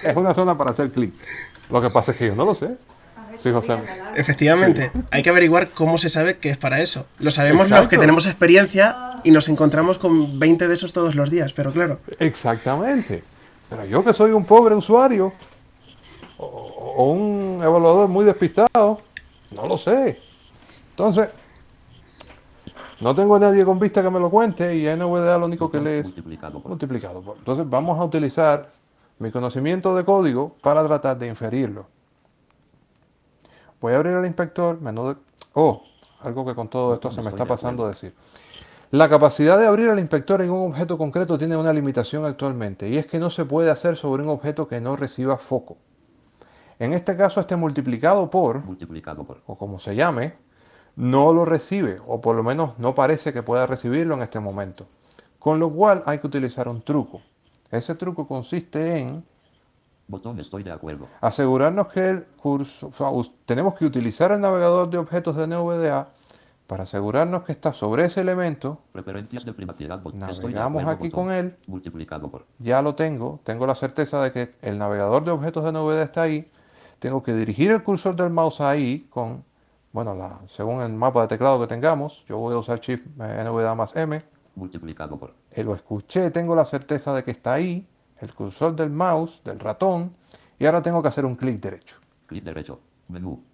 [0.03, 1.15] Es una zona para hacer clic.
[1.71, 2.71] Lo que pasa es que yo no lo sé.
[3.41, 3.79] Sí, José.
[4.17, 7.07] Efectivamente, hay que averiguar cómo se sabe que es para eso.
[7.19, 7.89] Lo sabemos los Exacto.
[7.89, 12.01] que tenemos experiencia y nos encontramos con 20 de esos todos los días, pero claro.
[12.19, 13.23] Exactamente.
[13.73, 15.33] Pero yo que soy un pobre usuario
[16.37, 19.01] o, o un evaluador muy despistado,
[19.51, 20.21] no lo sé.
[20.91, 21.31] Entonces,
[23.01, 25.81] no tengo a nadie con vista que me lo cuente y NVDA lo único que
[25.81, 26.69] lee es Multiplicado por.
[26.69, 27.39] multiplicado por.
[27.39, 28.69] Entonces vamos a utilizar
[29.19, 31.87] mi conocimiento de código para tratar de inferirlo.
[33.81, 35.17] Voy a abrir el inspector, menú de...
[35.55, 35.83] Oh,
[36.21, 38.15] algo que con todo esto se me está pasando a decir.
[38.93, 42.99] La capacidad de abrir el inspector en un objeto concreto tiene una limitación actualmente y
[42.99, 45.79] es que no se puede hacer sobre un objeto que no reciba foco.
[46.79, 49.41] En este caso, este multiplicado por, Multiplicado por.
[49.47, 50.35] o como se llame,
[50.97, 54.87] no lo recibe, o por lo menos no parece que pueda recibirlo en este momento.
[55.39, 57.23] Con lo cual hay que utilizar un truco.
[57.71, 59.25] Ese truco consiste en
[60.09, 61.07] Botón estoy de acuerdo.
[61.23, 65.47] asegurarnos que el curso, o sea, us- tenemos que utilizar el navegador de objetos de
[65.47, 66.09] NVDA
[66.73, 68.81] para asegurarnos que está sobre ese elemento.
[68.93, 70.03] Preferencias de privacidad.
[70.15, 71.27] Navegamos aquí botón.
[71.27, 72.47] con él, Multiplicado por.
[72.59, 76.23] ya lo tengo, tengo la certeza de que el navegador de objetos de NVDA está
[76.23, 76.49] ahí.
[76.99, 79.45] tengo que dirigir el cursor del mouse ahí con,
[79.93, 83.45] bueno, la, según el mapa de teclado que tengamos, yo voy a usar Shift eh,
[83.45, 84.23] NVDA más M,
[84.55, 85.35] Multiplicado por.
[85.51, 89.61] eh, lo escuché, tengo la certeza de que está ahí, el cursor del mouse, del
[89.61, 90.15] ratón,
[90.59, 91.97] y ahora tengo que hacer un clic derecho.
[92.25, 92.81] Clic derecho.
[93.11, 93.45] Menú.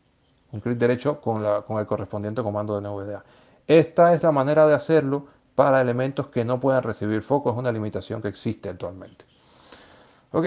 [0.52, 3.24] Un clic derecho con, la- con el correspondiente comando de NVDA.
[3.66, 7.72] Esta es la manera de hacerlo para elementos que no puedan recibir foco, es una
[7.72, 9.24] limitación que existe actualmente.
[10.32, 10.46] Ok,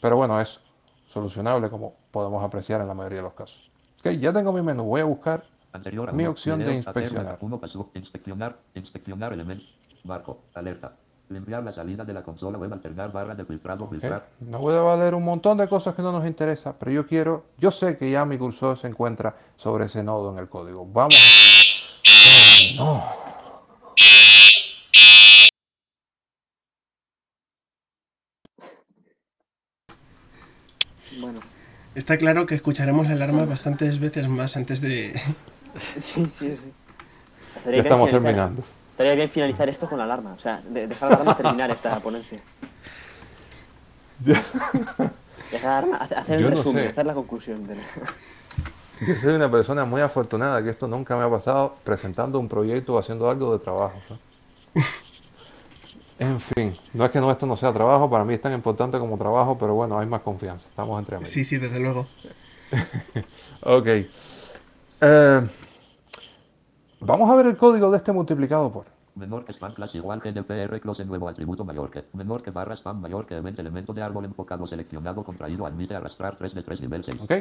[0.00, 0.60] pero bueno, es
[1.08, 3.70] solucionable como podemos apreciar en la mayoría de los casos.
[4.00, 7.38] Ok, ya tengo mi menú, voy a buscar Anterior Mi opción de inspeccionar.
[7.40, 7.60] uno
[7.94, 9.64] inspeccionar, inspeccionar elemento,
[10.04, 10.96] marco, alerta,
[11.30, 14.74] limpiar la salida de la consola web, alternar barra de filtrado, Ok, filtrar, No voy
[14.74, 17.96] a valer un montón de cosas que no nos interesa, pero yo quiero, yo sé
[17.96, 20.84] que ya mi cursor se encuentra sobre ese nodo en el código.
[20.86, 21.14] Vamos.
[22.04, 23.02] Ay, no.
[31.20, 31.40] Bueno,
[31.94, 35.20] Está claro que escucharemos la alarma bastantes veces más antes de...
[35.98, 36.72] sí, sí, sí.
[37.66, 38.62] Ya estamos terminando.
[39.00, 40.34] Estaría bien finalizar esto con la alarma.
[40.34, 42.38] O sea, de- dejar la alarma terminar esta ponencia.
[45.50, 46.88] Dejar hacer hacer el Yo no resumen, sé.
[46.90, 47.66] hacer la conclusión.
[47.66, 47.76] De...
[49.06, 52.94] Yo soy una persona muy afortunada que esto nunca me ha pasado presentando un proyecto
[52.94, 53.94] o haciendo algo de trabajo.
[54.10, 54.82] ¿no?
[56.18, 58.98] En fin, no es que no, esto no sea trabajo, para mí es tan importante
[58.98, 60.68] como trabajo, pero bueno, hay más confianza.
[60.68, 61.32] Estamos entre amigos.
[61.32, 62.06] Sí, sí, desde luego.
[63.62, 63.86] Ok.
[65.02, 65.46] Eh,
[67.00, 68.86] vamos a ver el código de este multiplicado por.
[69.16, 72.74] menor que spam class igual que DPR close nuevo atributo mayor que, menor que barra
[72.76, 76.80] spam mayor que event elemento de árbol enfocado seleccionado contraído admite arrastrar 3 de 3
[76.82, 77.32] nivel 6, Ok.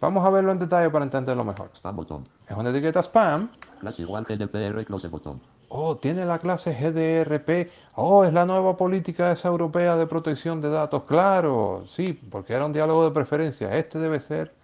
[0.00, 1.70] Vamos a verlo en detalle para entenderlo mejor.
[1.76, 3.48] spam botón, Es una etiqueta spam.
[3.80, 5.40] class igual que DPR close botón,
[5.70, 7.70] Oh, tiene la clase GDRP.
[7.96, 11.04] Oh, es la nueva política esa europea de protección de datos.
[11.04, 13.76] Claro, sí, porque era un diálogo de preferencia.
[13.76, 14.54] Este debe ser.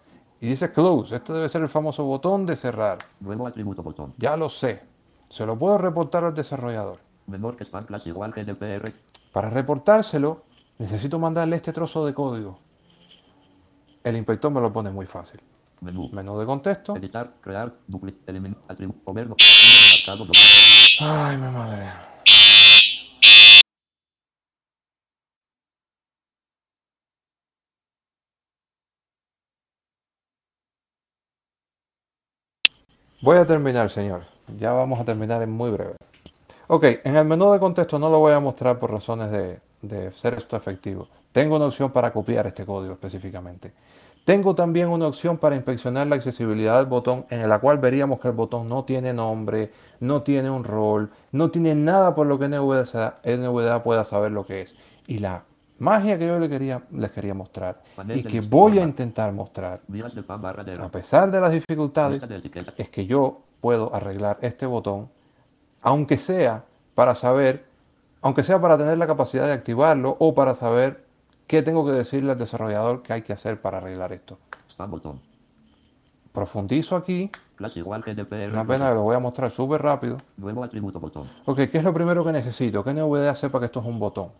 [0.41, 1.17] Y dice close.
[1.17, 2.99] Este debe ser el famoso botón de cerrar.
[3.21, 4.83] nuevo atributo botón, Ya lo sé.
[5.29, 6.99] Se lo puedo reportar al desarrollador.
[7.27, 8.93] menor que spam class igual que DPR,
[9.33, 10.43] Para reportárselo,
[10.79, 12.59] necesito mandarle este trozo de código.
[14.03, 15.41] El inspector me lo pone muy fácil.
[15.81, 16.97] menú, Menú de contexto.
[16.97, 20.35] editar, crear, duplicate, eliminar, botón,
[21.01, 22.14] Ay, mi madre.
[33.25, 34.21] Voy a terminar, señor.
[34.61, 35.95] Ya vamos a terminar en muy breve.
[36.67, 40.13] Ok, en el menú de contexto no lo voy a mostrar por razones de, de
[40.13, 41.09] ser esto efectivo.
[41.33, 43.73] Tengo una opción para copiar este código específicamente.
[44.27, 48.29] Tengo también una opción para inspeccionar la accesibilidad del botón, en la cual veríamos que
[48.29, 52.49] el botón no tiene nombre, no tiene un rol, no tiene nada por lo que
[52.49, 54.77] NVDA, NVDA pueda saber lo que es.
[55.07, 55.45] Y la
[55.79, 57.83] magia que yo quería, les quería mostrar
[58.15, 59.81] y que voy a intentar mostrar,
[60.81, 62.23] a pesar de las dificultades,
[62.77, 65.09] es que yo puedo arreglar este botón,
[65.83, 66.65] aunque sea
[66.95, 67.65] para saber,
[68.23, 71.05] aunque sea para tener la capacidad de activarlo o para saber
[71.47, 74.39] qué tengo que decirle al desarrollador que hay que hacer para arreglar esto.
[76.33, 80.17] Profundizo aquí, una pena que lo voy a mostrar súper rápido.
[80.37, 82.83] nuevo atributo botón, Ok, ¿qué es lo primero que necesito?
[82.83, 84.31] Que NVDA sepa que esto es un botón.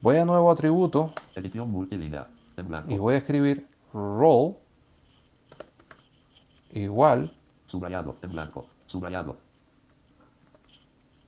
[0.00, 1.10] Voy a nuevo atributo.
[1.34, 4.56] Edición multilínea, en blanco, y voy a escribir role
[6.72, 7.32] igual
[7.66, 9.36] subrayado, en blanco, subrayado,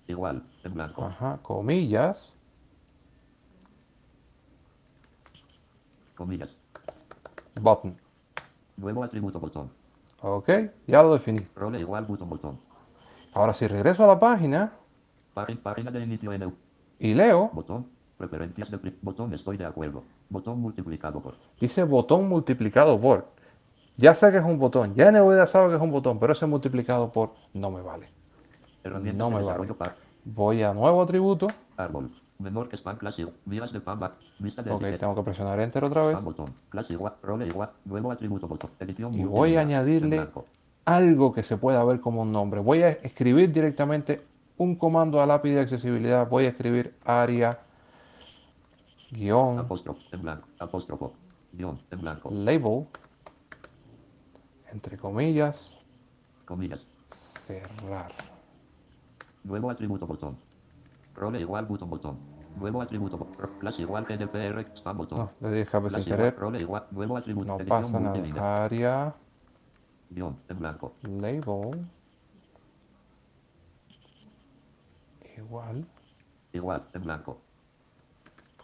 [0.07, 2.35] igual, en blanco, ajá, comillas,
[6.15, 6.51] comillas,
[7.61, 7.97] button.
[8.77, 9.71] nuevo atributo botón,
[10.21, 10.51] Ok,
[10.87, 11.41] ya lo definí.
[11.57, 12.61] role igual botón botón,
[13.33, 14.73] Ahora si regreso a la página
[15.35, 16.55] de inicio en
[16.99, 23.01] y leo, botón, preferencias de botón estoy de acuerdo, botón multiplicado por, dice botón multiplicado
[23.01, 23.39] por.
[23.97, 26.47] Ya sé que es un botón, ya NVDA sabe que es un botón, pero ese
[26.47, 28.09] multiplicado por no me vale.
[28.85, 29.75] No me vale.
[29.75, 31.49] par, Voy a nuevo atributo.
[31.77, 35.83] árbol, menor que spam igual, vías de spam vista de Ok, tengo que presionar enter
[35.83, 36.23] otra vez.
[36.23, 40.29] botón, class igual, role igual, nuevo atributo botón, edición Y voy a añadirle
[40.85, 42.61] algo que se pueda ver como un nombre.
[42.61, 44.23] Voy a escribir directamente
[44.57, 46.29] un comando al API de accesibilidad.
[46.29, 47.59] Voy a escribir área
[49.11, 49.59] guion.
[49.59, 51.15] Apóstrofe, en blanco, apóstrofo,
[51.53, 52.87] guion, en blanco, label.
[54.73, 55.75] Entre comillas.
[56.45, 56.81] Comillas,
[57.11, 58.13] cerrar.
[59.45, 60.37] nuevo atributo botón,
[61.15, 62.19] role igual botón botón,
[62.57, 63.19] nuevo atributo
[63.61, 66.35] class igual que DPR, spam botón, No, le di escape sin querer.
[66.37, 68.65] role igual, nuevo atributo, No pasa nada.
[68.65, 69.15] Área.
[70.11, 71.87] Guión, en blanco, label.
[75.37, 75.87] Igual.
[76.53, 77.41] Igual, en blanco,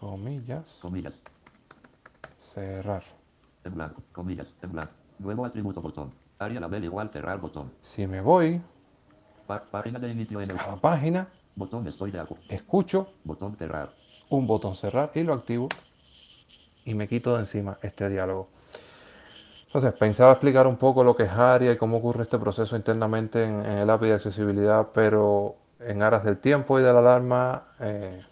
[0.08, 1.14] comillas comillas,
[2.38, 3.02] cerrar.
[3.64, 4.02] En blanco.
[4.12, 4.46] Comillas.
[4.60, 4.92] En blanco.
[5.18, 6.10] Nuevo atributo botón.
[6.38, 7.72] Área label igual cerrar botón.
[7.80, 8.60] Si me voy
[9.46, 11.26] Pa- página de inicio en el a la página,
[11.56, 12.44] botón estoy de acuerdo.
[12.50, 13.94] escucho Botón cerrar.
[14.28, 15.68] un botón cerrar y lo activo
[16.84, 18.48] y me quito de encima este diálogo.
[19.66, 23.42] Entonces, pensaba explicar un poco lo que es ARIA y cómo ocurre este proceso internamente
[23.44, 27.68] en, en el API de accesibilidad, pero en aras del tiempo y de la alarma
[27.80, 28.22] eh,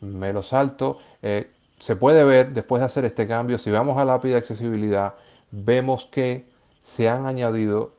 [0.00, 0.98] me lo salto.
[1.22, 5.14] Eh, se puede ver después de hacer este cambio, si vamos al API de accesibilidad,
[5.50, 6.46] vemos que
[6.82, 7.92] se han añadido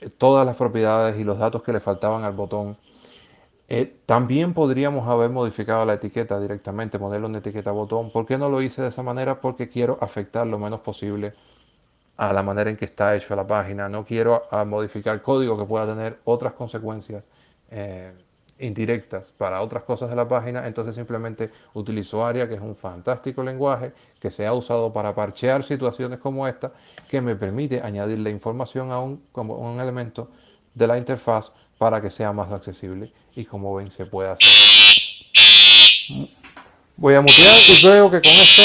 [0.00, 2.76] eh, todas las propiedades y los datos que le faltaban al botón.
[3.68, 8.10] Eh, también podríamos haber modificado la etiqueta directamente, ponerle una etiqueta botón.
[8.10, 9.40] ¿Por qué no lo hice de esa manera?
[9.40, 11.34] Porque quiero afectar lo menos posible
[12.16, 13.88] a la manera en que está hecho la página.
[13.88, 17.22] No quiero ah, modificar código que pueda tener otras consecuencias
[18.60, 20.66] indirectas para otras cosas de la página.
[20.66, 25.64] Entonces simplemente utilizo ARIA, que es un fantástico lenguaje que se ha usado para parchear
[25.64, 26.72] situaciones como esta,
[27.08, 30.30] que me permite añadirle información a un, como un elemento
[30.74, 34.48] de la interfaz para que sea más accesible y como ven se puede hacer.
[36.96, 38.62] Voy a mutear y creo que con esto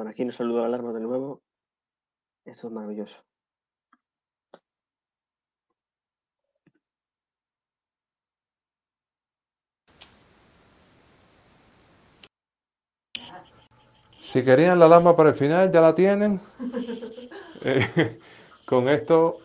[0.00, 1.42] Bueno, aquí nos saluda la alarma de nuevo.
[2.46, 3.22] Eso es maravilloso.
[14.18, 16.40] Si querían la alarma para el final, ya la tienen.
[17.62, 18.18] Eh,
[18.64, 19.40] con esto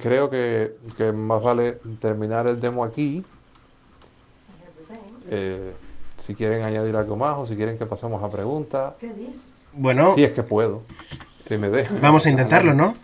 [0.00, 3.24] creo que, que más vale terminar el demo aquí.
[5.28, 5.72] Eh,
[6.18, 8.96] si quieren añadir algo más o si quieren que pasemos a preguntas.
[9.72, 10.82] Bueno, Si es que puedo.
[11.48, 12.00] Si me dejan.
[12.00, 12.94] vamos a intentarlo, ¿no?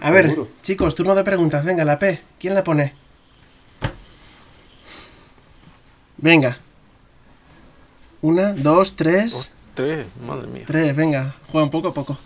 [0.00, 0.48] A ver, Seguro.
[0.62, 1.64] chicos, turno de preguntas.
[1.64, 2.20] Venga, la P.
[2.38, 2.94] ¿Quién la pone?
[6.16, 6.56] Venga.
[8.22, 9.52] Una, dos, tres.
[9.74, 10.62] Tres, madre mía.
[10.66, 11.34] Tres, venga.
[11.50, 12.18] Juegan poco a poco.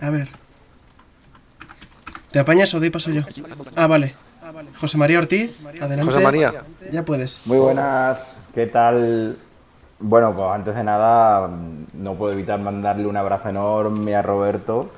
[0.00, 0.28] A ver.
[2.32, 3.22] ¿Te apañas o doy paso yo?
[3.76, 4.14] Ah, vale.
[4.80, 6.12] José María Ortiz, adelante.
[6.12, 6.52] José María,
[6.90, 7.42] Ya puedes.
[7.44, 9.36] Muy buenas, ¿qué tal?
[10.00, 11.48] Bueno, pues antes de nada,
[11.94, 14.90] no puedo evitar mandarle un abrazo enorme a Roberto,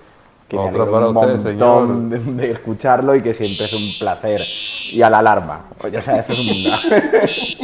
[0.48, 4.42] que me un usted, montón de, de escucharlo y que siempre es un placer.
[4.92, 7.63] Y a la alarma, oye, o sea, eso es un...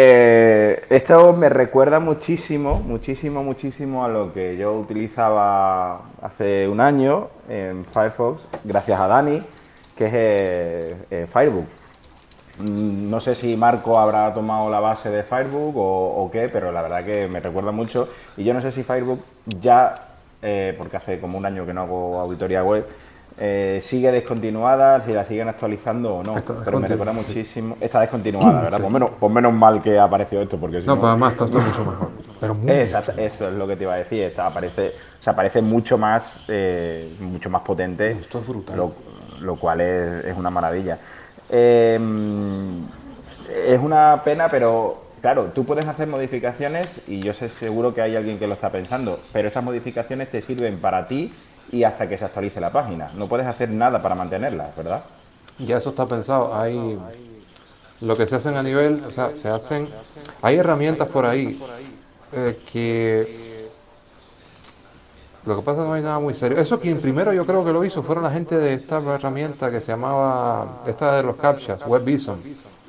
[0.00, 7.26] Eh, esto me recuerda muchísimo, muchísimo, muchísimo a lo que yo utilizaba hace un año
[7.48, 9.42] en Firefox, gracias a Dani,
[9.96, 11.64] que es eh, eh, Firebook.
[12.60, 16.70] Mm, No sé si Marco habrá tomado la base de Firebook o, o qué, pero
[16.70, 18.08] la verdad que me recuerda mucho.
[18.36, 19.18] Y yo no sé si Firebook
[19.60, 20.10] ya,
[20.42, 22.86] eh, porque hace como un año que no hago auditoría web,
[23.40, 26.34] eh, sigue descontinuada, si la siguen actualizando o no.
[26.64, 27.18] Pero me recuerda sí.
[27.26, 27.76] muchísimo.
[27.80, 28.80] Está descontinuada, ¿verdad?
[28.80, 31.00] Pues, menos, pues menos mal que apareció esto, porque si No, no.
[31.00, 32.10] pues además está esto mucho mejor.
[32.40, 34.22] Pero muy Exacto, eso es lo que te iba a decir.
[34.22, 38.10] Está, aparece, o sea, parece mucho más, eh, mucho más potente.
[38.12, 38.76] Esto es brutal.
[38.76, 38.92] Lo,
[39.42, 40.98] lo cual es, es una maravilla.
[41.48, 41.98] Eh,
[43.66, 48.16] es una pena, pero claro, tú puedes hacer modificaciones y yo sé seguro que hay
[48.16, 51.32] alguien que lo está pensando, pero esas modificaciones te sirven para ti
[51.70, 53.08] y hasta que se actualice la página.
[53.16, 55.02] No puedes hacer nada para mantenerla, ¿verdad?
[55.58, 56.54] Ya eso está pensado.
[56.54, 56.98] Hay
[58.00, 59.88] lo que se hacen a nivel, o sea, se hacen.
[60.42, 61.60] Hay herramientas por ahí
[62.32, 63.48] eh, que.
[65.44, 66.58] Lo que pasa es que no hay nada muy serio.
[66.58, 69.80] Eso quien primero yo creo que lo hizo fueron la gente de esta herramienta que
[69.80, 72.38] se llamaba, esta de los captchas, WebVison,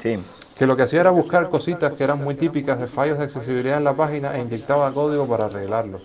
[0.02, 0.20] Sí.
[0.58, 3.78] que lo que hacía era buscar cositas que eran muy típicas de fallos de accesibilidad
[3.78, 6.02] en la página e inyectaba código para arreglarlo.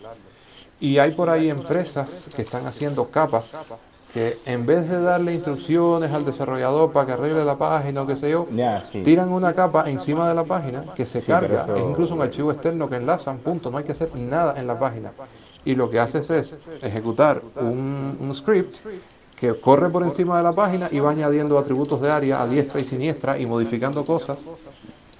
[0.84, 3.52] Y hay por ahí empresas que están haciendo capas
[4.12, 8.16] que en vez de darle instrucciones al desarrollador para que arregle la página o qué
[8.16, 8.46] sé yo,
[8.92, 9.02] sí.
[9.02, 12.52] tiran una capa encima de la página que se carga, eso- es incluso un archivo
[12.52, 15.10] externo que enlazan, punto, no hay que hacer nada en la página.
[15.64, 18.76] Y lo que haces es ejecutar un, un script
[19.40, 22.80] que corre por encima de la página y va añadiendo atributos de área a diestra
[22.80, 24.38] y siniestra y modificando cosas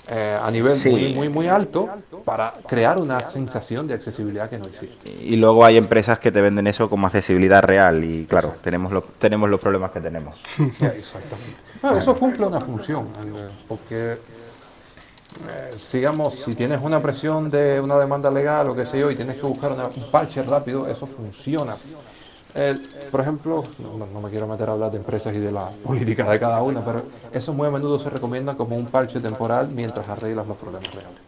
[0.09, 0.91] eh, a nivel Sí.
[0.91, 1.89] muy, muy, muy alto
[2.25, 5.11] para crear una sensación de accesibilidad que no existe.
[5.11, 9.05] Y luego hay empresas que te venden eso como accesibilidad real y claro, tenemos los,
[9.19, 10.35] tenemos los problemas que tenemos.
[10.59, 11.57] Exactamente.
[11.81, 14.19] Bueno, eso cumple una función, eh, porque
[15.49, 19.17] eh, sigamos, si tienes una presión de una demanda legal o qué sé yo y
[19.17, 21.77] tienes que buscar una- un parche rápido, eso funciona.
[22.55, 22.79] El-
[23.11, 26.29] por ejemplo, no, no me quiero meter a hablar de empresas y de la política
[26.31, 27.03] de cada una, pero
[27.33, 31.19] eso muy a menudo se recomienda como un parche temporal mientras arreglas los problemas reales.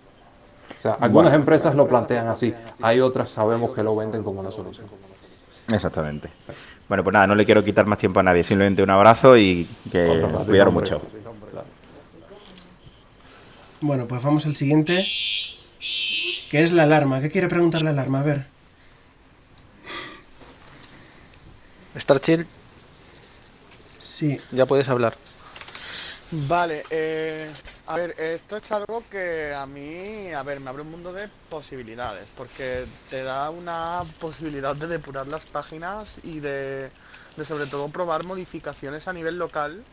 [0.78, 4.50] O sea, algunas empresas lo plantean así, hay otras sabemos que lo venden como una
[4.52, 4.86] solución.
[5.72, 6.28] Exactamente.
[6.88, 8.44] Bueno, pues nada, no le quiero quitar más tiempo a nadie.
[8.44, 10.06] Simplemente un abrazo y que
[10.46, 11.02] cuidaros mucho.
[13.80, 15.04] Bueno, pues vamos al siguiente.
[16.50, 17.20] Que es la alarma.
[17.20, 18.20] ¿Qué quiere preguntar la alarma?
[18.20, 18.46] A ver.
[21.96, 22.48] Star Chill,
[23.98, 24.40] Sí.
[24.50, 25.18] ya puedes hablar.
[26.30, 27.56] Vale, eh,
[27.86, 31.28] a ver, esto es algo que a mí, a ver, me abre un mundo de
[31.48, 36.92] posibilidades, porque te da una posibilidad de depurar las páginas y de,
[37.36, 39.86] de sobre todo probar modificaciones a nivel local,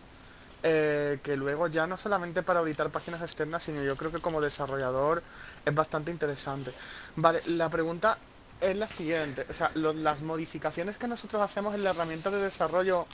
[0.64, 4.42] eh, que luego ya no solamente para auditar páginas externas, sino yo creo que como
[4.42, 5.24] desarrollador
[5.66, 6.76] es bastante interesante.
[7.16, 8.20] Vale, la pregunta
[8.64, 12.38] es la siguiente, o sea, lo- las modificaciones que nosotros hacemos en la herramienta de
[12.40, 13.06] desarrollo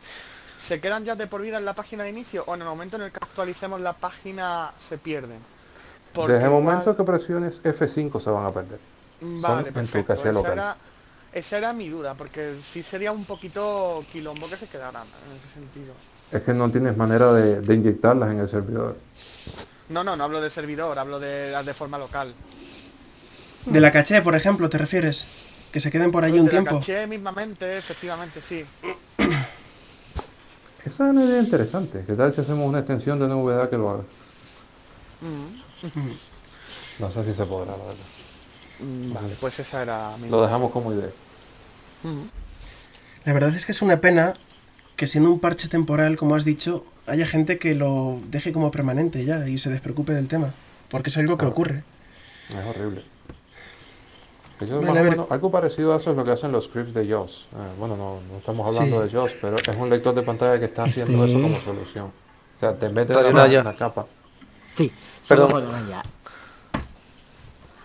[0.57, 2.97] ¿Se quedan ya de por vida en la página de inicio o en el momento
[2.97, 5.39] en el que actualicemos la página se pierden?
[6.13, 8.77] Porque Desde el igual- momento que presiones F5 se van a perder.
[9.21, 10.13] Vale, en tu perfecto.
[10.15, 10.51] Esa local.
[10.51, 10.77] era,
[11.31, 15.47] esa era mi duda, porque sí sería un poquito quilombo que se quedaran en ese
[15.47, 15.93] sentido.
[16.29, 18.97] Es que no tienes manera de, de inyectarlas en el servidor.
[19.87, 22.33] No, no, no hablo de servidor, hablo de de forma local.
[23.65, 25.25] De la caché, por ejemplo, ¿te refieres?
[25.71, 26.79] Que se queden por allí un De la tiempo.
[26.79, 28.65] caché mismamente, efectivamente, sí.
[30.85, 32.03] Esa es una idea interesante.
[32.07, 34.03] ¿Qué tal si hacemos una extensión de NVDA que lo haga?
[35.21, 36.09] Mm.
[36.99, 39.21] No sé si se podrá, la verdad.
[39.21, 41.09] Vale, pues esa era mi Lo dejamos como idea.
[42.03, 42.23] Mm.
[43.25, 44.33] La verdad es que es una pena
[44.95, 49.25] que siendo un parche temporal, como has dicho, haya gente que lo deje como permanente
[49.25, 50.53] ya y se despreocupe del tema.
[50.89, 51.51] Porque es algo que Claro.
[51.51, 51.83] ocurre.
[52.49, 53.03] Es horrible.
[54.59, 55.03] Más o ver.
[55.11, 57.47] menos, algo parecido a eso es lo que hacen los scripts de JAWS.
[57.53, 59.07] Eh, bueno, no, no estamos hablando Sí.
[59.07, 62.07] de JAWS, pero es un lector de pantalla que está haciendo eso como solución.
[62.07, 64.05] O sea, te mete la, la capa.
[64.67, 64.91] Sí,
[65.27, 65.65] Perdón.
[65.89, 66.01] ya.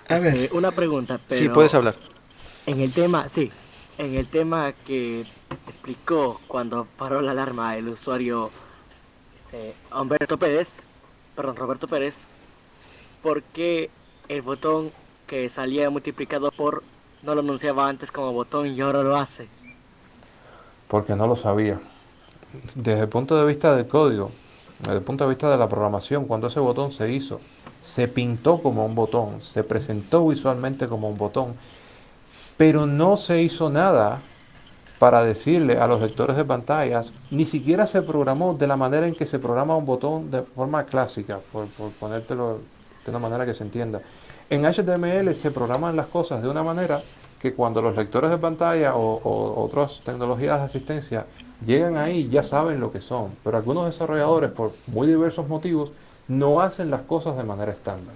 [0.09, 0.35] A ver.
[0.37, 1.95] Este, una pregunta, pero Sí, puedes hablar.
[2.67, 3.51] En el tema, sí,
[3.99, 5.25] en el tema que
[5.69, 8.51] explicó cuando paró la alarma el usuario
[9.37, 10.83] este, Humberto Pérez,
[11.37, 12.23] perdón, Roberto Pérez,
[13.23, 13.91] ¿por qué
[14.29, 14.91] el botón
[15.27, 16.83] que salía multiplicado por
[17.23, 19.49] no lo anunciaba antes como botón y ahora lo hace?
[20.89, 21.81] Porque no lo sabía.
[22.75, 24.31] Desde el punto de vista del código,
[24.81, 27.41] desde el punto de vista de la programación, cuando ese botón se hizo,
[27.81, 31.55] se pintó como un botón, se presentó visualmente como un botón,
[32.57, 34.21] pero no se hizo nada
[34.99, 39.15] para decirle a los lectores de pantallas, ni siquiera se programó de la manera en
[39.15, 42.61] que se programa un botón de forma clásica, por, por ponértelo
[43.05, 44.01] de una manera que se entienda.
[44.55, 47.03] En HTML se programan las cosas de una manera
[47.41, 51.27] que cuando los lectores de pantalla o, otras tecnologías de asistencia
[51.67, 55.91] llegan ahí ya saben lo que son, pero algunos desarrolladores por muy diversos motivos
[56.29, 58.15] no hacen las cosas de manera estándar.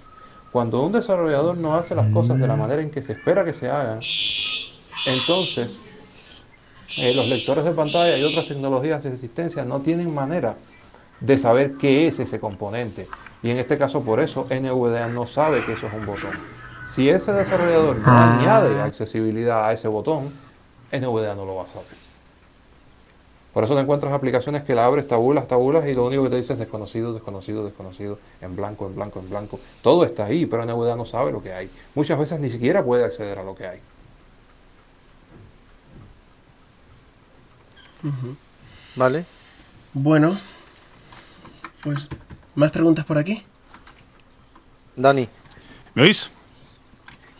[0.53, 3.53] Cuando un desarrollador no hace las cosas de la manera en que se espera que
[3.53, 3.99] se hagan,
[5.07, 5.81] entonces
[6.95, 10.55] eh, los lectores de pantalla y otras tecnologías de asistencia no tienen manera
[11.19, 13.09] de saber qué es ese componente.
[13.41, 16.31] Y en este caso por eso NVDA no sabe que eso es un botón.
[16.85, 20.33] Si ese desarrollador no añade accesibilidad a ese botón,
[20.91, 21.99] NVDA no lo va a saber.
[23.53, 26.35] Por eso te encuentras aplicaciones que la abres, tabulas, tabulas y lo único que te
[26.37, 29.59] dice es desconocido, desconocido, desconocido, en blanco, en blanco, en blanco.
[29.81, 31.69] Todo está ahí, pero NVDA no sabe lo que hay.
[31.95, 33.79] Muchas veces ni siquiera puede acceder a lo que hay.
[38.95, 39.25] ¿Vale?
[39.93, 40.39] Bueno.
[41.83, 42.07] Pues,
[42.55, 43.43] ¿más preguntas por aquí?
[44.95, 45.27] Dani,
[45.93, 46.29] ¿Me oís?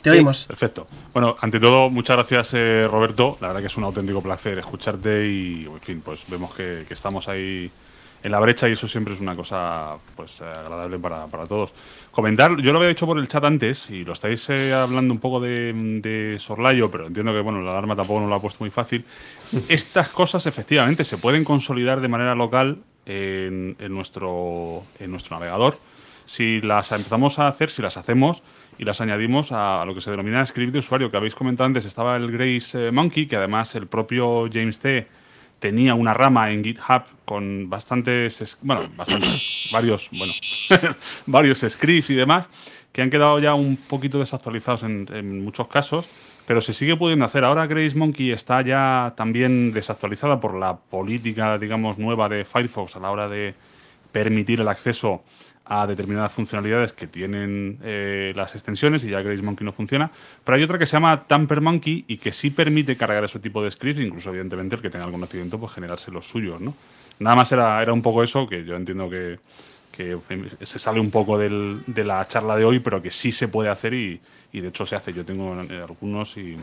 [0.01, 0.45] Te oímos.
[0.45, 0.87] Perfecto.
[1.13, 3.37] Bueno, ante todo, muchas gracias, eh, Roberto.
[3.41, 6.93] La verdad que es un auténtico placer escucharte y, en fin, pues vemos que, que
[6.93, 7.69] estamos ahí
[8.23, 11.73] en la brecha y eso siempre es una cosa pues eh, agradable para, para todos.
[12.11, 15.19] Comentar, yo lo había dicho por el chat antes y lo estáis eh, hablando un
[15.19, 18.63] poco de, de Sorlayo, pero entiendo que bueno, la alarma tampoco nos lo ha puesto
[18.63, 19.05] muy fácil.
[19.69, 22.79] Estas cosas efectivamente se pueden consolidar de manera local
[23.09, 25.79] en, en nuestro, en nuestro navegador.
[26.25, 28.43] Si las empezamos a hacer, si las hacemos
[28.77, 31.65] y las añadimos a, a lo que se denomina script de usuario, que habéis comentado
[31.65, 35.07] antes, estaba el Grace eh, Monkey, que además el propio James T
[35.59, 39.41] tenía una rama en GitHub con bastantes, es- bueno, bastantes,
[39.71, 40.33] varios, bueno,
[41.25, 42.47] varios scripts y demás,
[42.91, 46.07] que han quedado ya un poquito desactualizados en, en muchos casos,
[46.49, 47.43] pero se sigue pudiendo hacer.
[47.43, 52.99] Ahora Grace Monkey está ya también desactualizada por la política, digamos, nueva de Firefox a
[52.99, 53.53] la hora de
[54.11, 55.21] permitir el acceso
[55.63, 60.09] a determinadas funcionalidades que tienen eh, las extensiones y ya Grace Monkey no funciona.
[60.43, 63.63] Pero hay otra que se llama Tamper Monkey y que sí permite cargar ese tipo
[63.63, 66.73] de scripts, incluso evidentemente el que tenga el conocimiento pues generarse los suyos, ¿no?
[67.19, 69.37] Nada más era, era un poco eso, que yo entiendo que,
[69.91, 70.17] que
[70.63, 73.69] se sale un poco del- de la charla de hoy, pero que sí se puede
[73.69, 74.19] hacer y,
[74.53, 75.13] y de hecho se hace.
[75.13, 76.57] Yo tengo eh, algunos y,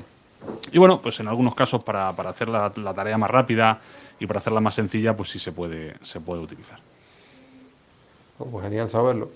[0.72, 3.80] y bueno, pues en algunos casos para, para hacer la, la tarea más rápida
[4.18, 6.78] y para hacerla más sencilla, pues sí se puede, se puede utilizar.
[8.38, 9.30] Pues genial saberlo.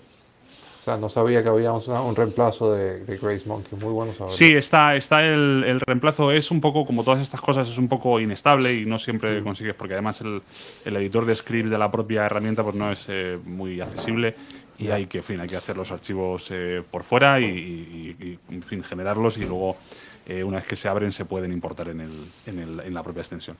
[0.81, 3.77] O sea, no sabía que había un, un reemplazo de, de Grace Monkey.
[3.79, 4.35] Muy bueno saberlo.
[4.35, 6.31] Sí, está, está el, el reemplazo.
[6.31, 9.75] Es un poco, como todas estas cosas, es un poco inestable y no siempre consigues,
[9.75, 10.41] porque además el,
[10.83, 14.33] el editor de scripts de la propia herramienta pues no es eh, muy accesible
[14.79, 18.15] y hay que, en fin, hay que hacer los archivos eh, por fuera y, y-
[18.49, 19.77] y, en fin, generarlos y luego,
[20.25, 22.11] eh, una vez que se abren, se pueden importar en, el,
[22.47, 23.55] en, el- en la propia extensión.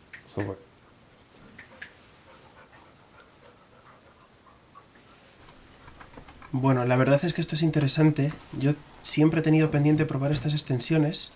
[6.52, 8.34] Bueno, la verdad es que esto es interesante.
[8.60, 8.74] Yo
[9.04, 11.34] siempre he tenido pendiente probar estas extensiones.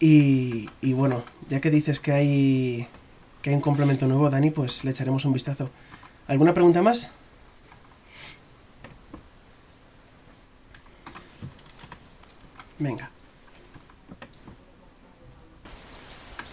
[0.00, 2.88] Y, y bueno, ya que dices que hay,
[3.42, 5.70] que hay un complemento nuevo, Dani, pues le echaremos un vistazo.
[6.26, 7.10] ¿Alguna pregunta más?
[12.78, 13.10] Venga.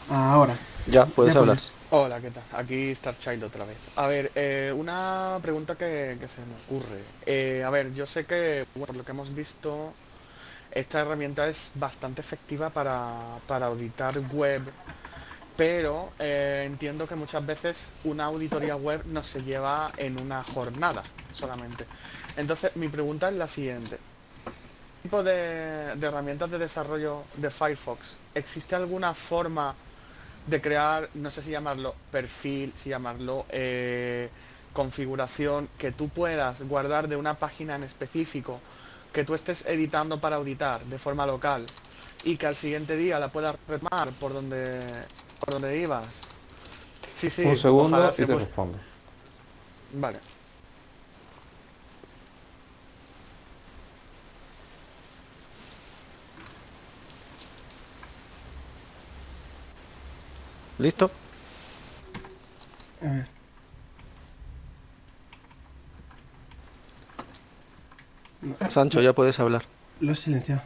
[0.10, 0.56] Ahora.
[0.88, 1.58] Ya, puedes Ya hablar.
[1.58, 1.72] puedes.
[1.98, 2.44] Hola, ¿qué tal?
[2.52, 3.78] Aquí Starchild otra vez.
[3.96, 7.00] A ver, eh, una pregunta que, se me ocurre.
[7.26, 9.94] Eh, a ver, yo sé que, por lo que hemos visto,
[10.72, 14.62] esta herramienta es bastante efectiva para, auditar web,
[15.56, 21.02] pero eh, entiendo que muchas veces una auditoría web no se lleva en una jornada
[21.32, 21.86] solamente.
[22.36, 24.00] Entonces, mi pregunta es la siguiente.
[24.44, 28.18] ¿Qué tipo de herramientas de desarrollo de Firefox?
[28.34, 29.74] ¿Existe alguna forma
[30.48, 34.30] de crear, no sé si llamarlo perfil, si llamarlo eh,
[34.74, 38.60] configuración, que tú puedas guardar de una página en específico,
[39.14, 41.66] que tú estés editando para auditar de forma local
[42.24, 44.82] y que al siguiente día la puedas retomar por donde,
[45.40, 46.08] por donde ibas.
[47.16, 47.44] Sí, sí.
[47.44, 48.78] un segundo y se te respondo.
[49.94, 50.20] Vale.
[60.78, 61.12] ¿Listo?
[63.02, 63.28] A ver.
[68.70, 69.64] Sancho, ya puedes hablar.
[70.00, 70.62] Lo has silenciado.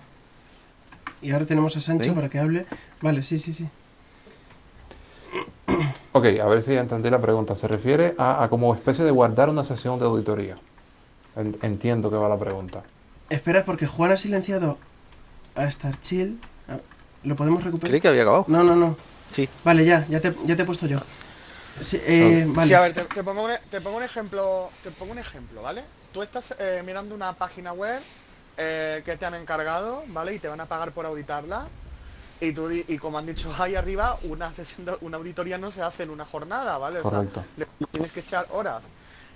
[1.21, 2.11] Y ahora tenemos a Sancho ¿Sí?
[2.11, 2.65] para que hable.
[3.01, 3.67] Vale, sí, sí, sí.
[6.11, 7.55] Ok, a ver si ya entendí la pregunta.
[7.55, 10.57] Se refiere a, a como especie de guardar una sesión de auditoría.
[11.35, 12.83] En- Entiendo que va la pregunta.
[13.29, 14.77] Espera, porque Juan ha silenciado
[15.55, 16.39] a Star Chill.
[16.67, 16.79] Ah,
[17.23, 17.91] ¿Lo podemos recuperar?
[17.91, 18.45] Creí que había acabado.
[18.47, 18.97] No, no, no.
[19.31, 19.47] Sí.
[19.63, 20.99] Vale, ya, ya te, ya te he puesto yo.
[21.79, 22.67] Sí, eh, vale.
[22.67, 25.19] Sí, a ver, te, te pongo un, e- te pongo un ejemplo, te pongo un
[25.19, 25.85] ejemplo, ¿vale?
[26.11, 28.03] Tú estás eh, mirando una página web
[28.57, 30.33] eh, que te han encargado, ¿vale?
[30.35, 31.71] Y te van a pagar por auditarla.
[32.39, 35.71] Y tú di- y como han dicho ahí arriba, una sesión de- una auditoría no
[35.71, 36.99] se hace en una jornada, ¿vale?
[36.99, 37.25] O sea,
[37.55, 38.91] le tienes que echar horas.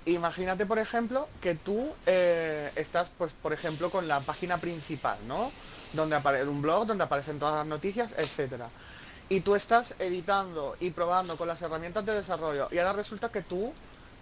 [0.06, 5.54] Imagínate, por ejemplo, que tú eh, estás, pues, por ejemplo, con la página principal, ¿no?
[5.92, 8.72] Donde aparece un blog, donde aparecen todas las noticias, etcétera.
[9.28, 12.68] Y tú estás editando y probando con las herramientas de desarrollo.
[12.70, 13.72] Y ahora resulta que tú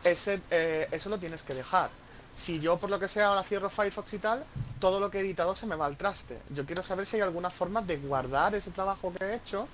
[0.04, 1.90] ese, eh, eso lo tienes que dejar.
[2.34, 4.44] Si yo, por lo que sea, ahora cierro Firefox y tal,
[4.80, 6.38] todo lo que he editado se me va al traste.
[6.50, 9.68] Yo quiero saber si hay alguna forma de guardar ese trabajo que he hecho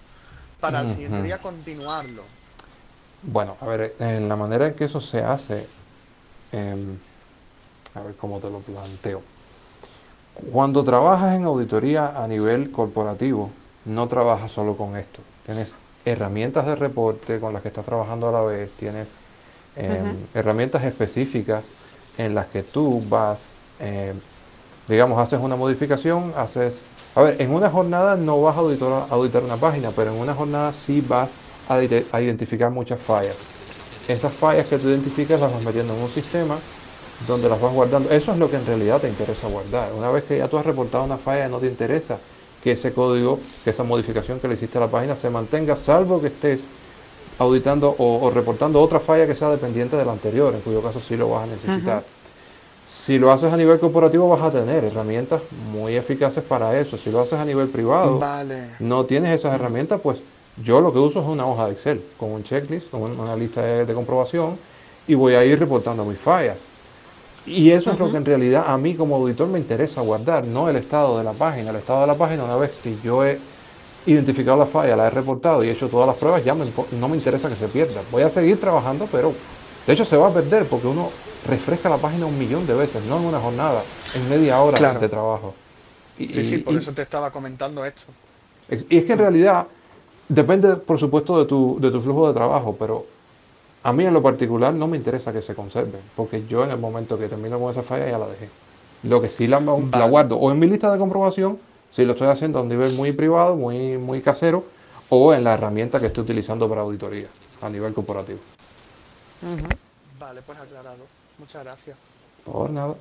[0.60, 2.22] para el siguiente día continuarlo.
[3.22, 5.66] Bueno, a ver, en la manera en que eso se hace,
[6.52, 6.98] em,
[7.94, 9.22] a ver cómo te lo planteo.
[10.52, 13.50] Cuando trabajas en auditoría a nivel corporativo,
[13.89, 15.20] no trabajas solo con esto.
[15.44, 15.73] Tienes
[16.05, 19.09] herramientas de reporte con las que estás trabajando a la vez, tienes
[19.77, 21.65] em, herramientas específicas
[22.16, 24.19] en las que tú vas, em,
[24.86, 26.85] digamos, haces una modificación, haces...
[27.15, 30.20] A ver, en una jornada no vas a auditar, a auditar una página, pero en
[30.20, 31.31] una jornada sí vas
[31.69, 33.36] a, a identificar muchas fallas.
[34.06, 36.59] Esas fallas que tú identificas las vas metiendo en un sistema
[37.27, 38.10] donde las vas guardando.
[38.10, 39.93] Eso es lo que en realidad te interesa guardar.
[39.93, 42.19] Una vez que ya tú has reportado una falla, no te interesa
[42.69, 46.20] que ese código, que esa modificación que le hiciste a la página se mantenga, salvo
[46.20, 46.65] que estés
[47.39, 51.01] auditando o, o reportando otra falla que sea dependiente de la anterior, en cuyo caso
[51.01, 52.05] sí lo vas a necesitar.
[52.86, 55.40] Si lo haces a nivel corporativo vas a tener herramientas
[55.73, 56.99] muy eficaces para eso.
[56.99, 58.73] Si lo haces a nivel privado, Vale.
[58.81, 60.19] no tienes esas herramientas, pues
[60.62, 63.62] yo lo que uso es una hoja de Excel con un checklist, con una lista
[63.62, 64.59] de, de comprobación
[65.07, 66.59] y voy a ir reportando mis fallas.
[67.49, 70.69] Y eso es lo que en realidad a mí como auditor me interesa guardar, no
[70.69, 71.70] el estado de la página.
[71.70, 73.39] El estado de la página, una vez que yo he
[74.07, 76.66] identificado la falla, la he reportado y he hecho todas las pruebas, ya me
[76.99, 78.01] no me interesa que se pierda.
[78.11, 79.33] Voy a seguir trabajando, pero
[79.87, 81.11] de hecho se va a perder porque uno
[81.47, 83.83] refresca la página un millón de veces, no en una jornada,
[84.15, 85.01] en media hora Claro.
[85.01, 85.55] de trabajo.
[86.19, 88.07] Y- Sí, sí, por y- eso te estaba comentando esto.
[88.91, 89.66] Y es que en realidad
[90.29, 93.07] depende, por supuesto, de tu, de tu flujo de trabajo, pero
[93.89, 96.78] A mí en lo particular no me interesa que se conserven, porque yo en el
[96.78, 98.51] momento que termino con esa falla ya la dejé.
[99.02, 101.59] Lo que sí la, la guardo o en mi lista de comprobación,
[101.90, 104.66] si lo estoy haciendo a un nivel muy privado, muy, muy casero,
[105.09, 107.28] o en la herramienta que estoy utilizando para auditoría
[107.62, 108.40] a nivel corporativo.
[110.20, 111.06] Vale, pues aclarado.
[111.39, 111.97] Muchas gracias.
[112.44, 112.94] Por nada.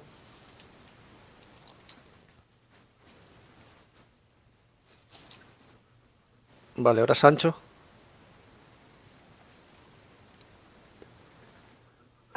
[6.77, 7.66] Vale, ahora Sancho.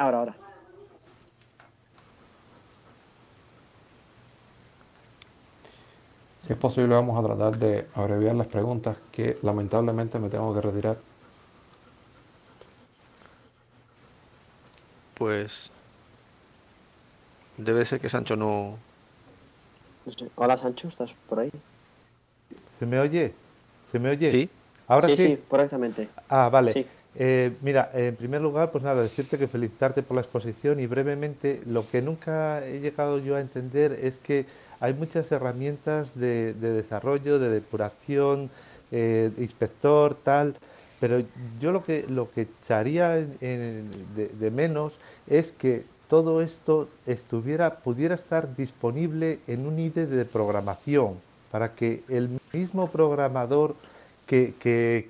[0.01, 0.35] Ahora, ahora.
[6.41, 10.61] Si es posible, vamos a tratar de abreviar las preguntas que lamentablemente me tengo que
[10.61, 10.97] retirar.
[15.13, 15.69] Pues.
[17.57, 18.79] Debe ser que Sancho no.
[20.33, 21.51] Hola, Sancho, ¿estás por ahí?
[22.79, 23.35] ¿Se me oye?
[23.91, 24.31] ¿Se me oye?
[24.31, 24.49] Sí.
[24.87, 25.15] Ahora sí.
[25.15, 26.09] sí, sí, correctamente.
[26.27, 26.73] Ah, vale.
[26.73, 26.87] Sí.
[27.15, 31.61] Eh, mira, en primer lugar, pues nada, decirte que felicitarte por la exposición y brevemente,
[31.65, 34.45] lo que nunca he llegado yo a entender es que
[34.79, 38.49] hay muchas herramientas de, de desarrollo, de depuración,
[38.91, 40.55] eh, inspector, tal,
[40.99, 41.21] pero
[41.59, 43.83] yo lo que, lo que echaría de,
[44.15, 44.93] de menos
[45.27, 51.15] es que todo esto estuviera, pudiera estar disponible en un IDE de programación,
[51.51, 53.75] para que el mismo programador
[54.25, 55.09] que, que-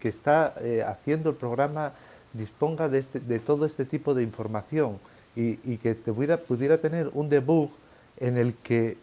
[0.00, 1.92] que- está eh, haciendo el programa
[2.32, 4.98] disponga de, este- de todo este tipo de información
[5.36, 7.70] y, y que tuviera, pudiera tener un debug
[8.18, 8.96] en el que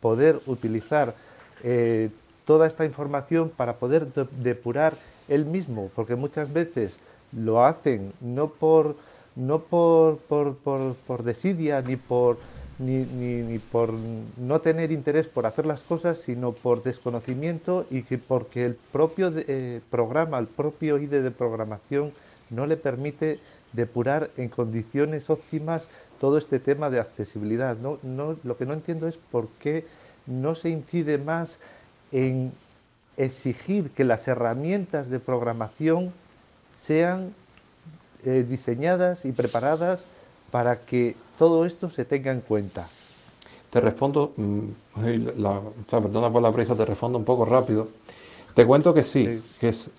[0.00, 1.14] poder utilizar
[1.62, 2.10] eh,
[2.44, 4.94] toda esta información para poder de- depurar
[5.28, 6.94] él mismo, porque muchas veces
[7.32, 8.96] lo hacen no por
[9.36, 12.38] no por, por, por- por desidia ni por
[12.78, 18.02] ni, ni- ni por no tener interés por hacer las cosas, sino por desconocimiento y
[18.02, 22.12] que porque el propio eh, programa, el propio IDE de programación
[22.50, 23.38] no le permite
[23.72, 25.86] depurar en condiciones óptimas
[26.20, 27.76] todo este tema de accesibilidad.
[27.76, 29.86] No, no, lo que no entiendo es por qué
[30.26, 31.58] no se incide más
[32.12, 32.52] en
[33.16, 36.12] exigir que las herramientas de programación
[36.78, 37.34] sean
[38.24, 40.04] eh, diseñadas y preparadas
[40.50, 42.88] para que todo esto se tenga en cuenta.
[43.70, 44.60] Te respondo, mm,
[45.36, 47.88] la- perdona por la prisa, te respondo un poco rápido.
[48.54, 49.42] Te cuento que sí,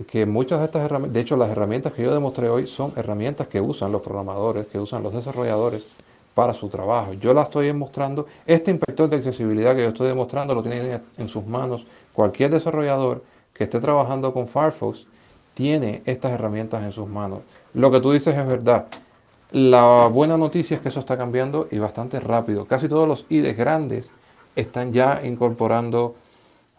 [0.10, 3.50] que, muchas de estas herramientas, de hecho las herramientas que yo demostré hoy son herramientas
[3.50, 5.84] que usan los programadores, que usan los desarrolladores
[6.34, 7.14] para su trabajo.
[7.14, 11.28] Yo la estoy demostrando, este inspector de accesibilidad que yo estoy demostrando lo tiene en
[11.28, 15.06] sus manos cualquier desarrollador que esté trabajando con Firefox,
[15.54, 17.40] tiene estas herramientas en sus manos.
[17.74, 18.86] Lo que tú dices es verdad.
[19.56, 22.66] La buena noticia es que eso está cambiando y bastante rápido.
[22.66, 24.12] Casi todos los IDEs grandes
[24.54, 26.16] están ya incorporando.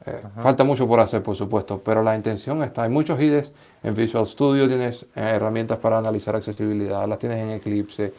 [0.05, 2.83] eh, falta mucho por hacer, por supuesto, pero la intención está.
[2.83, 7.49] Hay muchos IDEs en Visual Studio, tienes eh, herramientas para analizar accesibilidad, las tienes en
[7.53, 8.13] Eclipse.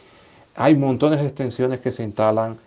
[0.56, 2.58] Hay montones de extensiones que se instalan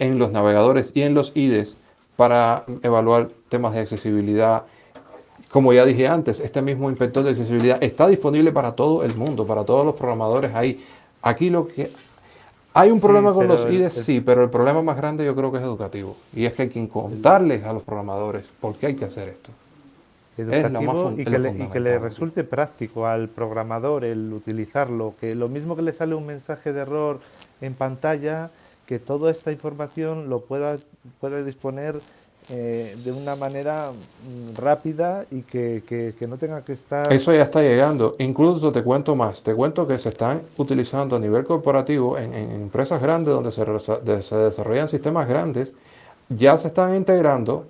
[0.00, 1.76] en los navegadores y en los IDEs
[2.16, 4.64] para evaluar temas de accesibilidad.
[5.52, 9.46] Como ya dije antes, este mismo inspector de accesibilidad está disponible para todo el mundo,
[9.46, 10.84] para todos los programadores ahí.
[11.22, 11.90] Aquí lo que
[12.74, 15.34] hay un Sí, problema con los IDEs, el- sí, pero el problema más grande yo
[15.34, 16.16] creo que es educativo.
[16.32, 19.50] Y es que hay que contarles a los programadores por qué hay que hacer esto.
[20.36, 24.32] Es educativo fun- y, es que le, y que le resulte práctico al programador el
[24.32, 27.18] utilizarlo, que lo mismo que le sale un mensaje de error
[27.60, 28.48] en pantalla,
[28.86, 30.76] que toda esta información lo pueda,
[31.20, 31.96] pueda disponer
[32.50, 37.12] eh, de una manera mm, rápida y que, que- que no tenga que estar...
[37.12, 38.16] Eso ya está llegando.
[38.18, 39.42] Incluso te cuento más.
[39.42, 44.22] Te cuento que se están utilizando a nivel corporativo en, en empresas grandes donde se,
[44.22, 45.72] se desarrollan sistemas grandes.
[46.28, 47.66] Ya se están integrando.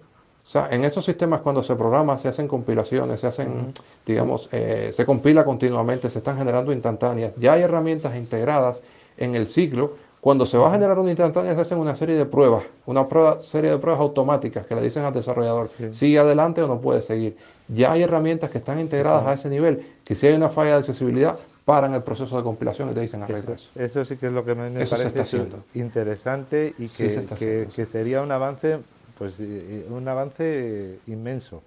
[0.47, 3.75] O sea, en esos sistemas cuando se programa se hacen compilaciones, se hacen,
[4.07, 7.35] digamos, eh, se compila continuamente, se están generando instantáneas.
[7.37, 8.81] Ya hay herramientas integradas
[9.19, 9.93] en el ciclo.
[10.21, 13.39] Cuando se va a generar una instantánea se hacen una serie de pruebas, una prueba,
[13.41, 17.37] serie de pruebas automáticas que le dicen al desarrollador, sigue adelante o no puede seguir.
[17.69, 20.79] Ya hay herramientas que están integradas a ese nivel, que si hay una falla de
[20.79, 24.05] accesibilidad, paran el proceso de compilación y te dicen arregla Eso, eso.
[24.05, 27.21] sí que es lo que me, me Eso se parece interesante y Sí que, se
[27.21, 28.79] está que- sería un avance,
[29.19, 31.63] pues eh, un avance inmenso.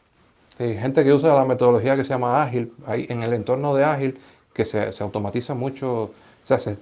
[0.59, 3.83] Hay gente que usa la metodología que se llama ágil, hay, en el entorno de
[3.83, 4.19] ágil,
[4.53, 6.11] que se, se automatiza mucho,
[6.43, 6.77] o sea, se-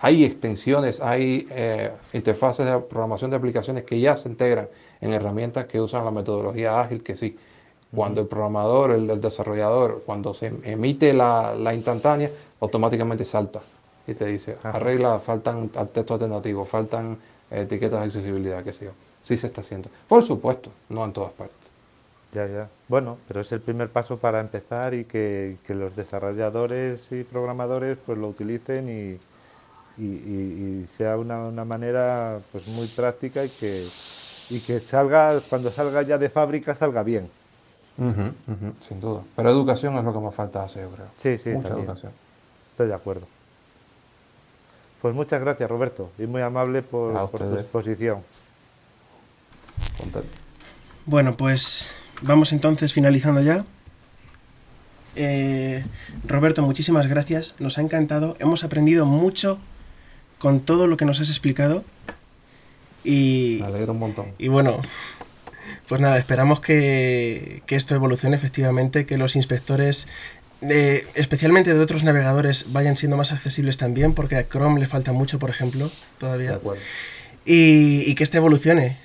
[0.00, 4.68] hay extensiones, hay eh, interfaces de programación de aplicaciones que ya se integran
[5.00, 7.36] en herramientas que usan la metodología ágil, que sí.
[7.94, 12.30] Cuando el programador, el, el desarrollador, cuando se emite la, la instantánea,
[12.60, 13.62] automáticamente salta
[14.06, 17.18] y te dice, arregla, faltan al texto alternativo, faltan
[17.50, 18.90] eh, etiquetas de accesibilidad, qué sé yo.
[19.22, 19.88] Sí se está haciendo.
[20.08, 21.73] Por supuesto, no en todas partes.
[22.34, 22.68] Ya, ya.
[22.88, 27.96] Bueno, pero es el primer paso para empezar y que, que los desarrolladores y programadores
[28.04, 33.50] pues lo utilicen y, y- y- y sea una, una manera pues muy práctica y
[33.50, 33.88] que,
[34.50, 37.30] y que salga, cuando salga ya de fábrica, salga bien.
[37.96, 39.22] Sin duda.
[39.36, 41.06] Pero educación es lo que más falta hacer, yo creo.
[41.16, 41.86] Sí, sí, Mucha también.
[41.86, 42.12] educación.
[42.72, 43.28] Estoy de acuerdo.
[45.00, 48.24] Pues muchas gracias, Roberto, y muy amable por, por tu exposición.
[49.98, 50.28] Contento.
[51.06, 51.92] Bueno, pues
[52.22, 53.64] vamos entonces finalizando ya.
[55.16, 55.84] Eh,
[56.26, 57.54] Roberto, muchísimas gracias.
[57.58, 58.36] Nos ha encantado.
[58.40, 59.58] Hemos aprendido mucho
[60.38, 61.84] con todo lo que nos has explicado.
[63.04, 64.26] Y, Me alegro un montón.
[64.38, 64.80] y bueno,
[65.88, 70.08] pues nada, esperamos que, que esto evolucione efectivamente, que los inspectores,
[70.62, 75.12] de- especialmente de otros navegadores, vayan siendo más accesibles también, porque a Chrome le falta
[75.12, 76.54] mucho, por ejemplo, De todavía.
[76.54, 76.82] acuerdo.
[77.44, 78.96] Y, y que este evolucione,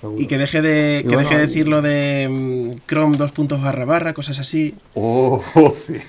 [0.00, 0.20] seguro.
[0.22, 3.62] y que deje de, que bueno, deje de y- decirlo de mm, Chrome dos puntos
[3.62, 4.74] barra barra, cosas así.
[4.94, 5.42] Oh,
[5.74, 5.94] sí.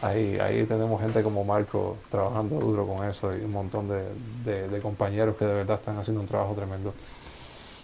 [0.00, 4.02] ahí, ahí tenemos gente como Marco trabajando duro con eso y un montón de,
[4.44, 6.92] de- de compañeros que de verdad están haciendo un trabajo tremendo.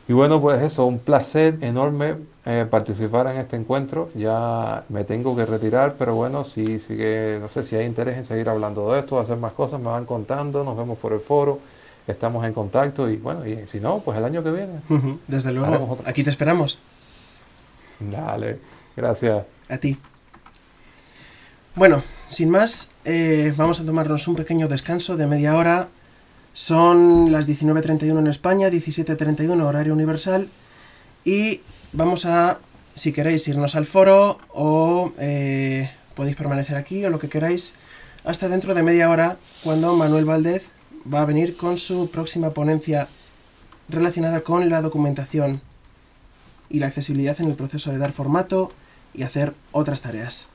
[0.08, 2.16] Y bueno, pues eso, un placer enorme
[2.46, 4.08] eh, participar en este encuentro.
[4.14, 8.24] Ya me tengo que retirar, pero bueno, si sigue, no sé si hay interés en
[8.24, 11.58] seguir hablando de esto, hacer más cosas, me van contando, nos vemos por el foro,
[12.12, 14.80] estamos en contacto y bueno, y si no, pues el año que viene.
[15.26, 16.78] Desde luego, aquí te esperamos,
[18.00, 18.58] Dale,
[18.96, 19.44] gracias.
[19.68, 19.98] a ti.
[21.74, 25.88] Bueno, sin más, eh, vamos a tomarnos un pequeño descanso de media hora.
[26.52, 30.48] Son las 19.31 en España, 17.31 horario universal.
[31.24, 31.60] Y
[31.92, 32.58] vamos a,
[32.94, 37.76] si queréis, irnos al foro o eh, podéis permanecer aquí o lo que queráis
[38.24, 40.70] hasta dentro de media hora cuando Manuel Valdez
[41.12, 43.08] va a venir con su próxima ponencia
[43.88, 45.60] relacionada con la documentación
[46.70, 48.70] y la accesibilidad en el proceso de dar formato
[49.14, 50.48] y hacer otras tareas.